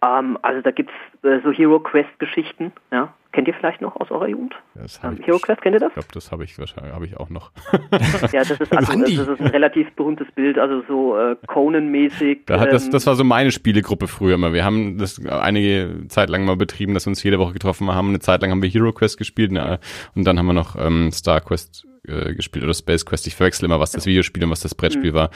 [0.06, 0.92] ähm, also da gibt
[1.24, 3.14] es äh, so Hero Quest Geschichten, ja.
[3.36, 4.56] Kennt ihr vielleicht noch aus eurer Jugend?
[5.04, 5.90] Ähm, Hero Quest, kennt ihr das?
[5.90, 7.52] Ich glaube, das habe ich wahrscheinlich, habe ich auch noch.
[8.32, 12.46] ja, das ist, also, das ist ein relativ berühmtes Bild, also so äh, Conan-mäßig.
[12.46, 14.54] Da das, ähm, das war so meine Spielegruppe früher immer.
[14.54, 18.08] Wir haben das einige Zeit lang mal betrieben, dass wir uns jede Woche getroffen haben.
[18.08, 19.80] Eine Zeit lang haben wir Hero Quest gespielt ne,
[20.16, 23.28] und dann haben wir noch ähm, Star Quest äh, gespielt oder Space Quest.
[23.28, 25.16] Ich verwechsel immer, was das Videospiel und was das Brettspiel mhm.
[25.16, 25.30] war.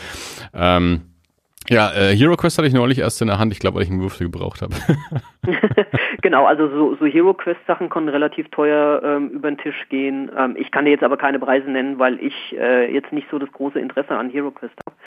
[0.54, 1.02] Ähm,
[1.70, 3.54] ja, äh, Hero Quest hatte ich neulich erst in der Hand.
[3.54, 4.74] Ich glaube, weil ich einen Würfel gebraucht habe.
[6.22, 10.32] genau, also so, so Hero Quest Sachen konnten relativ teuer ähm, über den Tisch gehen.
[10.36, 13.40] Ähm, ich kann dir jetzt aber keine Preise nennen, weil ich äh, jetzt nicht so
[13.40, 14.98] das große Interesse an Hero Quest habe.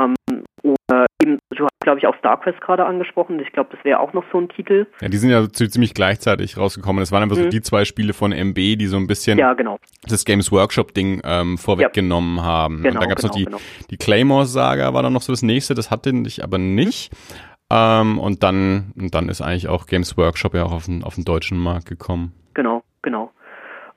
[0.00, 0.14] Ähm,
[0.62, 3.40] oder eben, du hast, glaube ich, auch StarQuest gerade angesprochen.
[3.40, 4.86] Ich glaube, das wäre auch noch so ein Titel.
[5.00, 7.00] Ja, die sind ja ziemlich gleichzeitig rausgekommen.
[7.00, 7.44] Das waren einfach mhm.
[7.44, 9.78] so die zwei Spiele von MB, die so ein bisschen ja, genau.
[10.08, 12.44] das Games Workshop-Ding ähm, vorweggenommen ja.
[12.44, 12.82] haben.
[12.82, 13.58] Genau, Und da gab es genau, noch die, genau.
[13.90, 17.12] die Claymore-Saga, war dann noch so das nächste, das hatte ich aber nicht.
[17.12, 17.56] Mhm.
[17.68, 21.16] Ähm, und dann, und dann ist eigentlich auch Games Workshop ja auch auf den, auf
[21.16, 22.32] den deutschen Markt gekommen.
[22.54, 23.32] Genau, genau.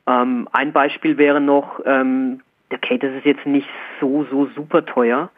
[0.07, 2.41] Ähm, ein Beispiel wäre noch, ähm,
[2.73, 3.67] okay, das ist jetzt nicht
[4.01, 5.29] so, so super teuer,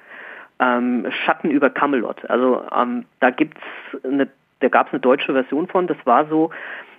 [0.61, 2.29] ähm, Schatten über Camelot.
[2.29, 3.59] Also ähm, da gibt's
[4.03, 4.29] eine,
[4.61, 5.87] da gab es eine deutsche Version von.
[5.87, 6.51] Das war so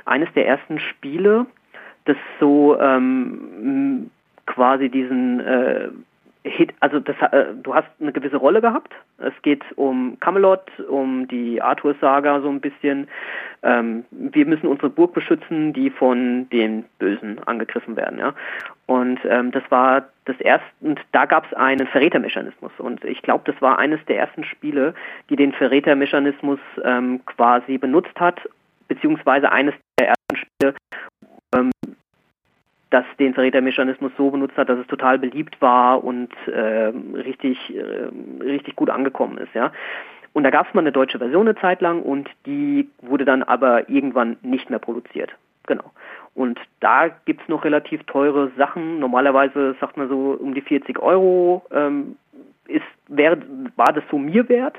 [0.04, 1.46] eines der ersten Spiele,
[2.04, 4.10] das so ähm,
[4.46, 5.88] quasi diesen äh,
[6.80, 8.92] also das, äh, du hast eine gewisse Rolle gehabt.
[9.18, 13.08] Es geht um Camelot, um die Arthur-Saga so ein bisschen.
[13.62, 18.18] Ähm, wir müssen unsere Burg beschützen, die von den Bösen angegriffen werden.
[18.18, 18.34] Ja?
[18.86, 22.72] Und ähm, das war das erste, und da gab es einen Verrätermechanismus.
[22.78, 24.94] Und ich glaube, das war eines der ersten Spiele,
[25.30, 28.40] die den Verrätermechanismus ähm, quasi benutzt hat,
[28.88, 30.74] beziehungsweise eines der ersten Spiele,
[32.92, 38.42] das den Verrätermechanismus so benutzt hat, dass es total beliebt war und äh, richtig, äh,
[38.42, 39.54] richtig gut angekommen ist.
[39.54, 39.72] Ja.
[40.32, 43.42] Und da gab es mal eine deutsche Version eine Zeit lang und die wurde dann
[43.42, 45.34] aber irgendwann nicht mehr produziert.
[45.66, 45.90] Genau.
[46.34, 48.98] Und da gibt es noch relativ teure Sachen.
[48.98, 52.16] Normalerweise sagt man so um die 40 Euro ähm,
[52.66, 53.36] ist, wär,
[53.76, 54.76] war das so mir wert.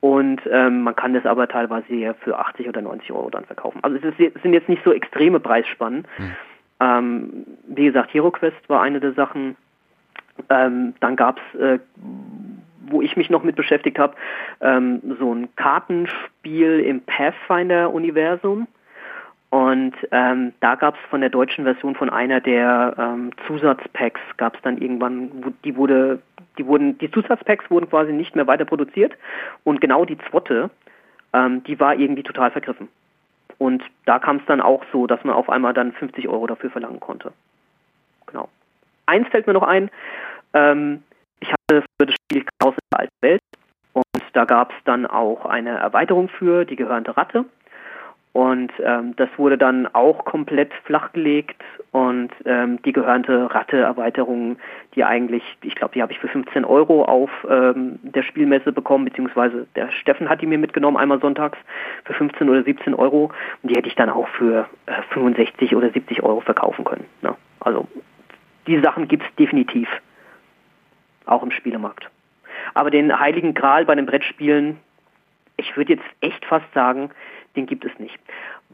[0.00, 3.78] Und ähm, man kann das aber teilweise für 80 oder 90 Euro dann verkaufen.
[3.82, 6.06] Also es, ist, es sind jetzt nicht so extreme Preisspannen.
[6.18, 6.32] Mhm.
[6.84, 9.56] Ähm, wie gesagt, HeroQuest war eine der Sachen.
[10.50, 11.78] Ähm, dann gab es, äh,
[12.86, 14.14] wo ich mich noch mit beschäftigt habe,
[14.60, 18.66] ähm, so ein Kartenspiel im Pathfinder-Universum.
[19.50, 24.56] Und ähm, da gab es von der deutschen Version von einer der ähm, Zusatzpacks, gab
[24.56, 26.20] es dann irgendwann, die wurde,
[26.58, 29.12] die wurden, die Zusatzpacks wurden quasi nicht mehr weiter produziert
[29.62, 30.70] und genau die Zwotte,
[31.32, 32.88] ähm, die war irgendwie total vergriffen.
[33.58, 36.70] Und da kam es dann auch so, dass man auf einmal dann 50 Euro dafür
[36.70, 37.32] verlangen konnte.
[38.26, 38.48] Genau.
[39.06, 39.90] Eins fällt mir noch ein.
[40.52, 41.02] Ähm,
[41.40, 43.42] ich hatte für das Spiel Chaos in der alten Welt
[43.92, 47.44] und da gab es dann auch eine Erweiterung für die gehörende Ratte.
[48.34, 51.62] Und ähm, das wurde dann auch komplett flachgelegt
[51.92, 54.56] und ähm, die gehörnte Ratte-Erweiterung,
[54.96, 59.04] die eigentlich, ich glaube, die habe ich für 15 Euro auf ähm, der Spielmesse bekommen,
[59.04, 61.56] beziehungsweise der Steffen hat die mir mitgenommen, einmal sonntags
[62.02, 63.30] für 15 oder 17 Euro
[63.62, 67.04] und die hätte ich dann auch für äh, 65 oder 70 Euro verkaufen können.
[67.22, 67.36] Ne?
[67.60, 67.86] Also
[68.66, 69.88] die Sachen gibt es definitiv
[71.24, 72.10] auch im Spielemarkt.
[72.74, 74.78] Aber den heiligen Gral bei den Brettspielen,
[75.56, 77.10] ich würde jetzt echt fast sagen,
[77.56, 78.18] den gibt es nicht.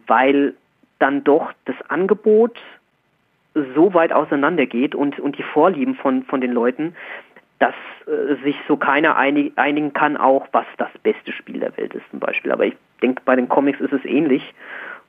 [0.07, 0.55] Weil
[0.99, 2.59] dann doch das Angebot
[3.75, 6.95] so weit auseinandergeht und, und die Vorlieben von, von den Leuten,
[7.59, 7.75] dass
[8.07, 12.09] äh, sich so keiner einig, einigen kann, auch was das beste Spiel der Welt ist
[12.11, 12.53] zum Beispiel.
[12.53, 14.55] Aber ich denke, bei den Comics ist es ähnlich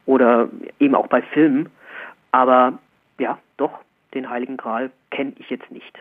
[0.05, 0.49] oder
[0.79, 1.69] eben auch bei Filmen.
[2.31, 2.79] Aber
[3.19, 3.79] ja, doch,
[4.13, 5.99] den Heiligen Gral kenne ich jetzt nicht.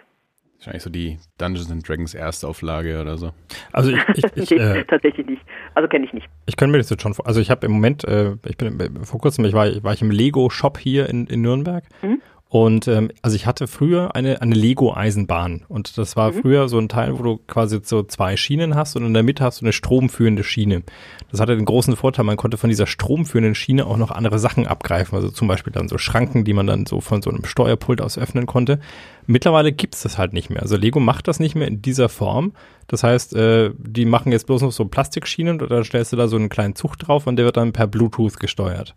[0.61, 3.32] Wahrscheinlich so die Dungeons and Dragons Erstauflage oder so.
[3.73, 5.43] Also ich, ich, ich nee, äh, tatsächlich nicht.
[5.74, 6.28] Also kenne ich nicht.
[6.45, 7.27] Ich könnte mir das jetzt schon vor.
[7.27, 10.11] Also ich habe im Moment, äh, ich bin vor kurzem, ich war, war ich im
[10.11, 12.20] Lego Shop hier in, in Nürnberg mhm.
[12.51, 16.40] Und ähm, also ich hatte früher eine, eine Lego-Eisenbahn und das war mhm.
[16.40, 19.44] früher so ein Teil, wo du quasi so zwei Schienen hast und in der Mitte
[19.44, 20.82] hast du eine stromführende Schiene.
[21.31, 24.66] Das hatte den großen Vorteil, man konnte von dieser stromführenden Schiene auch noch andere Sachen
[24.66, 28.01] abgreifen, also zum Beispiel dann so Schranken, die man dann so von so einem Steuerpult
[28.01, 28.81] aus öffnen konnte.
[29.28, 30.62] Mittlerweile gibt's das halt nicht mehr.
[30.62, 32.52] Also Lego macht das nicht mehr in dieser Form.
[32.89, 36.27] Das heißt, äh, die machen jetzt bloß noch so Plastikschienen und dann stellst du da
[36.27, 38.97] so einen kleinen Zug drauf und der wird dann per Bluetooth gesteuert.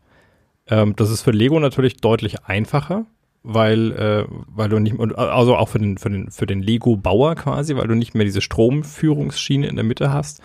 [0.68, 3.06] Ähm, das ist für Lego natürlich deutlich einfacher,
[3.44, 7.76] weil, äh, weil du nicht, also auch für den, für den, für den Lego-Bauer quasi,
[7.76, 10.42] weil du nicht mehr diese Stromführungsschiene in der Mitte hast,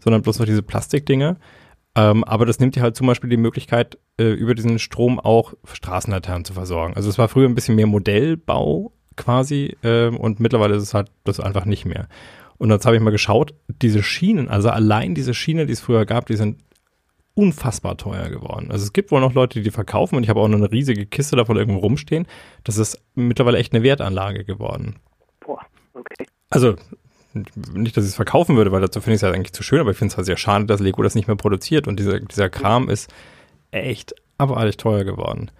[0.00, 1.36] sondern bloß noch diese Plastikdinger.
[1.96, 5.54] Ähm, aber das nimmt dir halt zum Beispiel die Möglichkeit, äh, über diesen Strom auch
[5.72, 6.94] Straßenlaternen zu versorgen.
[6.94, 11.10] Also es war früher ein bisschen mehr Modellbau quasi äh, und mittlerweile ist es halt
[11.24, 12.08] das einfach nicht mehr.
[12.58, 16.04] Und jetzt habe ich mal geschaut, diese Schienen, also allein diese Schiene, die es früher
[16.04, 16.58] gab, die sind
[17.34, 18.70] unfassbar teuer geworden.
[18.70, 20.70] Also es gibt wohl noch Leute, die die verkaufen und ich habe auch noch eine
[20.70, 22.26] riesige Kiste davon irgendwo rumstehen.
[22.64, 24.96] Das ist mittlerweile echt eine Wertanlage geworden.
[25.40, 25.60] Boah,
[25.94, 26.26] okay.
[26.50, 26.76] Also
[27.74, 29.80] nicht, dass ich es verkaufen würde, weil dazu finde ich es ja eigentlich zu schön,
[29.80, 32.18] aber ich finde es halt sehr schade, dass Lego das nicht mehr produziert und dieser,
[32.20, 33.12] dieser Kram ist
[33.70, 35.50] echt abartig teuer geworden.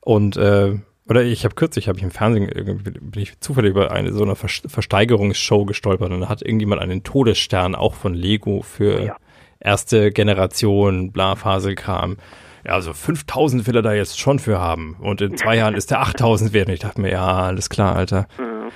[0.00, 0.78] Und äh,
[1.08, 2.48] oder ich habe kürzlich, habe ich im Fernsehen,
[2.82, 7.74] bin ich zufällig über eine so eine Versteigerungsshow gestolpert und da hat irgendjemand einen Todesstern
[7.74, 9.16] auch von Lego für ja.
[9.62, 12.16] Erste Generation, bla, Faselkram.
[12.64, 15.90] Ja, also 5000 will er da jetzt schon für haben und in zwei Jahren ist
[15.90, 16.68] der 8000 wert.
[16.68, 18.28] Und ich dachte mir, ja, alles klar, Alter.
[18.38, 18.70] Mhm.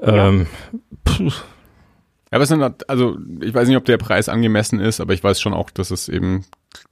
[0.00, 0.46] Ähm,
[1.18, 1.32] ja.
[2.30, 5.40] aber es sind, also ich weiß nicht, ob der Preis angemessen ist, aber ich weiß
[5.40, 6.46] schon auch, dass es eben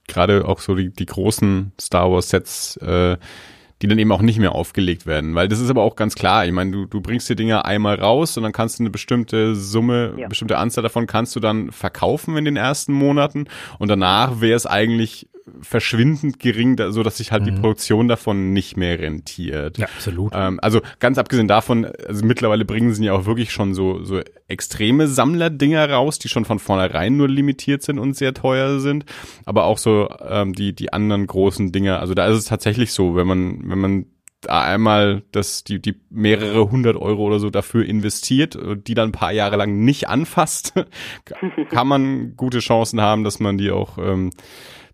[0.07, 3.17] gerade auch so die, die großen Star Wars Sets, äh,
[3.81, 5.35] die dann eben auch nicht mehr aufgelegt werden.
[5.35, 6.45] Weil das ist aber auch ganz klar.
[6.45, 9.55] Ich meine, du, du bringst die Dinger einmal raus und dann kannst du eine bestimmte
[9.55, 10.27] Summe, ja.
[10.27, 13.45] bestimmte Anzahl davon kannst du dann verkaufen in den ersten Monaten
[13.79, 15.27] und danach wäre es eigentlich
[15.61, 17.45] verschwindend gering, so dass sich halt mhm.
[17.47, 19.77] die Produktion davon nicht mehr rentiert.
[19.77, 20.33] Ja, absolut.
[20.35, 24.21] Ähm, also ganz abgesehen davon, also mittlerweile bringen sie ja auch wirklich schon so, so
[24.47, 29.05] extreme Sammlerdinger raus, die schon von vornherein nur limitiert sind und sehr teuer sind.
[29.45, 31.99] Aber auch so ähm, die, die anderen großen Dinger.
[31.99, 34.05] Also da ist es tatsächlich so, wenn man, wenn man
[34.41, 38.57] da einmal das, die, die mehrere hundert Euro oder so dafür investiert,
[38.87, 40.73] die dann ein paar Jahre lang nicht anfasst,
[41.69, 44.31] kann man gute Chancen haben, dass man die auch ähm,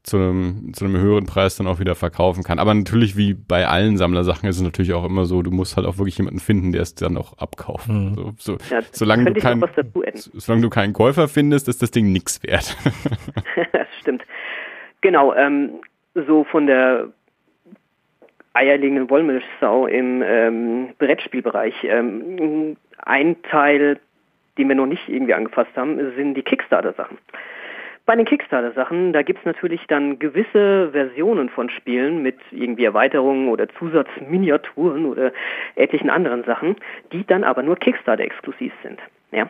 [0.04, 2.60] zu einem, zu einem höheren Preis dann auch wieder verkaufen kann.
[2.60, 5.88] Aber natürlich, wie bei allen Sammlersachen, ist es natürlich auch immer so, du musst halt
[5.88, 7.88] auch wirklich jemanden finden, der es dann auch abkauft.
[7.88, 8.16] Mhm.
[8.16, 9.64] So, so, ja, solange, du kein,
[10.34, 12.76] solange du keinen Käufer findest, ist das Ding nichts wert.
[13.72, 14.24] das stimmt.
[15.00, 15.82] Genau, ähm,
[16.16, 17.08] so von der
[18.54, 21.76] eierlegenden Wollmilchsau im ähm, Brettspielbereich.
[21.84, 24.00] Ähm, ein Teil,
[24.58, 27.18] den wir noch nicht irgendwie angefasst haben, sind die Kickstarter-Sachen.
[28.06, 33.70] Bei den Kickstarter-Sachen, da gibt's natürlich dann gewisse Versionen von Spielen mit irgendwie Erweiterungen oder
[33.70, 35.32] Zusatzminiaturen oder
[35.76, 36.76] etlichen anderen Sachen,
[37.14, 39.00] die dann aber nur Kickstarter-exklusiv sind.
[39.32, 39.50] Ja?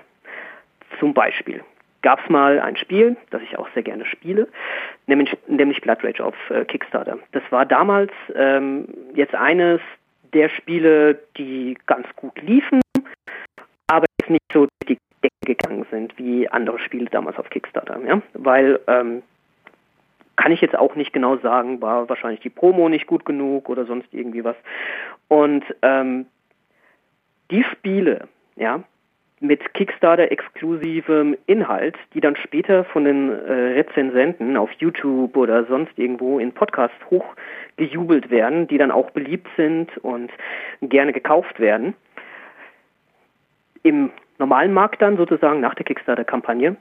[1.00, 1.64] Zum Beispiel
[2.04, 4.48] gab's mal ein Spiel, das ich auch sehr gerne spiele,
[5.08, 7.18] nämlich, nämlich Blood Rage auf äh, Kickstarter.
[7.32, 9.82] Das war damals ähm, jetzt eines
[10.34, 12.82] der Spiele, die ganz gut liefen,
[13.88, 14.98] aber jetzt nicht so die
[15.46, 18.00] gegangen sind wie andere Spiele damals auf Kickstarter.
[18.06, 18.22] Ja?
[18.34, 19.24] Weil ähm,
[20.36, 23.86] kann ich jetzt auch nicht genau sagen, war wahrscheinlich die Promo nicht gut genug oder
[23.86, 24.56] sonst irgendwie was.
[25.28, 26.26] Und ähm,
[27.52, 28.84] die Spiele, ja,
[29.40, 36.40] mit Kickstarter-exklusivem Inhalt, die dann später von den äh, Rezensenten auf YouTube oder sonst irgendwo
[36.40, 40.32] in Podcasts hochgejubelt werden, die dann auch beliebt sind und
[40.82, 41.94] gerne gekauft werden.
[43.84, 44.12] Im
[44.44, 46.76] normalen Markt dann sozusagen nach der Kickstarter-Kampagne,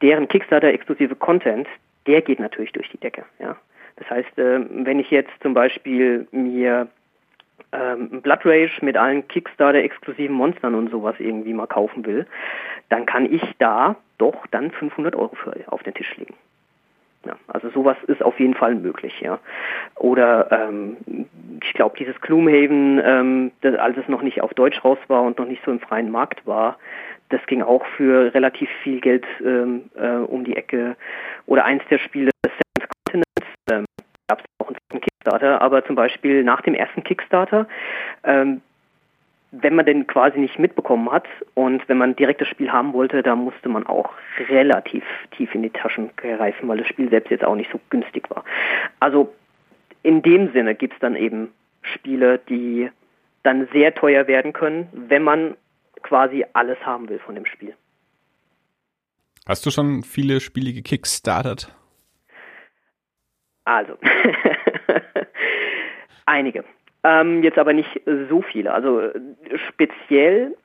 [0.00, 1.66] deren Kickstarter-exklusive Content,
[2.06, 3.24] der geht natürlich durch die Decke.
[3.40, 3.56] Ja.
[3.96, 6.86] Das heißt, äh, wenn ich jetzt zum Beispiel mir
[7.72, 12.26] ähm, Blood Rage mit allen Kickstarter-exklusiven Monstern und sowas irgendwie mal kaufen will,
[12.90, 16.34] dann kann ich da doch dann 500 Euro für auf den Tisch legen.
[17.24, 19.38] Ja, also sowas ist auf jeden Fall möglich, ja.
[19.96, 20.96] Oder ähm,
[21.62, 25.38] ich glaube, dieses Gloomhaven, ähm, das, als es noch nicht auf Deutsch raus war und
[25.38, 26.76] noch nicht so im freien Markt war,
[27.30, 30.96] das ging auch für relativ viel Geld ähm, äh, um die Ecke.
[31.46, 33.84] Oder eins der Spiele, Seventh Continents, ähm,
[34.28, 37.66] gab es auch einen Kickstarter, aber zum Beispiel nach dem ersten Kickstarter
[38.24, 38.60] ähm,
[39.60, 43.22] wenn man den quasi nicht mitbekommen hat und wenn man direkt das Spiel haben wollte,
[43.22, 44.10] da musste man auch
[44.48, 45.04] relativ
[45.36, 48.44] tief in die Taschen greifen, weil das Spiel selbst jetzt auch nicht so günstig war.
[49.00, 49.32] Also
[50.02, 51.52] in dem Sinne gibt es dann eben
[51.82, 52.90] Spiele, die
[53.42, 55.56] dann sehr teuer werden können, wenn man
[56.02, 57.74] quasi alles haben will von dem Spiel.
[59.46, 61.74] Hast du schon viele Spiele gekickstartet?
[63.64, 63.96] Also,
[66.26, 66.64] einige.
[67.04, 68.00] Ähm, jetzt aber nicht
[68.30, 68.72] so viele.
[68.72, 69.12] Also äh,
[69.68, 70.56] speziell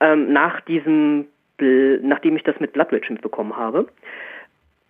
[0.00, 1.26] ähm, nach diesem,
[1.58, 3.86] nachdem ich das mit Blood Rage mitbekommen habe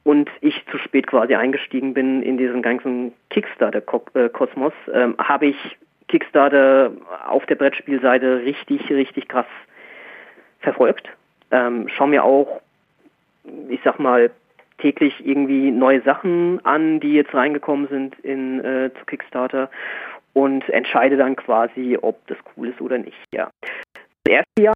[0.02, 5.77] und ich zu spät quasi eingestiegen bin in diesen ganzen Kickstarter-Kosmos, ähm, habe ich
[6.09, 6.93] Kickstarter
[7.28, 9.47] auf der Brettspielseite richtig, richtig krass
[10.60, 11.09] verfolgt.
[11.51, 12.60] Ähm, schau mir auch,
[13.68, 14.31] ich sag mal,
[14.78, 19.70] täglich irgendwie neue Sachen an, die jetzt reingekommen sind in äh, zu Kickstarter
[20.36, 23.16] und entscheide dann quasi, ob das cool ist oder nicht.
[23.32, 23.48] Ja.
[24.24, 24.74] Das erste Jahr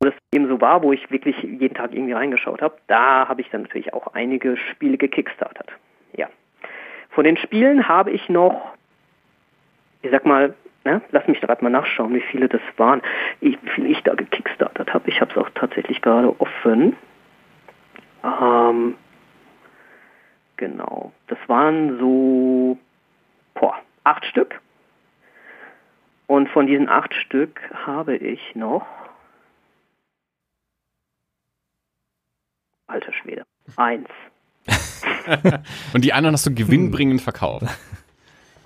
[0.00, 3.40] wo das eben so war, wo ich wirklich jeden Tag irgendwie reingeschaut habe, da habe
[3.40, 5.66] ich dann natürlich auch einige Spiele gekickstartet.
[6.16, 6.28] Ja.
[7.10, 8.74] Von den Spielen habe ich noch,
[10.02, 10.54] ich sag mal,
[10.84, 13.02] ne, lass mich gerade mal nachschauen, wie viele das waren,
[13.40, 15.08] wie viele ich da gekickstartet habe.
[15.08, 16.96] Ich habe es auch tatsächlich gerade offen.
[18.22, 18.94] Ähm,
[20.56, 22.78] genau, das waren so
[23.54, 24.60] boah, acht Stück.
[26.26, 28.86] Und von diesen acht Stück habe ich noch
[32.88, 33.44] Alter Schwede.
[33.76, 34.08] Eins.
[35.94, 37.66] Und die anderen hast du gewinnbringend verkauft?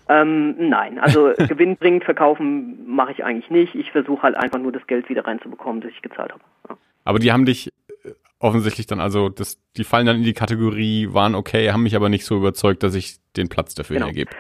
[0.09, 3.75] Ähm, nein, also gewinnbringend verkaufen mache ich eigentlich nicht.
[3.75, 6.43] Ich versuche halt einfach nur das Geld wieder reinzubekommen, das ich gezahlt habe.
[6.69, 6.77] Ja.
[7.05, 7.69] Aber die haben dich
[8.05, 11.97] äh, offensichtlich dann, also das, die fallen dann in die Kategorie, waren okay, haben mich
[11.97, 14.07] aber nicht so überzeugt, dass ich den Platz dafür genau.
[14.07, 14.31] hergebe.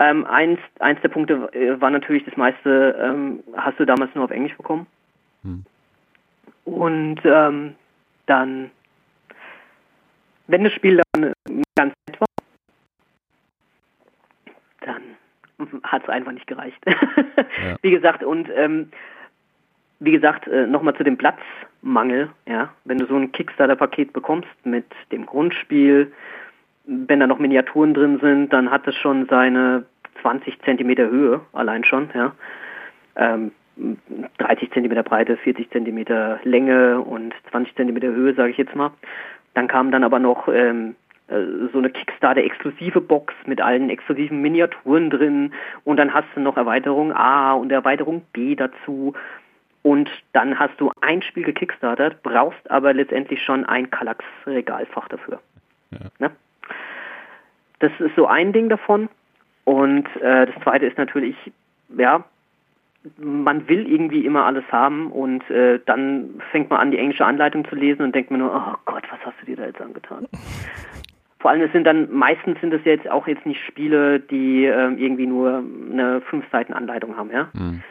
[0.00, 4.24] Ähm, eins, eins der Punkte äh, war natürlich das meiste, ähm, hast du damals nur
[4.24, 4.86] auf Englisch bekommen.
[5.42, 5.64] Hm.
[6.64, 7.74] Und ähm,
[8.26, 8.70] dann
[10.50, 11.32] wenn das Spiel dann
[11.76, 12.26] ganz nett war,
[14.80, 15.02] dann
[15.84, 16.78] hat es einfach nicht gereicht.
[16.86, 17.76] ja.
[17.82, 18.90] Wie gesagt, und ähm,
[20.00, 24.86] wie gesagt, äh, nochmal zu dem Platzmangel, ja, wenn du so ein Kickstarter-Paket bekommst mit
[25.12, 26.12] dem Grundspiel,
[26.90, 29.84] wenn da noch Miniaturen drin sind, dann hat es schon seine
[30.22, 32.32] 20 Zentimeter Höhe allein schon, ja.
[33.16, 33.52] Ähm,
[34.38, 38.90] 30 Zentimeter Breite, 40 Zentimeter Länge und 20 Zentimeter Höhe, sage ich jetzt mal.
[39.54, 40.96] Dann kam dann aber noch ähm,
[41.28, 45.52] äh, so eine Kickstarter-exklusive Box mit allen exklusiven Miniaturen drin
[45.84, 49.14] und dann hast du noch Erweiterung A und Erweiterung B dazu
[49.82, 55.40] und dann hast du ein Spiel gekickstartert, brauchst aber letztendlich schon ein Kallax-Regalfach dafür.
[55.92, 55.98] Ja.
[56.18, 56.30] Ne?
[57.80, 59.08] Das ist so ein Ding davon
[59.64, 61.36] und äh, das zweite ist natürlich,
[61.96, 62.24] ja,
[63.16, 67.66] man will irgendwie immer alles haben und äh, dann fängt man an, die englische Anleitung
[67.66, 70.26] zu lesen und denkt mir nur, oh Gott, was hast du dir da jetzt angetan?
[71.40, 74.92] Vor allem, es sind dann, meistens sind es jetzt auch jetzt nicht Spiele, die äh,
[74.92, 77.48] irgendwie nur eine fünf Seiten Anleitung haben, ja.
[77.54, 77.82] Mhm.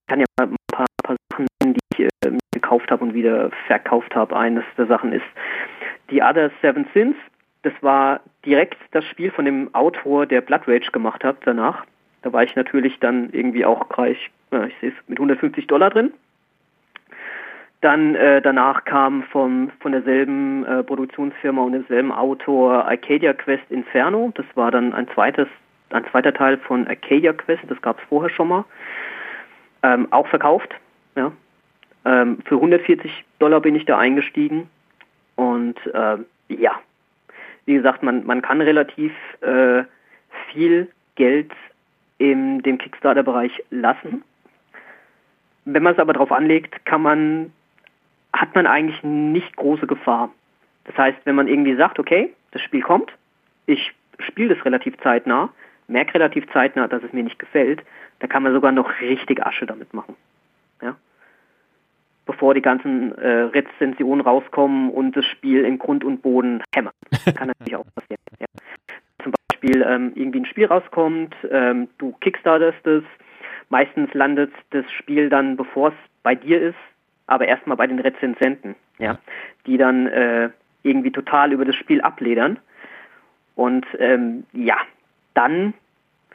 [0.00, 3.12] Ich kann ja mal ein paar, paar Sachen nennen, die ich äh, gekauft habe und
[3.12, 4.34] wieder verkauft habe.
[4.34, 5.24] Eines der Sachen ist
[6.08, 7.16] The Other Seven Sins.
[7.64, 11.86] Das war direkt das Spiel von dem Autor, der Blood Rage gemacht hat danach.
[12.20, 16.12] Da war ich natürlich dann irgendwie auch gleich, ich sehe es, mit 150 Dollar drin.
[17.80, 24.30] Dann äh, danach kam vom, von derselben äh, Produktionsfirma und demselben Autor Arcadia Quest Inferno.
[24.34, 25.48] Das war dann ein zweites,
[25.90, 28.64] ein zweiter Teil von Arcadia Quest, das gab es vorher schon mal.
[29.82, 30.74] Ähm, auch verkauft.
[31.16, 31.32] Ja.
[32.04, 34.68] Ähm, für 140 Dollar bin ich da eingestiegen.
[35.36, 36.18] Und äh,
[36.48, 36.78] ja,
[37.66, 39.84] wie gesagt, man, man kann relativ äh,
[40.52, 41.52] viel Geld
[42.18, 44.22] in dem Kickstarter-Bereich lassen.
[45.64, 47.52] Wenn man es aber darauf anlegt, kann man,
[48.32, 50.30] hat man eigentlich nicht große Gefahr.
[50.84, 53.10] Das heißt, wenn man irgendwie sagt, okay, das Spiel kommt,
[53.66, 55.50] ich spiele das relativ zeitnah,
[55.88, 57.82] merke relativ zeitnah, dass es mir nicht gefällt,
[58.18, 60.14] dann kann man sogar noch richtig Asche damit machen.
[60.82, 60.96] Ja?
[62.26, 66.94] Bevor die ganzen äh, Rezensionen rauskommen und das Spiel in Grund und Boden hämmern.
[67.36, 68.20] Kann natürlich auch passieren.
[68.40, 68.46] Ja.
[69.64, 73.04] Beispiel ähm, irgendwie ein Spiel rauskommt, ähm, du kickstartest es,
[73.70, 76.76] meistens landet das Spiel dann, bevor es bei dir ist,
[77.26, 79.18] aber erstmal bei den Rezensenten, ja,
[79.66, 80.50] die dann äh,
[80.82, 82.58] irgendwie total über das Spiel abledern.
[83.54, 84.76] Und ähm, ja,
[85.32, 85.72] dann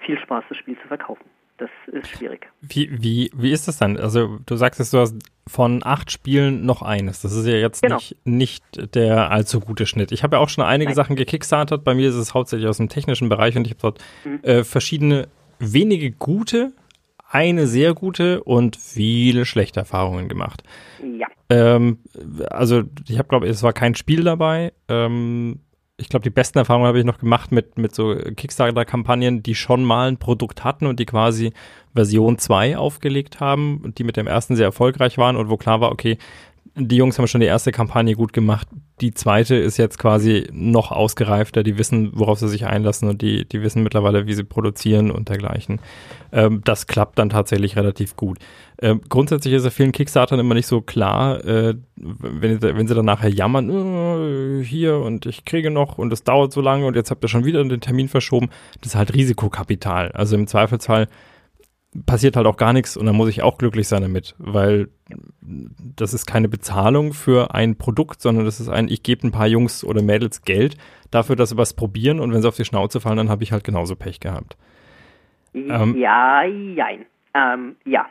[0.02, 1.26] viel Spaß, das Spiel zu verkaufen
[1.60, 2.48] das ist schwierig.
[2.62, 3.98] Wie, wie, wie ist das dann?
[3.98, 5.16] Also du sagst jetzt, du hast
[5.48, 7.22] von acht Spielen noch eines.
[7.22, 7.98] Das ist ja jetzt genau.
[7.98, 10.12] nicht, nicht der allzu gute Schnitt.
[10.12, 10.96] Ich habe ja auch schon einige Nein.
[10.96, 11.84] Sachen gekickstartet.
[11.84, 14.40] Bei mir ist es hauptsächlich aus dem technischen Bereich und ich habe dort mhm.
[14.44, 15.28] äh, verschiedene,
[15.60, 16.72] wenige gute,
[17.30, 20.64] eine sehr gute und viele schlechte Erfahrungen gemacht.
[21.04, 21.28] Ja.
[21.50, 22.00] Ähm,
[22.50, 24.72] also ich habe, glaube ich, es war kein Spiel dabei.
[24.88, 25.60] Ähm,
[26.00, 29.84] ich glaube, die besten Erfahrungen habe ich noch gemacht mit, mit so Kickstarter-Kampagnen, die schon
[29.84, 31.52] mal ein Produkt hatten und die quasi
[31.94, 35.92] Version 2 aufgelegt haben, die mit dem ersten sehr erfolgreich waren und wo klar war,
[35.92, 36.18] okay,
[36.76, 38.68] die Jungs haben schon die erste Kampagne gut gemacht.
[39.02, 41.64] Die zweite ist jetzt quasi noch ausgereifter.
[41.64, 45.30] Die wissen, worauf sie sich einlassen und die, die wissen mittlerweile, wie sie produzieren und
[45.30, 45.80] dergleichen.
[46.32, 48.40] Ähm, das klappt dann tatsächlich relativ gut.
[48.82, 53.06] Ähm, grundsätzlich ist es vielen Kickstartern immer nicht so klar, äh, wenn, wenn sie dann
[53.06, 57.12] nachher jammern, äh, hier und ich kriege noch und es dauert so lange und jetzt
[57.12, 58.50] habt ihr schon wieder den Termin verschoben.
[58.82, 60.12] Das ist halt Risikokapital.
[60.12, 61.08] Also im Zweifelsfall
[62.06, 64.90] passiert halt auch gar nichts und dann muss ich auch glücklich sein damit, weil
[65.42, 69.48] das ist keine Bezahlung für ein Produkt, sondern das ist ein, ich gebe ein paar
[69.48, 70.78] Jungs oder Mädels Geld
[71.10, 73.52] dafür, dass sie was probieren und wenn sie auf die Schnauze fallen, dann habe ich
[73.52, 74.56] halt genauso Pech gehabt.
[75.56, 77.06] Ähm, ja, jein.
[77.34, 78.06] Ähm, ja.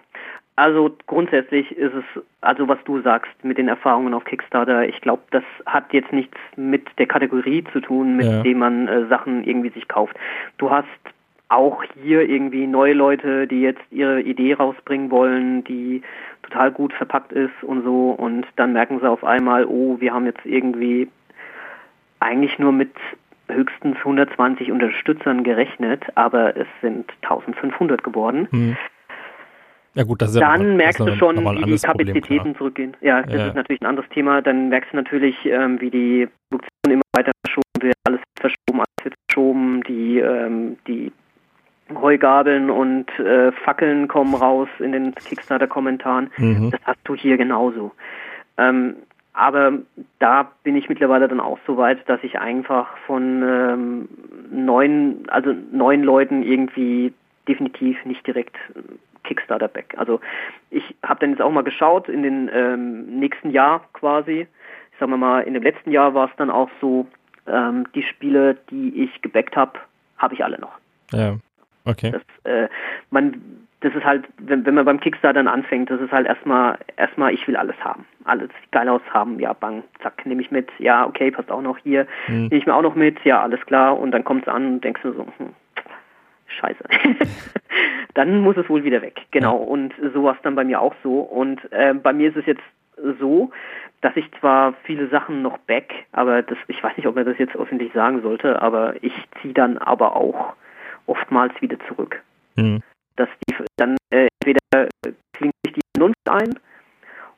[0.57, 5.23] Also grundsätzlich ist es, also was du sagst mit den Erfahrungen auf Kickstarter, ich glaube,
[5.31, 8.43] das hat jetzt nichts mit der Kategorie zu tun, mit Ja.
[8.43, 10.17] dem man äh, Sachen irgendwie sich kauft.
[10.57, 10.89] Du hast
[11.51, 16.03] auch hier irgendwie neue Leute, die jetzt ihre Idee rausbringen wollen, die
[16.43, 20.27] total gut verpackt ist und so und dann merken sie auf einmal, oh, wir haben
[20.27, 21.09] jetzt irgendwie
[22.21, 22.93] eigentlich nur mit
[23.51, 28.47] höchstens 120 Unterstützern gerechnet, aber es sind 1500 geworden.
[28.51, 28.77] Hm.
[29.95, 32.55] Ja gut, das ist ja Dann nochmal- merkst du schon, wie die Problem, Kapazitäten klar.
[32.59, 32.97] zurückgehen.
[33.01, 33.47] Ja, das Ja.
[33.49, 34.43] ist natürlich ein anderes Thema.
[34.43, 38.79] Dann merkst du natürlich, ähm, wie die Produktion immer weiter verschoben wird, alles wird verschoben,
[38.81, 41.11] alles wird verschoben, die, ähm, die
[41.95, 46.31] Heugabeln und äh, Fackeln kommen raus in den Kickstarter-Kommentaren.
[46.37, 46.71] Mhm.
[46.71, 47.93] Das hast du hier genauso.
[48.57, 48.97] Ähm,
[49.33, 49.73] aber
[50.19, 54.09] da bin ich mittlerweile dann auch so weit, dass ich einfach von ähm,
[54.51, 57.15] neun, also neun Leuten irgendwie
[57.47, 58.81] definitiv nicht direkt äh,
[59.23, 59.95] Kickstarter back.
[59.97, 60.21] Also
[60.71, 64.49] ich habe dann jetzt auch mal geschaut in den ähm, nächsten Jahr quasi.
[64.93, 67.07] Ich sag mal, in dem letzten Jahr war es dann auch so,
[67.47, 69.79] ähm, die Spiele, die ich gebackt habe,
[70.19, 70.73] habe ich alle noch.
[71.13, 71.37] Ja,
[71.89, 72.13] okay.
[72.13, 72.69] Das, äh,
[73.11, 73.41] man,
[73.81, 77.33] das ist halt, wenn, wenn man beim Kickstarter dann anfängt, das ist halt erstmal, erstmal,
[77.33, 78.05] ich will alles haben.
[78.25, 81.79] Alles geil aus haben, ja, bang, zack, nehme ich mit, ja, okay, passt auch noch
[81.79, 82.49] hier, Hm.
[82.49, 84.85] nehme ich mir auch noch mit, ja, alles klar, und dann kommt es an und
[84.85, 85.55] denkst du so, hm,
[86.49, 86.85] scheiße.
[88.15, 90.95] dann muss es wohl wieder weg, genau, und so war es dann bei mir auch
[91.03, 91.21] so.
[91.21, 92.63] Und äh, bei mir ist es jetzt
[93.21, 93.51] so,
[94.01, 97.39] dass ich zwar viele Sachen noch back, aber das, ich weiß nicht, ob man das
[97.39, 100.55] jetzt öffentlich sagen sollte, aber ich ziehe dann aber auch
[101.09, 102.23] oftmals wieder zurück.
[102.57, 102.83] Hm.
[103.17, 104.89] Dass die dann äh, entweder
[105.33, 106.59] klingt sich die Vernunft ein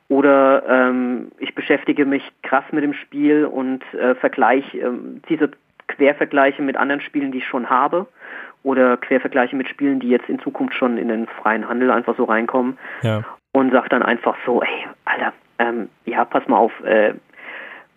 [0.09, 5.51] oder ähm, ich beschäftige mich krass mit dem Spiel und äh, vergleiche ähm, diese
[5.89, 8.07] Quervergleiche mit anderen Spielen, die ich schon habe
[8.63, 12.25] oder Quervergleiche mit Spielen, die jetzt in Zukunft schon in den freien Handel einfach so
[12.25, 13.25] reinkommen Ja.
[13.53, 17.15] und sag dann einfach so, ey, Alter, ähm, ja, pass mal auf, äh,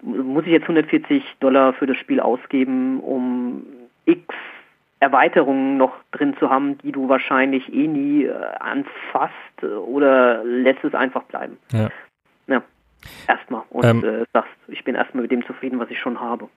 [0.02, 3.66] muss ich jetzt 140 Dollar für das Spiel ausgeben, um
[4.06, 4.24] x
[5.04, 10.84] Erweiterungen noch drin zu haben, die du wahrscheinlich eh nie äh, anfasst äh, oder lässt
[10.84, 11.58] es einfach bleiben.
[11.72, 11.90] Ja.
[12.48, 12.64] Ja,
[13.28, 14.04] erstmal und Ähm.
[14.04, 16.48] äh, sagst, ich bin erstmal mit dem zufrieden, was ich schon habe.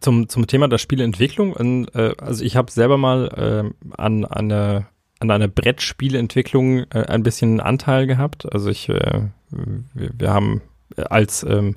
[0.00, 4.52] Zum, zum Thema der Spieleentwicklung, und, äh, also ich habe selber mal ähm, an, an,
[4.52, 4.86] einer,
[5.18, 8.46] an einer Brettspielentwicklung äh, ein bisschen Anteil gehabt.
[8.52, 10.62] Also ich, äh, wir, wir haben
[11.10, 11.76] als ähm,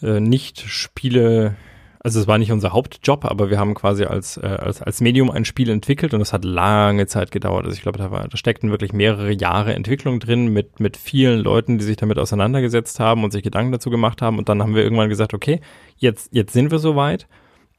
[0.00, 1.56] äh, Nicht-Spiele,
[2.04, 5.30] also es war nicht unser Hauptjob, aber wir haben quasi als, äh, als, als Medium
[5.30, 7.64] ein Spiel entwickelt und das hat lange Zeit gedauert.
[7.64, 11.78] Also ich glaube, da, da steckten wirklich mehrere Jahre Entwicklung drin mit, mit vielen Leuten,
[11.78, 14.38] die sich damit auseinandergesetzt haben und sich Gedanken dazu gemacht haben.
[14.38, 15.60] Und dann haben wir irgendwann gesagt, okay,
[15.96, 17.28] jetzt, jetzt sind wir soweit.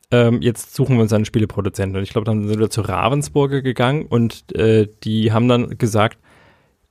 [0.10, 1.98] Ähm, jetzt suchen wir uns einen Spieleproduzenten.
[1.98, 6.18] Und ich glaube, dann sind wir zu Ravensburger gegangen und äh, die haben dann gesagt,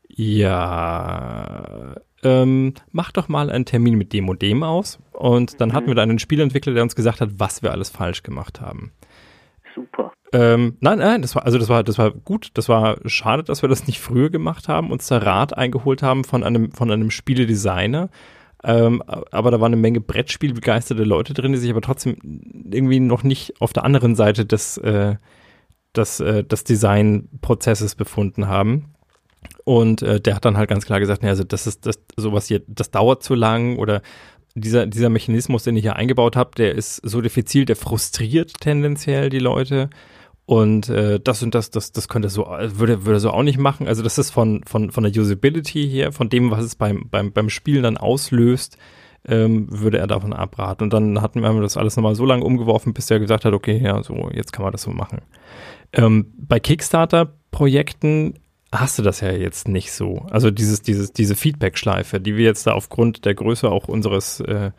[0.09, 4.99] ja, ähm, mach doch mal einen Termin mit dem und dem aus.
[5.13, 8.23] Und dann hatten wir da einen Spielentwickler, der uns gesagt hat, was wir alles falsch
[8.23, 8.93] gemacht haben.
[9.75, 10.13] Super.
[10.33, 12.51] Ähm, nein, nein, das war, also das war, das war gut.
[12.55, 16.25] Das war schade, dass wir das nicht früher gemacht haben, uns da Rat eingeholt haben
[16.25, 18.09] von einem, von einem Spieledesigner.
[18.65, 22.17] Ähm, aber da waren eine Menge Brettspielbegeisterte Leute drin, die sich aber trotzdem
[22.71, 25.17] irgendwie noch nicht auf der anderen Seite des, äh,
[25.97, 28.95] des, äh, des Designprozesses befunden haben.
[29.65, 32.47] Und äh, der hat dann halt ganz klar gesagt, nee, also das ist das sowas
[32.47, 34.03] hier, das dauert zu lang oder
[34.55, 39.31] dieser, dieser Mechanismus, den ich hier eingebaut habe, der ist so diffizil, der frustriert tendenziell
[39.31, 39.89] die Leute.
[40.45, 43.87] Und äh, das und das, das, das könnte so, würde, würde so auch nicht machen.
[43.87, 47.33] Also das ist von, von, von der Usability her, von dem, was es beim, beim,
[47.33, 48.77] beim Spielen dann auslöst,
[49.27, 50.85] ähm, würde er davon abraten.
[50.85, 53.81] Und dann hatten wir das alles nochmal so lange umgeworfen, bis er gesagt hat, okay,
[53.83, 55.21] ja, so, jetzt kann man das so machen.
[55.93, 58.35] Ähm, bei Kickstarter-Projekten
[58.73, 60.27] hast du das ja jetzt nicht so.
[60.31, 64.71] Also dieses, dieses, diese Feedback-Schleife, die wir jetzt da aufgrund der Größe auch unseres, äh,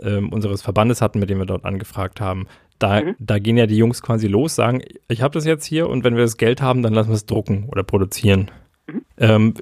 [0.00, 2.46] äh, unseres Verbandes hatten, mit dem wir dort angefragt haben.
[2.78, 3.14] Da, Mhm.
[3.18, 6.16] da gehen ja die Jungs quasi los, sagen, ich habe das jetzt hier und wenn
[6.16, 8.50] wir das Geld haben, dann lassen wir es drucken oder produzieren.
[8.86, 9.02] Mhm.
[9.18, 9.54] Ähm,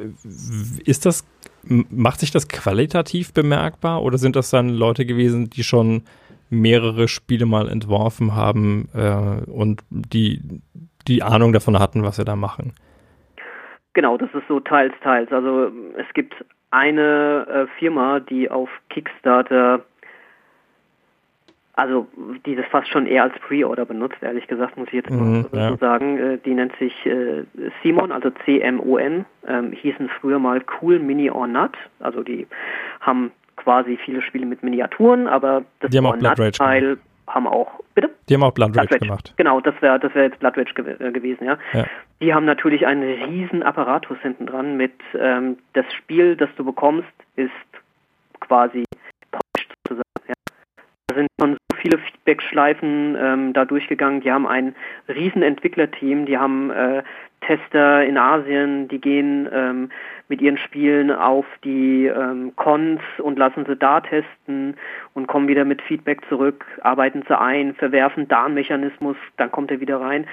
[0.84, 1.24] ist das,
[1.62, 6.02] macht sich das qualitativ bemerkbar oder sind das dann Leute gewesen, die schon
[6.48, 10.40] mehrere Spiele mal entworfen haben äh, und die
[11.08, 12.72] die Ahnung davon hatten, was sie da machen?
[13.92, 15.32] Genau, das ist so teils, teils.
[15.32, 16.34] Also es gibt
[16.70, 19.80] eine äh, Firma, die auf Kickstarter,
[21.74, 22.06] also
[22.46, 25.60] die das fast schon eher als Pre-Order benutzt, ehrlich gesagt, muss ich jetzt Mhm, mal
[25.60, 25.68] ja.
[25.70, 26.18] so sagen.
[26.18, 27.44] Äh, die nennt sich äh,
[27.82, 31.76] Simon, also C-M-O-N, ähm, hießen früher mal Cool Mini or Not.
[31.98, 32.46] Also die
[33.00, 37.46] haben quasi viele Spiele mit Miniaturen, aber das Die haben auch Blood Rage Teil haben
[37.46, 38.10] auch, bitte?
[38.28, 39.06] Die haben auch Blood Rage Blood Rage.
[39.06, 39.34] gemacht.
[39.36, 41.58] Genau, das wäre das wäre jetzt Blood Rage gew äh, gewesen, ja.
[41.72, 41.84] Ja.
[42.22, 47.08] Die haben natürlich einen riesen Apparatus hinten dran mit ähm, das Spiel, das du bekommst,
[47.36, 47.50] ist
[48.40, 48.84] quasi
[49.30, 50.04] polished sozusagen.
[50.28, 50.34] Ja.
[51.06, 54.20] Da sind schon so viele Feedback-Schleifen ähm, da durchgegangen.
[54.20, 54.74] Die haben ein
[55.08, 57.02] riesen Entwicklerteam, die haben äh,
[57.40, 59.90] Tester in Asien, die gehen ähm,
[60.28, 64.76] mit ihren Spielen auf die ähm, Cons und lassen sie da testen
[65.14, 69.70] und kommen wieder mit Feedback zurück, arbeiten sie ein, verwerfen da einen Mechanismus, dann kommt
[69.70, 70.26] er wieder rein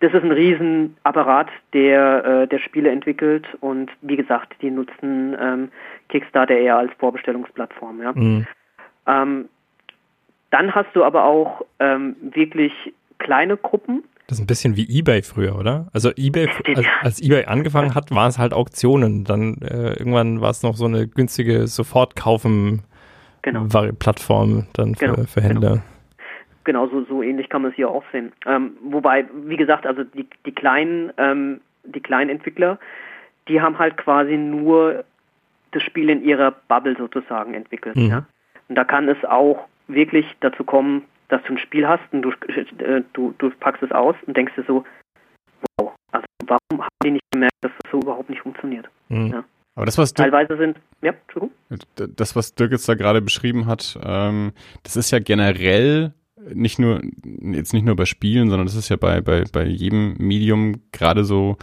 [0.00, 5.70] das ist ein Riesenapparat, der, äh, der Spiele entwickelt und wie gesagt, die nutzen ähm,
[6.08, 8.02] Kickstarter eher als Vorbestellungsplattform.
[8.02, 8.12] Ja.
[8.12, 8.46] Mhm.
[9.06, 9.48] Ähm,
[10.50, 12.72] dann hast du aber auch ähm, wirklich
[13.18, 14.04] kleine Gruppen.
[14.26, 15.88] Das ist ein bisschen wie eBay früher, oder?
[15.92, 19.24] Also eBay, als, als eBay angefangen hat, waren es halt Auktionen.
[19.24, 22.82] Dann äh, irgendwann war es noch so eine günstige Sofortkaufen
[23.42, 23.66] genau.
[23.98, 25.70] Plattform dann für, genau, für Händler.
[25.70, 25.82] Genau
[26.66, 28.32] genau, so, so ähnlich kann man es hier auch sehen.
[28.44, 32.78] Ähm, wobei, wie gesagt, also die, die kleinen, ähm, die kleinen Entwickler,
[33.48, 35.04] die haben halt quasi nur
[35.72, 37.96] das Spiel in ihrer Bubble sozusagen entwickelt.
[37.96, 38.10] Mhm.
[38.10, 38.26] Ja?
[38.68, 42.30] Und da kann es auch wirklich dazu kommen, dass du ein Spiel hast und du,
[42.30, 44.84] äh, du, du packst es aus und denkst dir so,
[45.78, 48.88] wow, also warum haben die nicht gemerkt, dass das so überhaupt nicht funktioniert?
[49.08, 49.26] Mhm.
[49.28, 49.44] Ja?
[49.76, 51.54] Aber das, was Dirk, Teilweise sind, ja, Entschuldigung.
[52.16, 54.52] Das, was Dirk jetzt da gerade beschrieben hat, ähm,
[54.82, 56.14] das ist ja generell
[56.54, 57.02] nicht nur,
[57.52, 61.24] jetzt nicht nur bei Spielen, sondern das ist ja bei, bei, bei jedem Medium gerade
[61.24, 61.56] so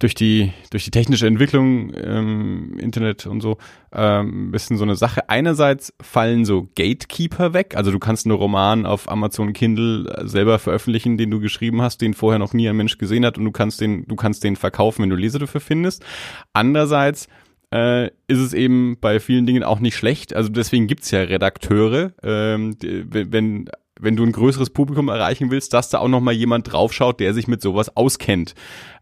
[0.00, 3.58] durch die, durch die technische Entwicklung ähm, Internet und so
[3.92, 5.28] ähm, bisschen so eine Sache.
[5.28, 11.16] Einerseits fallen so Gatekeeper weg, also du kannst einen Roman auf Amazon Kindle selber veröffentlichen,
[11.16, 13.80] den du geschrieben hast, den vorher noch nie ein Mensch gesehen hat und du kannst
[13.80, 16.04] den, du kannst den verkaufen, wenn du Leser dafür findest.
[16.52, 17.28] Andererseits
[17.72, 20.34] äh, ist es eben bei vielen Dingen auch nicht schlecht.
[20.34, 23.70] Also deswegen gibt's ja Redakteure, ähm, die, wenn
[24.02, 27.34] wenn du ein größeres Publikum erreichen willst, dass da auch noch mal jemand draufschaut, der
[27.34, 28.54] sich mit sowas auskennt.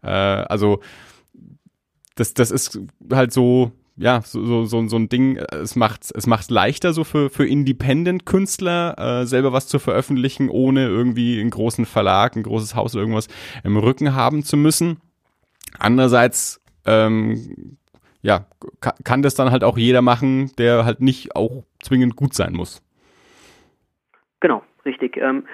[0.03, 0.81] Äh, also
[2.15, 2.79] das, das ist
[3.11, 7.03] halt so, ja, so, so, so, so ein Ding, es macht es macht leichter so
[7.03, 12.75] für, für Independent-Künstler, äh, selber was zu veröffentlichen, ohne irgendwie einen großen Verlag, ein großes
[12.75, 13.29] Haus oder irgendwas
[13.63, 14.97] im Rücken haben zu müssen.
[15.77, 17.77] Andererseits ähm,
[18.21, 18.45] ja,
[19.03, 22.81] kann das dann halt auch jeder machen, der halt nicht auch zwingend gut sein muss.
[24.41, 25.17] Genau, richtig.
[25.17, 25.45] Ähm,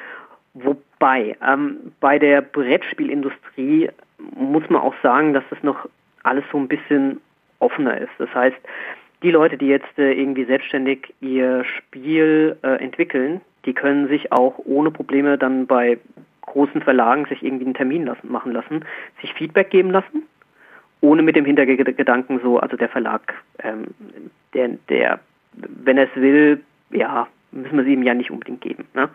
[0.53, 3.89] wobei, ähm, bei der Brettspielindustrie
[4.35, 5.87] muss man auch sagen, dass das noch
[6.23, 7.21] alles so ein bisschen
[7.59, 8.11] offener ist.
[8.17, 8.57] Das heißt,
[9.21, 14.59] die Leute, die jetzt äh, irgendwie selbstständig ihr Spiel äh, entwickeln, die können sich auch
[14.65, 15.97] ohne Probleme dann bei
[16.41, 18.85] großen Verlagen sich irgendwie einen Termin lassen, machen lassen,
[19.21, 20.23] sich Feedback geben lassen
[21.01, 23.87] ohne mit dem Hintergedanken so, also der Verlag, ähm,
[24.53, 25.19] der, der,
[25.53, 26.61] wenn er es will,
[26.91, 28.85] ja, müssen wir es ihm ja nicht unbedingt geben.
[28.93, 29.09] Ne?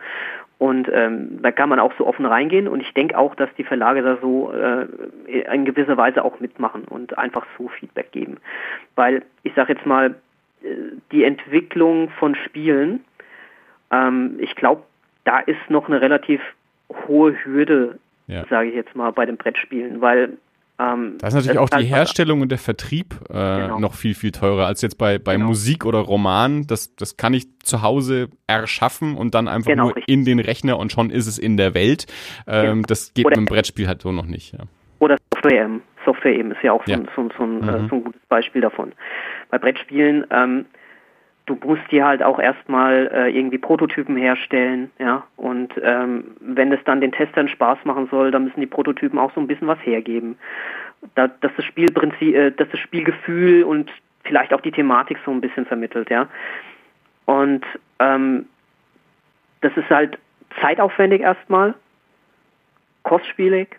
[0.59, 3.65] Und ähm, da kann man auch so offen reingehen und ich denke auch, dass die
[3.65, 4.86] Verlage da so äh,
[5.27, 8.36] in gewisser Weise auch mitmachen und einfach so Feedback geben.
[8.94, 10.16] Weil ich sage jetzt mal,
[10.62, 10.66] äh,
[11.12, 13.05] die Entwicklung von Spielen,
[13.90, 14.82] ähm, ich glaube,
[15.24, 16.43] da ist noch eine relativ
[17.09, 18.44] hohe Hürde, ja.
[18.51, 20.36] sage ich jetzt mal, bei den Brettspielen, weil
[20.81, 23.81] ähm, da ist natürlich auch die Herstellung und der Vertrieb äh, genau.
[23.81, 25.48] noch viel, viel teurer als jetzt bei, bei genau.
[25.48, 26.66] Musik oder Roman.
[26.66, 30.12] Das, das kann ich zu Hause erschaffen und dann einfach genau, nur richtig.
[30.12, 32.07] in den Rechner und schon ist es in der Welt.
[32.47, 32.86] Ähm, genau.
[32.86, 34.52] Das geht oder mit dem Brettspiel halt so noch nicht.
[34.52, 34.61] Ja.
[35.01, 35.82] Oder Software eben.
[36.05, 36.98] Software eben ist ja auch so, ja.
[36.98, 37.89] Ein, so, so, ein, äh, mhm.
[37.89, 38.93] so ein gutes Beispiel davon.
[39.51, 40.65] Bei Brettspielen ähm,
[41.51, 45.24] du musst dir halt auch erstmal äh, irgendwie Prototypen herstellen, ja.
[45.36, 49.32] Und ähm, wenn es dann den Testern Spaß machen soll, dann müssen die Prototypen auch
[49.35, 50.39] so ein bisschen was hergeben.
[51.14, 53.90] Da, dass das Spielprinzip, äh, dass das Spielgefühl und
[54.22, 56.28] vielleicht auch die Thematik so ein bisschen vermittelt, ja.
[57.27, 57.64] Und
[57.98, 58.47] ähm,
[59.60, 60.18] das ist halt
[60.60, 61.74] zeitaufwendig erstmal,
[63.02, 63.77] kostspielig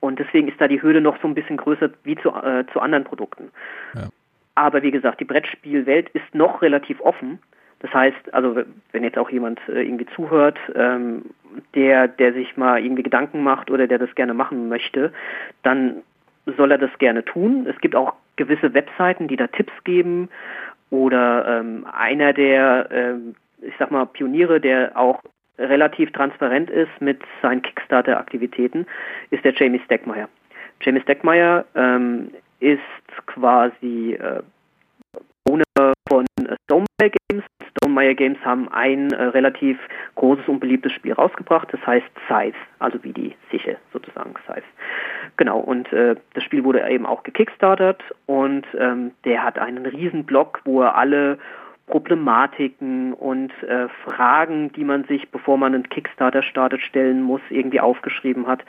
[0.00, 2.80] und deswegen ist da die Hürde noch so ein bisschen größer wie zu, äh, zu
[2.80, 3.50] anderen Produkten.
[3.94, 4.08] Ja.
[4.54, 7.38] Aber wie gesagt, die Brettspielwelt ist noch relativ offen.
[7.80, 8.62] Das heißt, also
[8.92, 11.24] wenn jetzt auch jemand äh, irgendwie zuhört, ähm,
[11.74, 15.12] der, der sich mal irgendwie Gedanken macht oder der das gerne machen möchte,
[15.62, 16.02] dann
[16.56, 17.66] soll er das gerne tun.
[17.68, 20.28] Es gibt auch gewisse Webseiten, die da Tipps geben
[20.90, 25.22] oder ähm, einer der, ähm, ich sag mal, Pioniere, der auch
[25.58, 28.86] relativ transparent ist mit seinen Kickstarter-Aktivitäten,
[29.30, 30.28] ist der Jamie Steckmeyer.
[30.80, 32.30] Jamie Steckmeyer ähm,
[32.62, 34.42] ist quasi äh,
[35.48, 36.24] Owner von
[36.64, 37.44] Stonemeyer Games.
[37.70, 39.78] Stonemeyer Games haben ein äh, relativ
[40.14, 44.62] großes und beliebtes Spiel rausgebracht, das heißt Scythe, also wie die Siche sozusagen Scythe.
[45.36, 50.24] Genau, und äh, das Spiel wurde eben auch gekickstartet und ähm, der hat einen riesen
[50.24, 51.38] Blog, wo er alle
[51.86, 57.80] Problematiken und äh, Fragen, die man sich, bevor man einen Kickstarter startet, stellen muss, irgendwie
[57.80, 58.64] aufgeschrieben hat.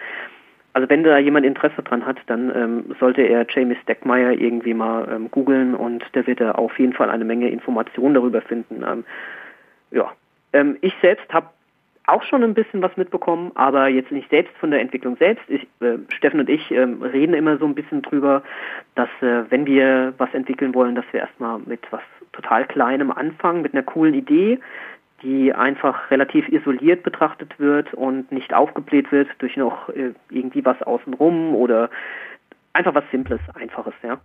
[0.74, 5.08] Also wenn da jemand Interesse dran hat, dann ähm, sollte er Jamie Steckmeyer irgendwie mal
[5.12, 8.84] ähm, googeln und der wird da auf jeden Fall eine Menge Informationen darüber finden.
[8.84, 9.06] Ähm,
[9.91, 10.12] ja,
[10.52, 11.48] ähm, ich selbst habe
[12.06, 15.44] auch schon ein bisschen was mitbekommen, aber jetzt nicht selbst von der Entwicklung selbst.
[15.48, 18.44] Ich, äh, Steffen und ich äh, reden immer so ein bisschen drüber,
[18.95, 22.02] dass äh, wenn wir was entwickeln wollen, dass wir erstmal mit was
[22.34, 24.60] total Kleinem anfangen, mit einer coolen Idee,
[25.24, 30.82] die einfach relativ isoliert betrachtet wird und nicht aufgebläht wird durch noch äh, irgendwie was
[30.82, 31.90] außenrum oder
[32.74, 34.20] einfach was Simples, Einfaches, ja.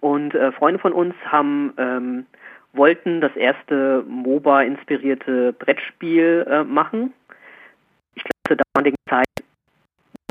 [0.00, 2.26] Und äh, Freunde von uns haben ähm,
[2.74, 7.14] wollten das erste MOBA-inspirierte Brettspiel äh, machen.
[8.14, 9.24] Ich glaube, zur damaligen Zeit,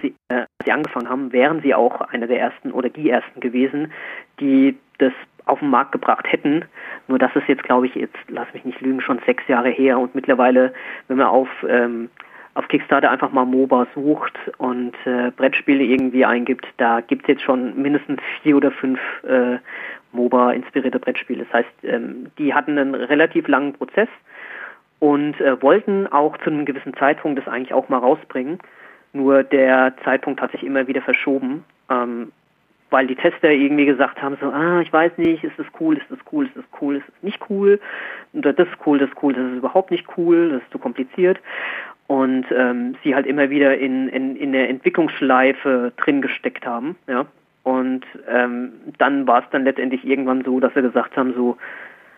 [0.03, 3.91] sie, äh, sie angefangen haben, wären sie auch einer der ersten oder die ersten gewesen,
[4.39, 5.13] die das
[5.45, 6.65] auf den Markt gebracht hätten.
[7.07, 9.99] Nur das ist jetzt, glaube ich, jetzt, lass mich nicht lügen, schon sechs Jahre her
[9.99, 10.73] und mittlerweile,
[11.07, 12.09] wenn man auf, ähm,
[12.53, 17.41] auf Kickstarter einfach mal MOBA sucht und äh, Brettspiele irgendwie eingibt, da gibt es jetzt
[17.41, 19.57] schon mindestens vier oder fünf äh,
[20.11, 21.45] MOBA-inspirierte Brettspiele.
[21.45, 24.09] Das heißt, ähm, die hatten einen relativ langen Prozess
[24.99, 28.59] und äh, wollten auch zu einem gewissen Zeitpunkt das eigentlich auch mal rausbringen.
[29.13, 31.63] Nur der Zeitpunkt hat sich immer wieder verschoben.
[31.89, 32.31] Ähm,
[32.93, 36.05] weil die Tester irgendwie gesagt haben, so, ah, ich weiß nicht, ist das cool, ist
[36.11, 37.79] das cool, ist das cool, ist das nicht cool,
[38.33, 40.77] oder das ist cool, das ist cool, das ist überhaupt nicht cool, das ist zu
[40.77, 41.39] kompliziert.
[42.05, 47.25] Und ähm, sie halt immer wieder in, in, in der Entwicklungsschleife drin gesteckt haben, ja.
[47.63, 51.57] Und ähm, dann war es dann letztendlich irgendwann so, dass sie gesagt haben, so,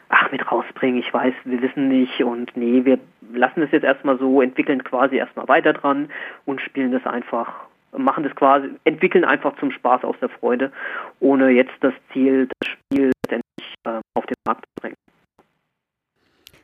[0.10, 2.99] ach, mit rausbringen, ich weiß, wir wissen nicht und nee, wir
[3.34, 6.10] lassen es jetzt erstmal so, entwickeln quasi erstmal weiter dran
[6.45, 7.65] und spielen das einfach
[7.98, 10.72] machen das quasi, entwickeln einfach zum Spaß aus der Freude,
[11.19, 14.95] ohne jetzt das Ziel, das Spiel letztendlich äh, auf den Markt zu bringen.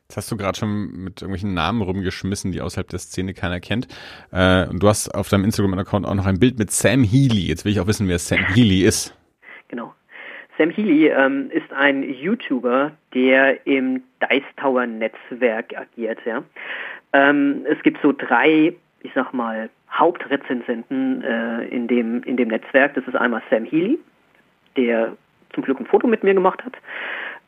[0.07, 3.87] Jetzt hast du gerade schon mit irgendwelchen Namen rumgeschmissen, die außerhalb der Szene keiner kennt.
[4.31, 7.47] Äh, und du hast auf deinem Instagram-Account auch noch ein Bild mit Sam Healy.
[7.47, 9.15] Jetzt will ich auch wissen, wer Sam Healy ist.
[9.69, 9.93] Genau.
[10.61, 16.19] Sam Healy ähm, ist ein YouTuber, der im Dice Tower Netzwerk agiert.
[16.23, 16.43] Ja.
[17.13, 22.93] Ähm, es gibt so drei, ich sag mal, Hauptrezensenten äh, in, dem, in dem Netzwerk.
[22.93, 23.97] Das ist einmal Sam Healy,
[24.77, 25.17] der
[25.55, 26.73] zum Glück ein Foto mit mir gemacht hat.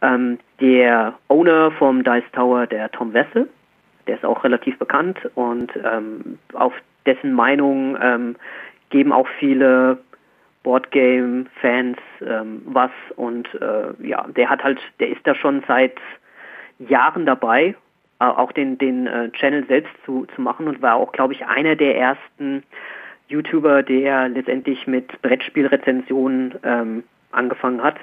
[0.02, 3.48] Ähm, der Owner vom Dice Tower, der Tom Wessel,
[4.07, 6.73] der ist auch relativ bekannt und ähm, auf
[7.06, 8.35] dessen Meinung ähm,
[8.90, 9.99] geben auch viele
[10.64, 15.98] Boardgame-Fans ähm, was und äh, ja, der hat halt, der ist da schon seit
[16.80, 17.76] Jahren dabei
[18.19, 21.45] äh, auch den, den äh, Channel selbst zu, zu machen und war auch, glaube ich,
[21.45, 22.64] einer der ersten
[23.27, 27.98] YouTuber, der letztendlich mit Brettspielrezensionen ähm, angefangen hat.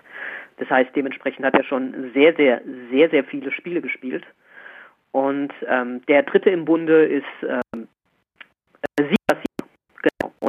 [0.58, 2.60] Das heißt, dementsprechend hat er schon sehr, sehr,
[2.90, 4.24] sehr, sehr viele Spiele gespielt.
[5.12, 7.88] Und ähm, der dritte im Bunde ist ähm,
[8.98, 9.49] Silas.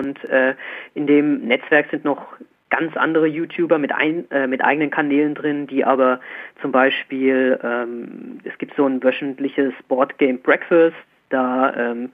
[0.01, 0.55] Und äh,
[0.95, 2.25] in dem Netzwerk sind noch
[2.71, 6.19] ganz andere YouTuber mit, ein, äh, mit eigenen Kanälen drin, die aber
[6.61, 10.95] zum Beispiel, ähm, es gibt so ein wöchentliches Board Game Breakfast,
[11.29, 12.09] da ähm,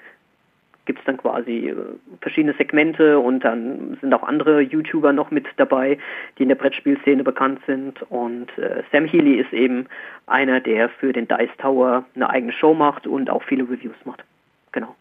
[0.86, 1.76] gibt es dann quasi äh,
[2.22, 5.98] verschiedene Segmente und dann sind auch andere YouTuber noch mit dabei,
[6.38, 8.02] die in der Brettspielszene bekannt sind.
[8.10, 9.86] Und äh, Sam Healy ist eben
[10.26, 14.24] einer, der für den Dice Tower eine eigene Show macht und auch viele Reviews macht.
[14.72, 14.96] Genau.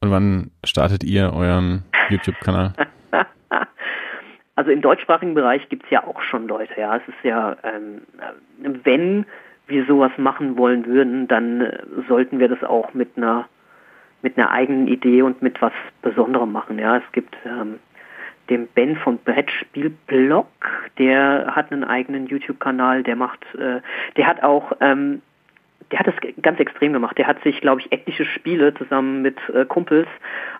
[0.00, 2.72] Und wann startet ihr euren YouTube-Kanal?
[4.54, 6.96] also im deutschsprachigen Bereich gibt es ja auch schon Leute, ja.
[6.96, 8.02] Es ist ja, ähm,
[8.84, 9.26] wenn
[9.66, 13.48] wir sowas machen wollen würden, dann äh, sollten wir das auch mit einer
[14.20, 15.72] mit einer eigenen Idee und mit was
[16.02, 16.78] Besonderem machen.
[16.78, 17.78] Ja, es gibt ähm,
[18.50, 20.48] den Ben von Brettspielblog,
[20.98, 23.80] der hat einen eigenen YouTube-Kanal, der macht, äh,
[24.16, 25.22] der hat auch ähm,
[25.90, 27.16] der hat das ganz extrem gemacht.
[27.18, 30.08] Der hat sich, glaube ich, etliche Spiele zusammen mit äh, Kumpels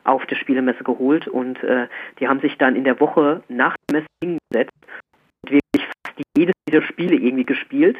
[0.04, 1.86] auf der Spielemesse geholt und äh,
[2.18, 4.72] die haben sich dann in der Woche nach der Messe hingesetzt
[5.42, 7.96] und wirklich fast jedes dieser Spiele irgendwie gespielt.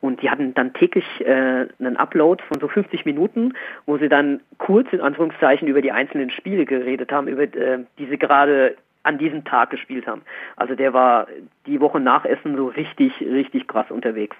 [0.00, 3.54] Und die hatten dann täglich äh, einen Upload von so 50 Minuten,
[3.86, 8.06] wo sie dann kurz in Anführungszeichen über die einzelnen Spiele geredet haben, über äh, die
[8.06, 10.22] sie gerade an diesem Tag gespielt haben.
[10.56, 11.28] Also der war
[11.66, 14.36] die Woche nach Essen so richtig, richtig krass unterwegs.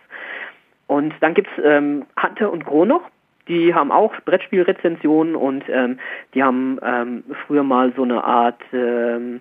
[0.92, 3.00] Und dann gibt's ähm, Hunter und Gro noch.
[3.48, 5.98] Die haben auch Brettspielrezensionen und ähm,
[6.34, 9.40] die haben ähm, früher mal so eine Art ähm,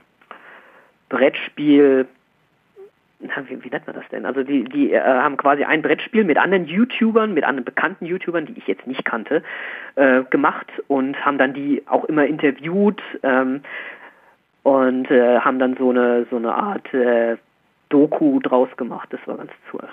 [1.10, 2.08] Brettspiel,
[3.20, 4.26] na, wie, wie, nennt man das denn?
[4.26, 8.46] Also die, die äh, haben quasi ein Brettspiel mit anderen YouTubern, mit anderen bekannten YouTubern,
[8.46, 9.44] die ich jetzt nicht kannte,
[9.96, 13.62] äh, gemacht und haben dann die auch immer interviewt ähm,
[14.64, 17.36] und äh, haben dann so eine so eine Art äh,
[17.90, 19.10] Doku draus gemacht.
[19.12, 19.90] Das war ganz cool.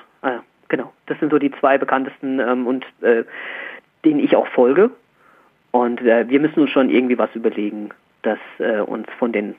[0.68, 3.24] Genau, das sind so die zwei bekanntesten ähm, und äh,
[4.04, 4.90] denen ich auch folge.
[5.70, 7.90] Und äh, wir müssen uns schon irgendwie was überlegen,
[8.22, 9.54] das äh, uns von den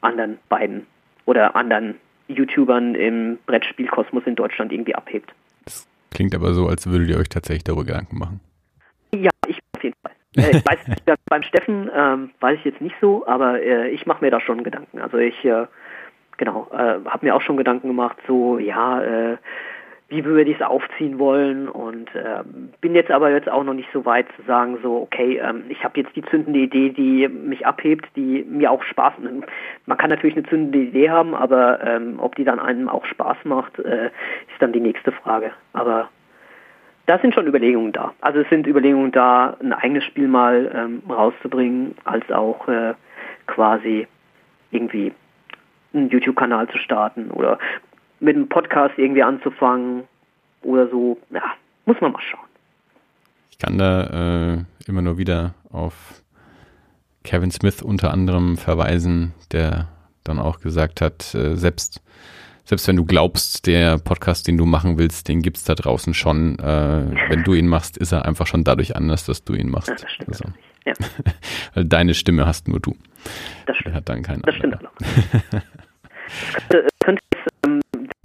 [0.00, 0.86] anderen beiden
[1.26, 1.96] oder anderen
[2.28, 5.32] YouTubern im Brettspielkosmos in Deutschland irgendwie abhebt.
[5.64, 8.40] Das klingt aber so, als würdet ihr euch tatsächlich darüber Gedanken machen.
[9.14, 10.12] Ja, ich auf jeden Fall.
[10.36, 14.24] Äh, ich weiß, beim Steffen ähm, weiß ich jetzt nicht so, aber äh, ich mache
[14.24, 15.00] mir da schon Gedanken.
[15.00, 15.66] Also ich, äh,
[16.38, 19.36] genau, äh, habe mir auch schon Gedanken gemacht, so, ja, äh,
[20.12, 22.42] wie würde ich es aufziehen wollen und äh,
[22.82, 25.82] bin jetzt aber jetzt auch noch nicht so weit zu sagen, so, okay, ähm, ich
[25.82, 29.50] habe jetzt die zündende Idee, die mich abhebt, die mir auch Spaß macht.
[29.86, 33.38] Man kann natürlich eine zündende Idee haben, aber ähm, ob die dann einem auch Spaß
[33.44, 35.52] macht, äh, ist dann die nächste Frage.
[35.72, 36.10] Aber
[37.06, 38.12] da sind schon Überlegungen da.
[38.20, 42.92] Also es sind Überlegungen da, ein eigenes Spiel mal ähm, rauszubringen, als auch äh,
[43.46, 44.06] quasi
[44.72, 45.12] irgendwie
[45.94, 47.58] einen YouTube-Kanal zu starten oder
[48.22, 50.04] mit einem Podcast irgendwie anzufangen
[50.62, 51.18] oder so.
[51.30, 51.42] Ja,
[51.84, 52.48] muss man mal schauen.
[53.50, 56.22] Ich kann da äh, immer nur wieder auf
[57.24, 59.88] Kevin Smith unter anderem verweisen, der
[60.24, 62.02] dann auch gesagt hat, äh, selbst
[62.64, 66.60] selbst wenn du glaubst, der Podcast, den du machen willst, den gibt's da draußen schon.
[66.60, 69.88] Äh, wenn du ihn machst, ist er einfach schon dadurch anders, dass du ihn machst.
[69.88, 70.44] Ja, das stimmt also,
[70.86, 70.92] ja.
[71.74, 72.96] Weil deine Stimme hast nur du.
[73.66, 73.88] Das stimmt.
[73.88, 74.92] Der hat dann keinen Das stimmt auch.
[76.68, 77.22] könnte, könnte
[77.66, 77.81] ähm, der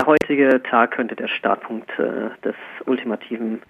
[0.08, 2.56] heutige Tag könnte der Startpunkt äh, des
[2.86, 3.62] ultimativen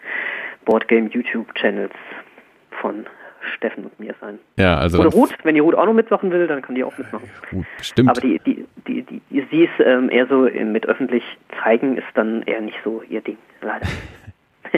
[0.66, 1.94] Boardgame YouTube Channels
[2.82, 3.06] von
[3.56, 4.40] Steffen und mir sein.
[4.58, 6.98] Ja, also Oder Ruth, wenn die Ruth auch noch mitmachen will, dann kann die auch
[6.98, 7.30] mitmachen.
[7.52, 8.10] Ruth, stimmt.
[8.10, 11.24] Aber die, die, die, die, sie ist ähm, eher so mit öffentlich
[11.64, 13.88] zeigen, ist dann eher nicht so ihr Ding, leider.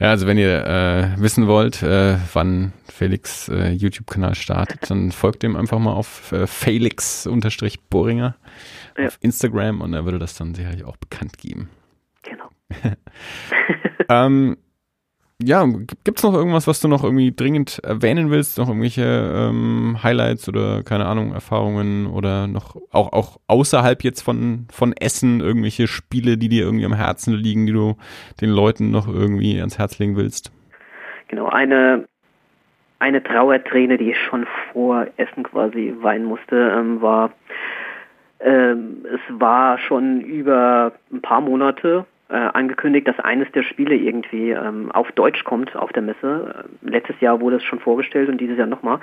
[0.00, 5.42] ja, also wenn ihr äh, wissen wollt, äh, wann Felix äh, YouTube-Kanal startet, dann folgt
[5.42, 8.34] dem einfach mal auf äh, Felix-Boringer
[8.96, 9.06] ja.
[9.06, 11.70] auf Instagram und er würde das dann sicherlich auch bekannt geben.
[12.22, 12.48] Genau.
[14.08, 14.56] ähm,
[15.42, 15.64] ja,
[16.04, 18.56] gibt es noch irgendwas, was du noch irgendwie dringend erwähnen willst?
[18.56, 24.66] Noch irgendwelche ähm, Highlights oder keine Ahnung, Erfahrungen oder noch auch, auch außerhalb jetzt von,
[24.70, 27.96] von Essen irgendwelche Spiele, die dir irgendwie am Herzen liegen, die du
[28.40, 30.52] den Leuten noch irgendwie ans Herz legen willst?
[31.26, 32.06] Genau, eine,
[33.00, 37.32] eine Trauerträne, die ich schon vor Essen quasi weinen musste, ähm, war,
[38.44, 44.50] ähm, es war schon über ein paar Monate äh, angekündigt, dass eines der Spiele irgendwie
[44.50, 46.66] ähm, auf Deutsch kommt auf der Messe.
[46.82, 49.00] Letztes Jahr wurde es schon vorgestellt und dieses Jahr nochmal.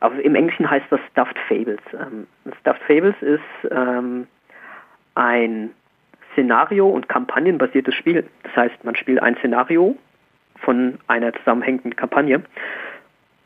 [0.00, 1.82] Aber im Englischen heißt das Stuffed Fables.
[1.92, 2.26] Ähm,
[2.60, 4.26] Stuffed Fables ist ähm,
[5.14, 5.70] ein
[6.32, 8.24] Szenario- und kampagnenbasiertes Spiel.
[8.44, 9.98] Das heißt, man spielt ein Szenario
[10.60, 12.42] von einer zusammenhängenden Kampagne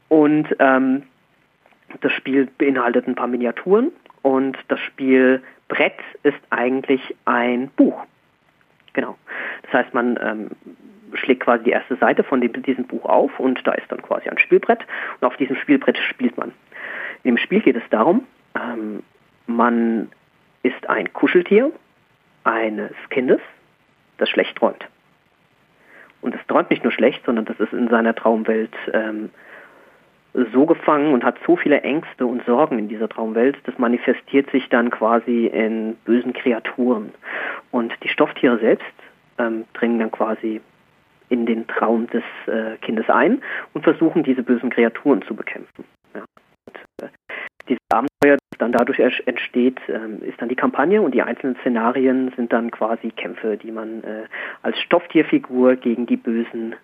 [0.08, 3.92] und das Spiel beinhaltet ein paar Miniaturen
[4.22, 8.04] und das Spielbrett ist eigentlich ein Buch.
[8.92, 9.16] Genau.
[9.62, 10.50] Das heißt, man ähm,
[11.14, 14.28] schlägt quasi die erste Seite von dem, diesem Buch auf und da ist dann quasi
[14.28, 14.80] ein Spielbrett
[15.20, 16.52] und auf diesem Spielbrett spielt man.
[17.24, 19.02] Dem Spiel geht es darum, ähm,
[19.46, 20.10] man
[20.62, 21.72] ist ein Kuscheltier
[22.44, 23.40] eines Kindes,
[24.18, 24.86] das schlecht träumt.
[26.20, 29.30] Und es träumt nicht nur schlecht, sondern das ist in seiner Traumwelt ähm,
[30.34, 34.68] so gefangen und hat so viele Ängste und Sorgen in dieser Traumwelt, das manifestiert sich
[34.68, 37.12] dann quasi in bösen Kreaturen.
[37.70, 38.94] Und die Stofftiere selbst
[39.38, 40.60] ähm, dringen dann quasi
[41.28, 43.42] in den Traum des äh, Kindes ein
[43.72, 45.84] und versuchen diese bösen Kreaturen zu bekämpfen.
[46.14, 46.24] Ja.
[46.66, 47.08] Und, äh,
[47.68, 52.32] dieses Abenteuer, das dann dadurch entsteht, ähm, ist dann die Kampagne und die einzelnen Szenarien
[52.36, 54.24] sind dann quasi Kämpfe, die man äh,
[54.62, 56.74] als Stofftierfigur gegen die bösen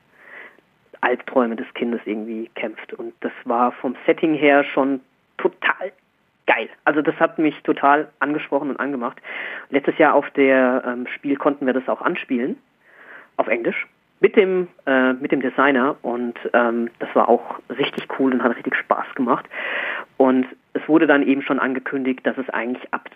[1.01, 2.93] Albträume des Kindes irgendwie kämpft.
[2.95, 5.01] Und das war vom Setting her schon
[5.37, 5.93] total
[6.47, 6.69] geil.
[6.85, 9.19] Also das hat mich total angesprochen und angemacht.
[9.71, 12.57] Letztes Jahr auf der ähm, Spiel konnten wir das auch anspielen,
[13.37, 13.87] auf Englisch,
[14.21, 18.57] mit dem, äh, mit dem Designer und ähm, das war auch richtig cool und hat
[18.57, 19.47] richtig Spaß gemacht.
[20.17, 23.09] Und es wurde dann eben schon angekündigt, dass es eigentlich ab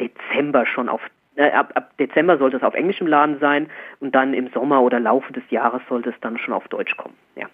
[0.00, 1.00] Dezember schon auf
[1.40, 4.82] äh, ab, ab Dezember sollte es auf Englisch im Laden sein und dann im Sommer
[4.82, 7.14] oder Laufe des Jahres sollte es dann schon auf Deutsch kommen.
[7.36, 7.46] Ja.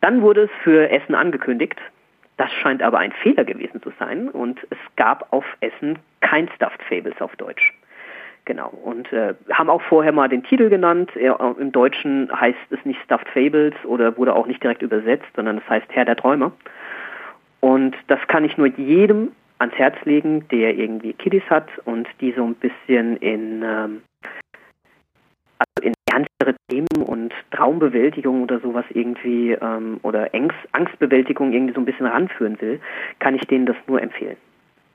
[0.00, 1.80] Dann wurde es für Essen angekündigt.
[2.36, 6.82] Das scheint aber ein Fehler gewesen zu sein und es gab auf Essen kein Stuffed
[6.88, 7.74] Fables auf Deutsch.
[8.44, 8.68] Genau.
[8.68, 11.14] Und äh, haben auch vorher mal den Titel genannt.
[11.14, 15.28] Er, äh, Im Deutschen heißt es nicht Stuffed Fables oder wurde auch nicht direkt übersetzt,
[15.36, 16.52] sondern es heißt Herr der Träume.
[17.60, 19.30] Und das kann ich nur jedem
[19.62, 24.02] ans Herz legen, der irgendwie Kiddies hat und die so ein bisschen in, ähm,
[25.58, 31.80] also in ernstere Themen und Traumbewältigung oder sowas irgendwie ähm, oder Angst, Angstbewältigung irgendwie so
[31.80, 32.80] ein bisschen ranführen will,
[33.20, 34.36] kann ich denen das nur empfehlen.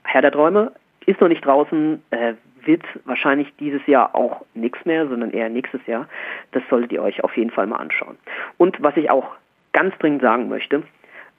[0.03, 0.73] Herr der Träume
[1.05, 2.33] ist noch nicht draußen, äh,
[2.63, 6.07] wird wahrscheinlich dieses Jahr auch nichts mehr, sondern eher nächstes Jahr.
[6.51, 8.17] Das solltet ihr euch auf jeden Fall mal anschauen.
[8.57, 9.29] Und was ich auch
[9.71, 10.83] ganz dringend sagen möchte,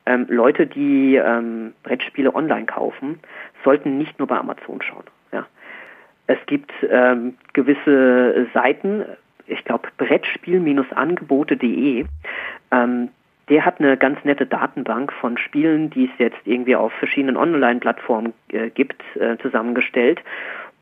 [0.09, 3.21] ähm, Leute, die ähm, Brettspiele online kaufen,
[3.63, 5.05] sollten nicht nur bei Amazon schauen.
[5.33, 5.47] Ja.
[6.27, 9.05] Es gibt ähm, gewisse Seiten,
[9.47, 12.07] ich glaube Brettspiel-angebote.de,
[12.71, 13.09] ähm,
[13.49, 18.33] der hat eine ganz nette Datenbank von Spielen, die es jetzt irgendwie auf verschiedenen Online-Plattformen
[18.51, 20.21] äh, gibt, äh, zusammengestellt.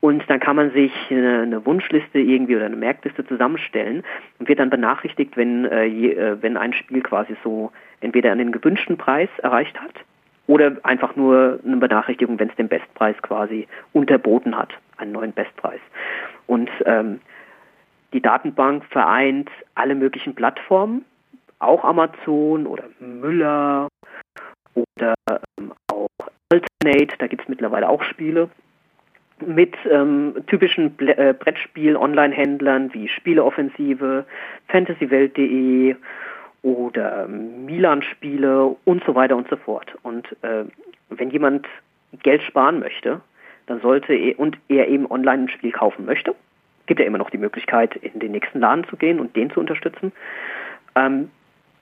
[0.07, 4.05] Und dann kann man sich eine, eine, Wunschliste irgendwie oder eine Merkliste zusammenstellen
[4.39, 8.53] und wird dann benachrichtigt, wenn, äh, je, äh, wenn ein Spiel quasi so entweder einen
[8.53, 9.95] gewünschten Preis erreicht hat
[10.47, 15.81] oder einfach nur eine Benachrichtigung, wenn es den Bestpreis quasi unterboten hat, einen neuen Bestpreis.
[16.47, 17.19] Und ähm,
[18.13, 21.05] die Datenbank vereint alle möglichen Plattformen,
[21.59, 23.89] auch Amazon oder Müller
[24.73, 25.15] oder
[25.59, 26.07] ähm, auch
[26.53, 28.49] Alternate, da gibt es mittlerweile auch Spiele
[29.45, 34.25] mit ähm, typischen äh, Brettspiel-Online-Händlern wie Spieleoffensive,
[34.69, 35.95] Fantasywelt.de
[36.63, 39.95] oder Milan-Spiele und so weiter und so fort.
[40.03, 40.65] Und äh,
[41.11, 41.67] wenn jemand
[42.23, 43.21] Geld sparen möchte,
[43.67, 46.35] dann sollte er und er eben online ein Spiel kaufen möchte,
[46.87, 49.61] gibt er immer noch die Möglichkeit, in den nächsten Laden zu gehen und den zu
[49.61, 50.13] unterstützen.
[50.95, 51.31] Ähm,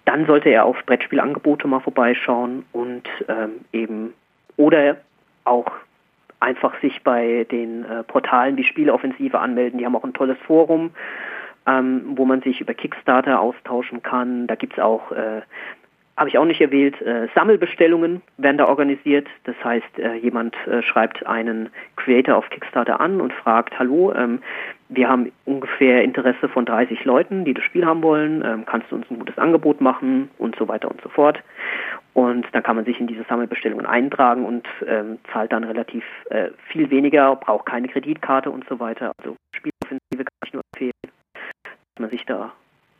[0.06, 4.12] dann sollte er auf Brettspielangebote mal vorbeischauen und ähm, eben
[4.56, 4.97] oder
[5.44, 5.70] auch
[6.45, 9.79] einfach sich bei den äh, Portalen wie Spieleoffensive anmelden.
[9.79, 10.91] Die haben auch ein tolles Forum,
[11.66, 14.47] ähm, wo man sich über Kickstarter austauschen kann.
[14.47, 15.43] Da gibt es auch äh,
[16.16, 19.27] habe ich auch nicht erwähnt, äh, Sammelbestellungen werden da organisiert.
[19.45, 24.41] Das heißt, äh, jemand äh, schreibt einen Creator auf Kickstarter an und fragt, hallo, ähm,
[24.89, 28.97] wir haben ungefähr Interesse von 30 Leuten, die das Spiel haben wollen, ähm, kannst du
[28.97, 31.43] uns ein gutes Angebot machen und so weiter und so fort.
[32.12, 36.51] Und dann kann man sich in diese Sammelbestellungen eintragen und ähm, zahlt dann relativ äh,
[36.69, 39.11] viel weniger, braucht keine Kreditkarte und so weiter.
[39.19, 42.53] Also Spieloffensive kann ich nur empfehlen, dass man sich da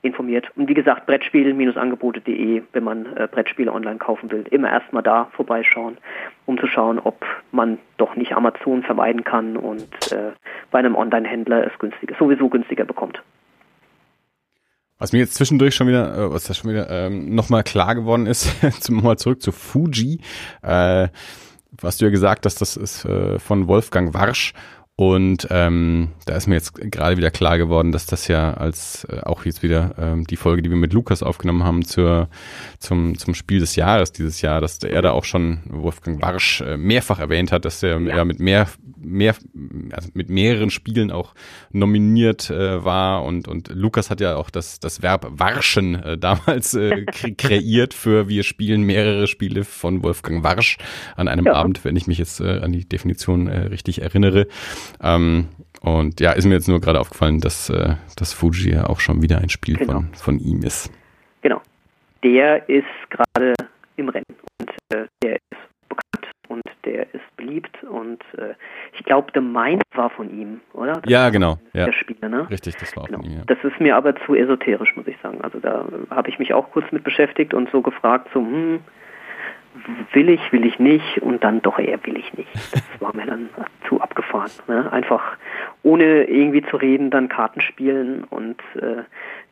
[0.05, 0.51] informiert.
[0.57, 5.99] Und wie gesagt, Brettspiel-angebote.de, wenn man äh, Brettspiele online kaufen will, immer erstmal da vorbeischauen,
[6.47, 10.33] um zu schauen, ob man doch nicht Amazon vermeiden kann und äh,
[10.71, 13.23] bei einem Online-Händler es günstiger, sowieso günstiger bekommt.
[14.99, 18.27] Was mir jetzt zwischendurch schon wieder, äh, was da schon wieder ähm, nochmal klar geworden
[18.27, 20.21] ist, zum mal zurück zu Fuji,
[20.63, 21.09] äh,
[21.81, 24.55] was du ja gesagt hast, das ist äh, von Wolfgang Warsch
[24.97, 29.23] und ähm, da ist mir jetzt gerade wieder klar geworden, dass das ja als äh,
[29.25, 32.29] auch jetzt wieder ähm, die Folge, die wir mit Lukas aufgenommen haben zur,
[32.79, 36.77] zum, zum Spiel des Jahres dieses Jahr, dass er da auch schon Wolfgang Warsch äh,
[36.77, 38.19] mehrfach erwähnt hat, dass er ja.
[38.19, 39.35] ja mit mehr, mehr
[39.91, 41.35] also mit mehreren Spielen auch
[41.73, 46.73] nominiert äh, war und, und Lukas hat ja auch das, das Verb warschen äh, damals
[46.75, 50.79] äh, kre kreiert für wir spielen mehrere Spiele von Wolfgang Warsch
[51.17, 51.55] an einem ja.
[51.55, 54.47] Abend, wenn ich mich jetzt äh, an die Definition äh, richtig erinnere.
[55.03, 55.49] Ähm,
[55.83, 59.23] und ja, ist mir jetzt nur gerade aufgefallen, dass, äh, dass Fuji ja auch schon
[59.23, 59.93] wieder ein Spiel genau.
[59.93, 60.91] von, von ihm ist.
[61.43, 61.61] Genau.
[62.23, 63.55] Der ist gerade
[63.97, 64.25] im Rennen
[64.61, 68.55] und äh, der ist bekannt und der ist beliebt und äh,
[68.97, 70.95] ich glaube, The Mind war von ihm, oder?
[70.95, 71.59] Das ja, genau.
[71.75, 71.85] Ja.
[71.85, 72.49] Der Spieler, ne?
[72.49, 73.19] Richtig, das war genau.
[73.19, 73.39] von ihm.
[73.39, 73.45] Ja.
[73.47, 75.43] Das ist mir aber zu esoterisch, muss ich sagen.
[75.43, 78.81] Also da habe ich mich auch kurz mit beschäftigt und so gefragt, so, hm,
[80.13, 82.51] will ich, will ich nicht und dann doch eher will ich nicht.
[82.95, 83.49] Das war mir dann
[83.89, 84.51] zu abgefahren.
[84.69, 84.91] Ne?
[84.93, 85.37] Einfach
[85.83, 89.03] ohne irgendwie zu reden, dann Karten spielen und äh,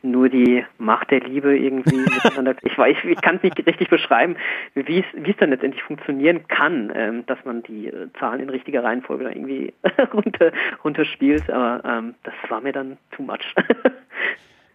[0.01, 2.55] nur die Macht der Liebe irgendwie miteinander.
[2.61, 4.37] Ich weiß, ich, ich kann es nicht richtig beschreiben,
[4.75, 8.49] wie es wie es dann letztendlich funktionieren kann, ähm, dass man die äh, Zahlen in
[8.49, 9.73] richtiger Reihenfolge irgendwie
[10.13, 10.51] runter
[10.83, 11.49] runterspielt.
[11.49, 13.53] Aber ähm, das war mir dann too much.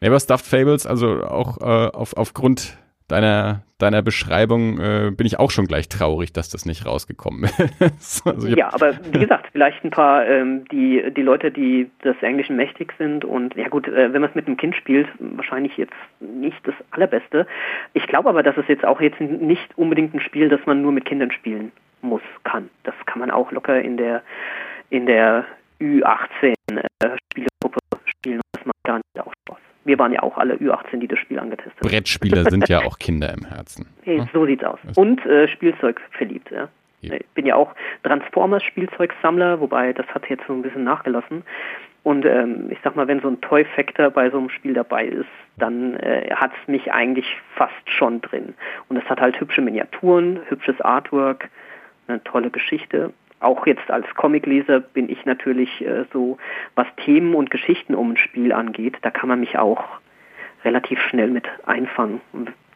[0.00, 2.78] Never Stuffed Fables, also auch äh, auf, aufgrund
[3.08, 7.44] deiner, deiner Beschreibung äh, bin ich auch schon gleich traurig, dass das nicht rausgekommen
[7.80, 8.26] ist.
[8.26, 12.56] also ja, aber wie gesagt, vielleicht ein paar, ähm, die, die Leute, die des Englischen
[12.56, 15.94] mächtig sind und ja gut, äh, wenn man es mit einem Kind spielt, wahrscheinlich jetzt
[16.20, 17.46] nicht das Allerbeste.
[17.94, 20.92] Ich glaube aber, dass es jetzt auch jetzt nicht unbedingt ein Spiel, das man nur
[20.92, 21.72] mit Kindern spielen
[22.02, 22.68] muss, kann.
[22.84, 24.22] Das kann man auch locker in der
[24.90, 25.44] in der
[25.80, 28.40] Ü18 äh, Spielegruppe spielen.
[28.52, 31.74] Das macht nicht auch Spaß wir waren ja auch alle Ü18, die das Spiel angetestet
[31.80, 31.88] haben.
[31.88, 33.86] Brettspieler sind ja auch Kinder im Herzen.
[34.04, 34.78] Hey, so sieht's aus.
[34.94, 36.68] Und äh, Spielzeug verliebt, ja.
[37.02, 37.14] ja.
[37.14, 37.74] Ich bin ja auch
[38.04, 41.42] Transformers-Spielzeugsammler, wobei das hat jetzt so ein bisschen nachgelassen.
[42.04, 45.28] Und ähm, ich sag mal, wenn so ein Toy-Factor bei so einem Spiel dabei ist,
[45.58, 48.54] dann äh, hat es mich eigentlich fast schon drin.
[48.88, 51.50] Und es hat halt hübsche Miniaturen, hübsches Artwork,
[52.06, 56.38] eine tolle Geschichte auch jetzt als Comicleser bin ich natürlich äh, so,
[56.74, 59.84] was Themen und Geschichten um ein Spiel angeht, da kann man mich auch
[60.64, 62.20] relativ schnell mit einfangen.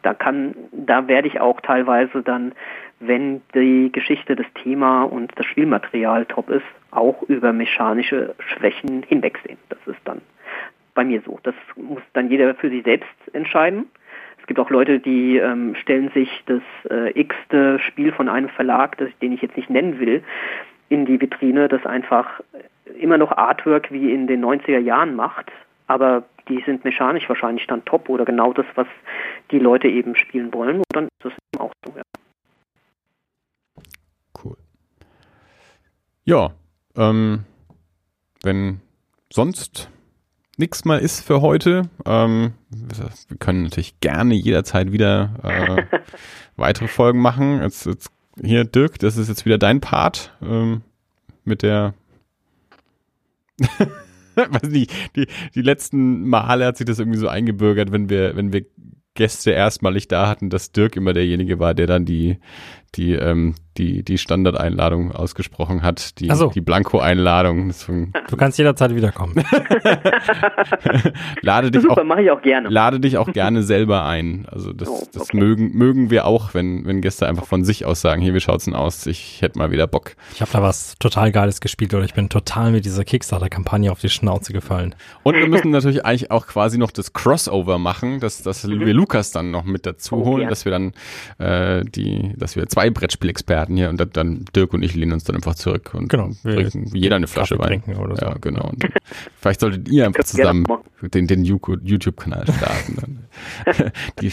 [0.01, 2.53] Da kann, da werde ich auch teilweise dann,
[2.99, 9.57] wenn die Geschichte, das Thema und das Spielmaterial top ist, auch über mechanische Schwächen hinwegsehen.
[9.69, 10.21] Das ist dann
[10.93, 11.39] bei mir so.
[11.43, 13.89] Das muss dann jeder für sich selbst entscheiden.
[14.43, 16.61] Es gibt auch Leute, die ähm, stellen sich das
[16.91, 20.21] äh, x-te Spiel von einem Verlag, das, den ich jetzt nicht nennen will,
[20.89, 22.41] in die Vitrine, das einfach
[22.99, 25.49] immer noch Artwork wie in den 90er Jahren macht,
[25.87, 28.87] aber die sind mechanisch wahrscheinlich dann top oder genau das, was
[29.51, 30.79] die Leute eben spielen wollen.
[30.79, 32.03] Und dann ist das eben auch so, ja.
[34.43, 34.57] Cool.
[36.25, 36.51] Ja,
[36.97, 37.45] ähm,
[38.43, 38.81] wenn
[39.31, 39.89] sonst
[40.57, 41.89] nichts mal ist für heute.
[42.05, 45.83] Ähm, wir können natürlich gerne jederzeit wieder äh,
[46.55, 47.61] weitere Folgen machen.
[47.61, 48.11] Jetzt, jetzt,
[48.41, 50.81] hier, Dirk, das ist jetzt wieder dein Part ähm,
[51.43, 51.93] mit der.
[54.35, 58.51] weiß nicht, die, die letzten Male hat sich das irgendwie so eingebürgert, wenn wir, wenn
[58.51, 58.65] wir
[59.13, 62.39] Gäste erstmalig da hatten, dass Dirk immer derjenige war, der dann die,
[62.95, 66.49] die, ähm, die, die Standardeinladung ausgesprochen hat, die, so.
[66.49, 67.73] die Blanko-Einladung.
[68.29, 69.33] Du kannst jederzeit wiederkommen.
[71.41, 72.69] lade dich Super, auch, mache ich auch gerne.
[72.69, 74.45] Lade dich auch gerne selber ein.
[74.51, 75.07] Also das, Oh, okay.
[75.13, 78.39] das mögen, mögen wir auch, wenn, wenn Gäste einfach von sich aus sagen, hier, wie
[78.39, 79.05] schaut's denn aus?
[79.07, 80.15] Ich hätte mal wieder Bock.
[80.35, 83.99] Ich habe da was total Geiles gespielt oder ich bin total mit dieser Kickstarter-Kampagne auf
[83.99, 84.93] die Schnauze gefallen.
[85.23, 89.31] Und wir müssen natürlich eigentlich auch quasi noch das Crossover machen, dass, dass wir Lukas
[89.31, 90.49] dann noch mit dazu Oh, holen, ja.
[90.49, 90.93] dass wir dann
[91.39, 95.23] äh, die, dass wir zwei Brettspielexperten hier und dann, dann Dirk und ich lehnen uns
[95.23, 97.81] dann einfach zurück und Genau, trinken jeder eine Flasche Kaffee Wein.
[97.83, 98.25] trinken oder so.
[98.25, 98.69] Ja, genau.
[98.69, 98.85] Und
[99.39, 100.65] vielleicht solltet ihr einfach zusammen
[101.01, 103.27] den, den YouTube-Kanal starten.
[104.21, 104.31] Die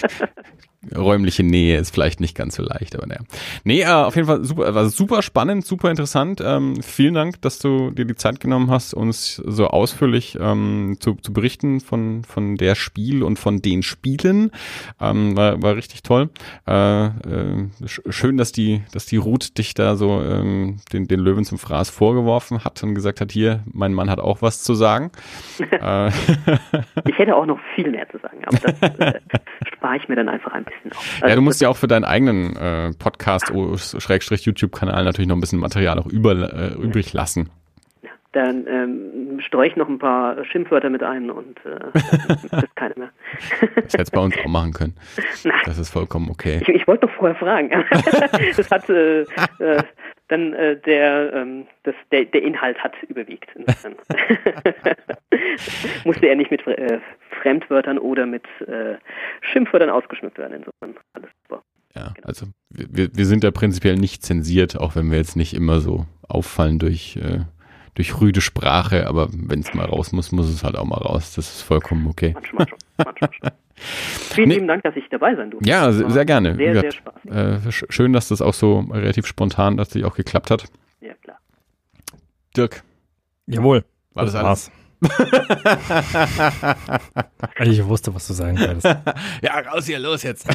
[0.96, 3.20] räumliche Nähe ist vielleicht nicht ganz so leicht, aber naja.
[3.64, 6.40] Nee, äh, auf jeden Fall super, war super spannend, super interessant.
[6.42, 11.14] Ähm, vielen Dank, dass du dir die Zeit genommen hast, uns so ausführlich ähm, zu,
[11.16, 14.50] zu berichten von, von der Spiel und von den Spielen.
[15.00, 16.30] Ähm, war, war richtig toll.
[16.66, 17.10] Äh, äh,
[17.84, 21.58] sch- schön, dass die, dass die Ruth dich da so ähm, den, den Löwen zum
[21.58, 25.10] Fraß vorgeworfen hat und gesagt hat, hier, mein Mann hat auch was zu sagen.
[25.70, 26.10] äh,
[27.06, 29.20] Ich hätte auch noch viel mehr zu sagen, aber das äh,
[29.74, 31.18] spare ich mir dann einfach ein bisschen auf.
[31.18, 35.36] ja, Also du musst ja auch für deinen eigenen äh, Podcast oh, YouTube-Kanal natürlich noch
[35.36, 37.50] ein bisschen Material auch über, äh, übrig lassen.
[38.32, 41.80] Dann ähm, streue ich noch ein paar Schimpfwörter mit ein und äh,
[42.62, 43.10] ist keine mehr.
[43.74, 44.94] Das hättest bei uns auch machen können.
[45.64, 46.60] Das ist vollkommen okay.
[46.62, 47.70] Ich, ich wollte doch vorher fragen.
[48.56, 49.22] das hat äh,
[49.58, 49.82] äh,
[50.28, 53.48] dann äh, der, ähm, das, der der Inhalt hat überwiegt.
[56.04, 57.00] Musste er nicht mit äh,
[57.42, 58.96] Fremdwörtern oder mit äh,
[59.52, 60.54] Schimpfwörtern ausgeschmückt werden.
[60.64, 61.62] Insofern alles super.
[61.94, 65.80] Ja, also wir, wir- sind ja prinzipiell nicht zensiert, auch wenn wir jetzt nicht immer
[65.80, 67.40] so auffallen durch, äh,
[67.94, 71.34] durch rüde Sprache, aber wenn es mal raus muss, muss es halt auch mal raus.
[71.34, 72.30] Das ist vollkommen okay.
[72.34, 72.78] Manchmal schon.
[72.98, 73.50] Manchmal schon.
[73.82, 74.54] Vielen Nee.
[74.56, 75.68] lieben Dank, dass ich dabei sein durfte.
[75.68, 76.54] Ja, sehr, sehr gerne.
[76.54, 77.30] Sehr, sehr spaßig.
[77.30, 80.64] äh, sch- schön, dass das auch so relativ spontan tatsächlich auch geklappt hat.
[81.00, 81.38] Ja, klar.
[82.56, 82.82] Dirk,
[83.46, 83.84] Jawohl.
[84.14, 84.70] war das alles?
[87.60, 88.86] ich wusste, was du sagen wolltest.
[89.42, 90.46] Ja, raus hier, los jetzt.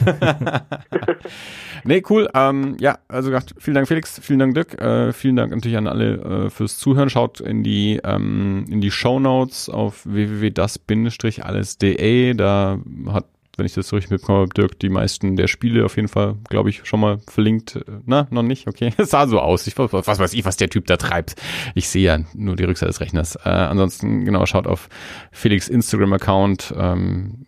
[1.84, 2.30] nee, cool.
[2.34, 5.88] Ähm, ja, also gesagt, vielen Dank Felix, vielen Dank Dirk, äh, vielen Dank natürlich an
[5.88, 7.10] alle äh, fürs Zuhören.
[7.10, 12.34] Schaut in die ähm, in die Show Notes auf www.das-alles.de.
[12.36, 13.26] Da hat
[13.58, 16.36] wenn ich das so richtig mitbekommen habe, Dirk, die meisten der Spiele auf jeden Fall,
[16.50, 17.76] glaube ich, schon mal verlinkt.
[17.76, 18.92] Äh, Na, noch nicht, okay.
[18.98, 19.68] Es sah so aus.
[19.68, 21.36] Ich, was weiß ich, was der Typ da treibt.
[21.74, 23.36] Ich sehe ja nur die Rückseite des Rechners.
[23.38, 24.90] Äh, ansonsten, genau, schaut auf
[25.32, 26.74] Felix Instagram-Account.
[26.78, 27.46] Ähm,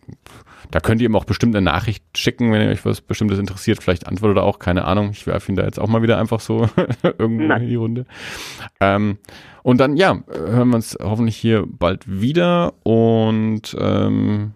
[0.70, 3.82] da könnt ihr ihm auch bestimmt eine Nachricht schicken, wenn ihr euch was Bestimmtes interessiert.
[3.82, 5.10] Vielleicht antwortet er auch, keine Ahnung.
[5.12, 6.68] Ich werfe ihn da jetzt auch mal wieder einfach so
[7.02, 7.62] irgendwo Nein.
[7.62, 8.06] in die Runde.
[8.80, 9.18] Ähm,
[9.62, 14.52] und dann, ja, hören wir uns hoffentlich hier bald wieder und ähm,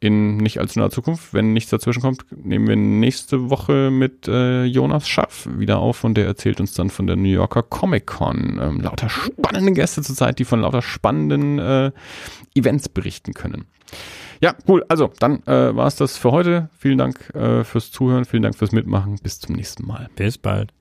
[0.00, 4.64] in nicht allzu naher Zukunft, wenn nichts dazwischen kommt, nehmen wir nächste Woche mit äh,
[4.64, 8.58] Jonas Schaff wieder auf und der erzählt uns dann von der New Yorker Comic Con.
[8.62, 11.92] Ähm, lauter spannende Gäste zurzeit, die von lauter spannenden äh,
[12.54, 13.66] Events berichten können.
[14.40, 14.84] Ja, cool.
[14.88, 16.70] Also, dann äh, war es das für heute.
[16.78, 19.16] Vielen Dank äh, fürs Zuhören, vielen Dank fürs Mitmachen.
[19.22, 20.08] Bis zum nächsten Mal.
[20.16, 20.72] Bis bald.